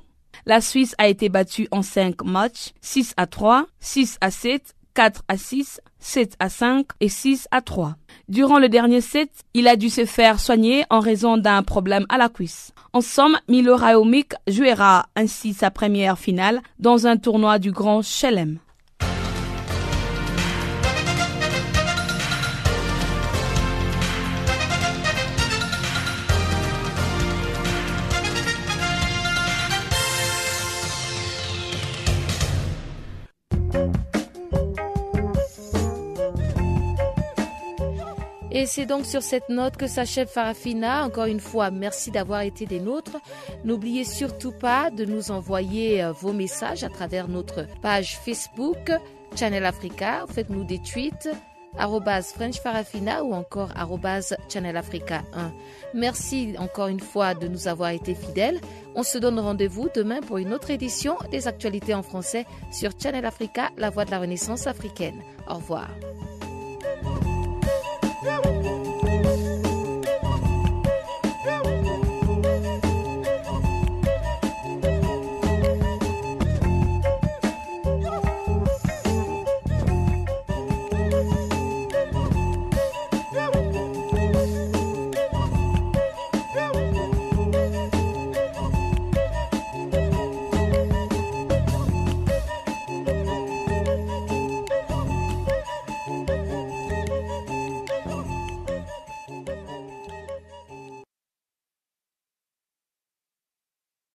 La 0.46 0.60
Suisse 0.60 0.94
a 0.98 1.08
été 1.08 1.30
battue 1.30 1.66
en 1.70 1.82
5 1.82 2.22
matchs, 2.22 2.72
6 2.82 3.14
à 3.16 3.26
3, 3.26 3.66
6 3.80 4.18
à 4.20 4.30
7, 4.30 4.74
4 4.94 5.22
à 5.28 5.36
6, 5.36 5.80
7 5.98 6.36
à 6.38 6.48
5 6.48 6.86
et 7.00 7.08
6 7.08 7.48
à 7.50 7.60
3. 7.60 7.96
Durant 8.28 8.58
le 8.58 8.68
dernier 8.68 9.00
set, 9.00 9.30
il 9.52 9.68
a 9.68 9.76
dû 9.76 9.90
se 9.90 10.04
faire 10.04 10.40
soigner 10.40 10.84
en 10.88 11.00
raison 11.00 11.36
d'un 11.36 11.62
problème 11.62 12.06
à 12.08 12.16
la 12.16 12.28
cuisse. 12.28 12.72
En 12.92 13.00
somme, 13.00 13.36
Milo 13.48 13.76
Raomic 13.76 14.34
jouera 14.46 15.06
ainsi 15.16 15.52
sa 15.52 15.70
première 15.70 16.18
finale 16.18 16.60
dans 16.78 17.06
un 17.06 17.16
tournoi 17.16 17.58
du 17.58 17.72
Grand 17.72 18.02
Chelem. 18.02 18.58
Et 38.56 38.66
c'est 38.66 38.86
donc 38.86 39.04
sur 39.04 39.20
cette 39.20 39.48
note 39.48 39.76
que 39.76 39.88
s'achève 39.88 40.28
Farafina. 40.28 41.04
Encore 41.04 41.24
une 41.24 41.40
fois, 41.40 41.72
merci 41.72 42.12
d'avoir 42.12 42.42
été 42.42 42.66
des 42.66 42.78
nôtres. 42.78 43.16
N'oubliez 43.64 44.04
surtout 44.04 44.52
pas 44.52 44.90
de 44.90 45.04
nous 45.04 45.32
envoyer 45.32 46.04
euh, 46.04 46.12
vos 46.12 46.32
messages 46.32 46.84
à 46.84 46.88
travers 46.88 47.26
notre 47.26 47.66
page 47.82 48.16
Facebook, 48.16 48.92
Channel 49.34 49.64
Africa. 49.64 50.24
Faites-nous 50.32 50.62
des 50.62 50.78
tweets 50.78 51.28
French 52.34 52.60
Farafina 52.60 53.24
ou 53.24 53.34
encore 53.34 53.70
Channel 54.48 54.76
Africa 54.76 55.22
1. 55.34 55.52
Merci 55.94 56.54
encore 56.58 56.86
une 56.86 57.00
fois 57.00 57.34
de 57.34 57.48
nous 57.48 57.66
avoir 57.66 57.90
été 57.90 58.14
fidèles. 58.14 58.60
On 58.94 59.02
se 59.02 59.18
donne 59.18 59.40
rendez-vous 59.40 59.88
demain 59.92 60.20
pour 60.20 60.38
une 60.38 60.54
autre 60.54 60.70
édition 60.70 61.16
des 61.32 61.48
actualités 61.48 61.94
en 61.94 62.04
français 62.04 62.46
sur 62.70 62.92
Channel 63.02 63.26
Africa, 63.26 63.70
la 63.76 63.90
voix 63.90 64.04
de 64.04 64.12
la 64.12 64.20
renaissance 64.20 64.68
africaine. 64.68 65.20
Au 65.48 65.54
revoir. 65.54 65.88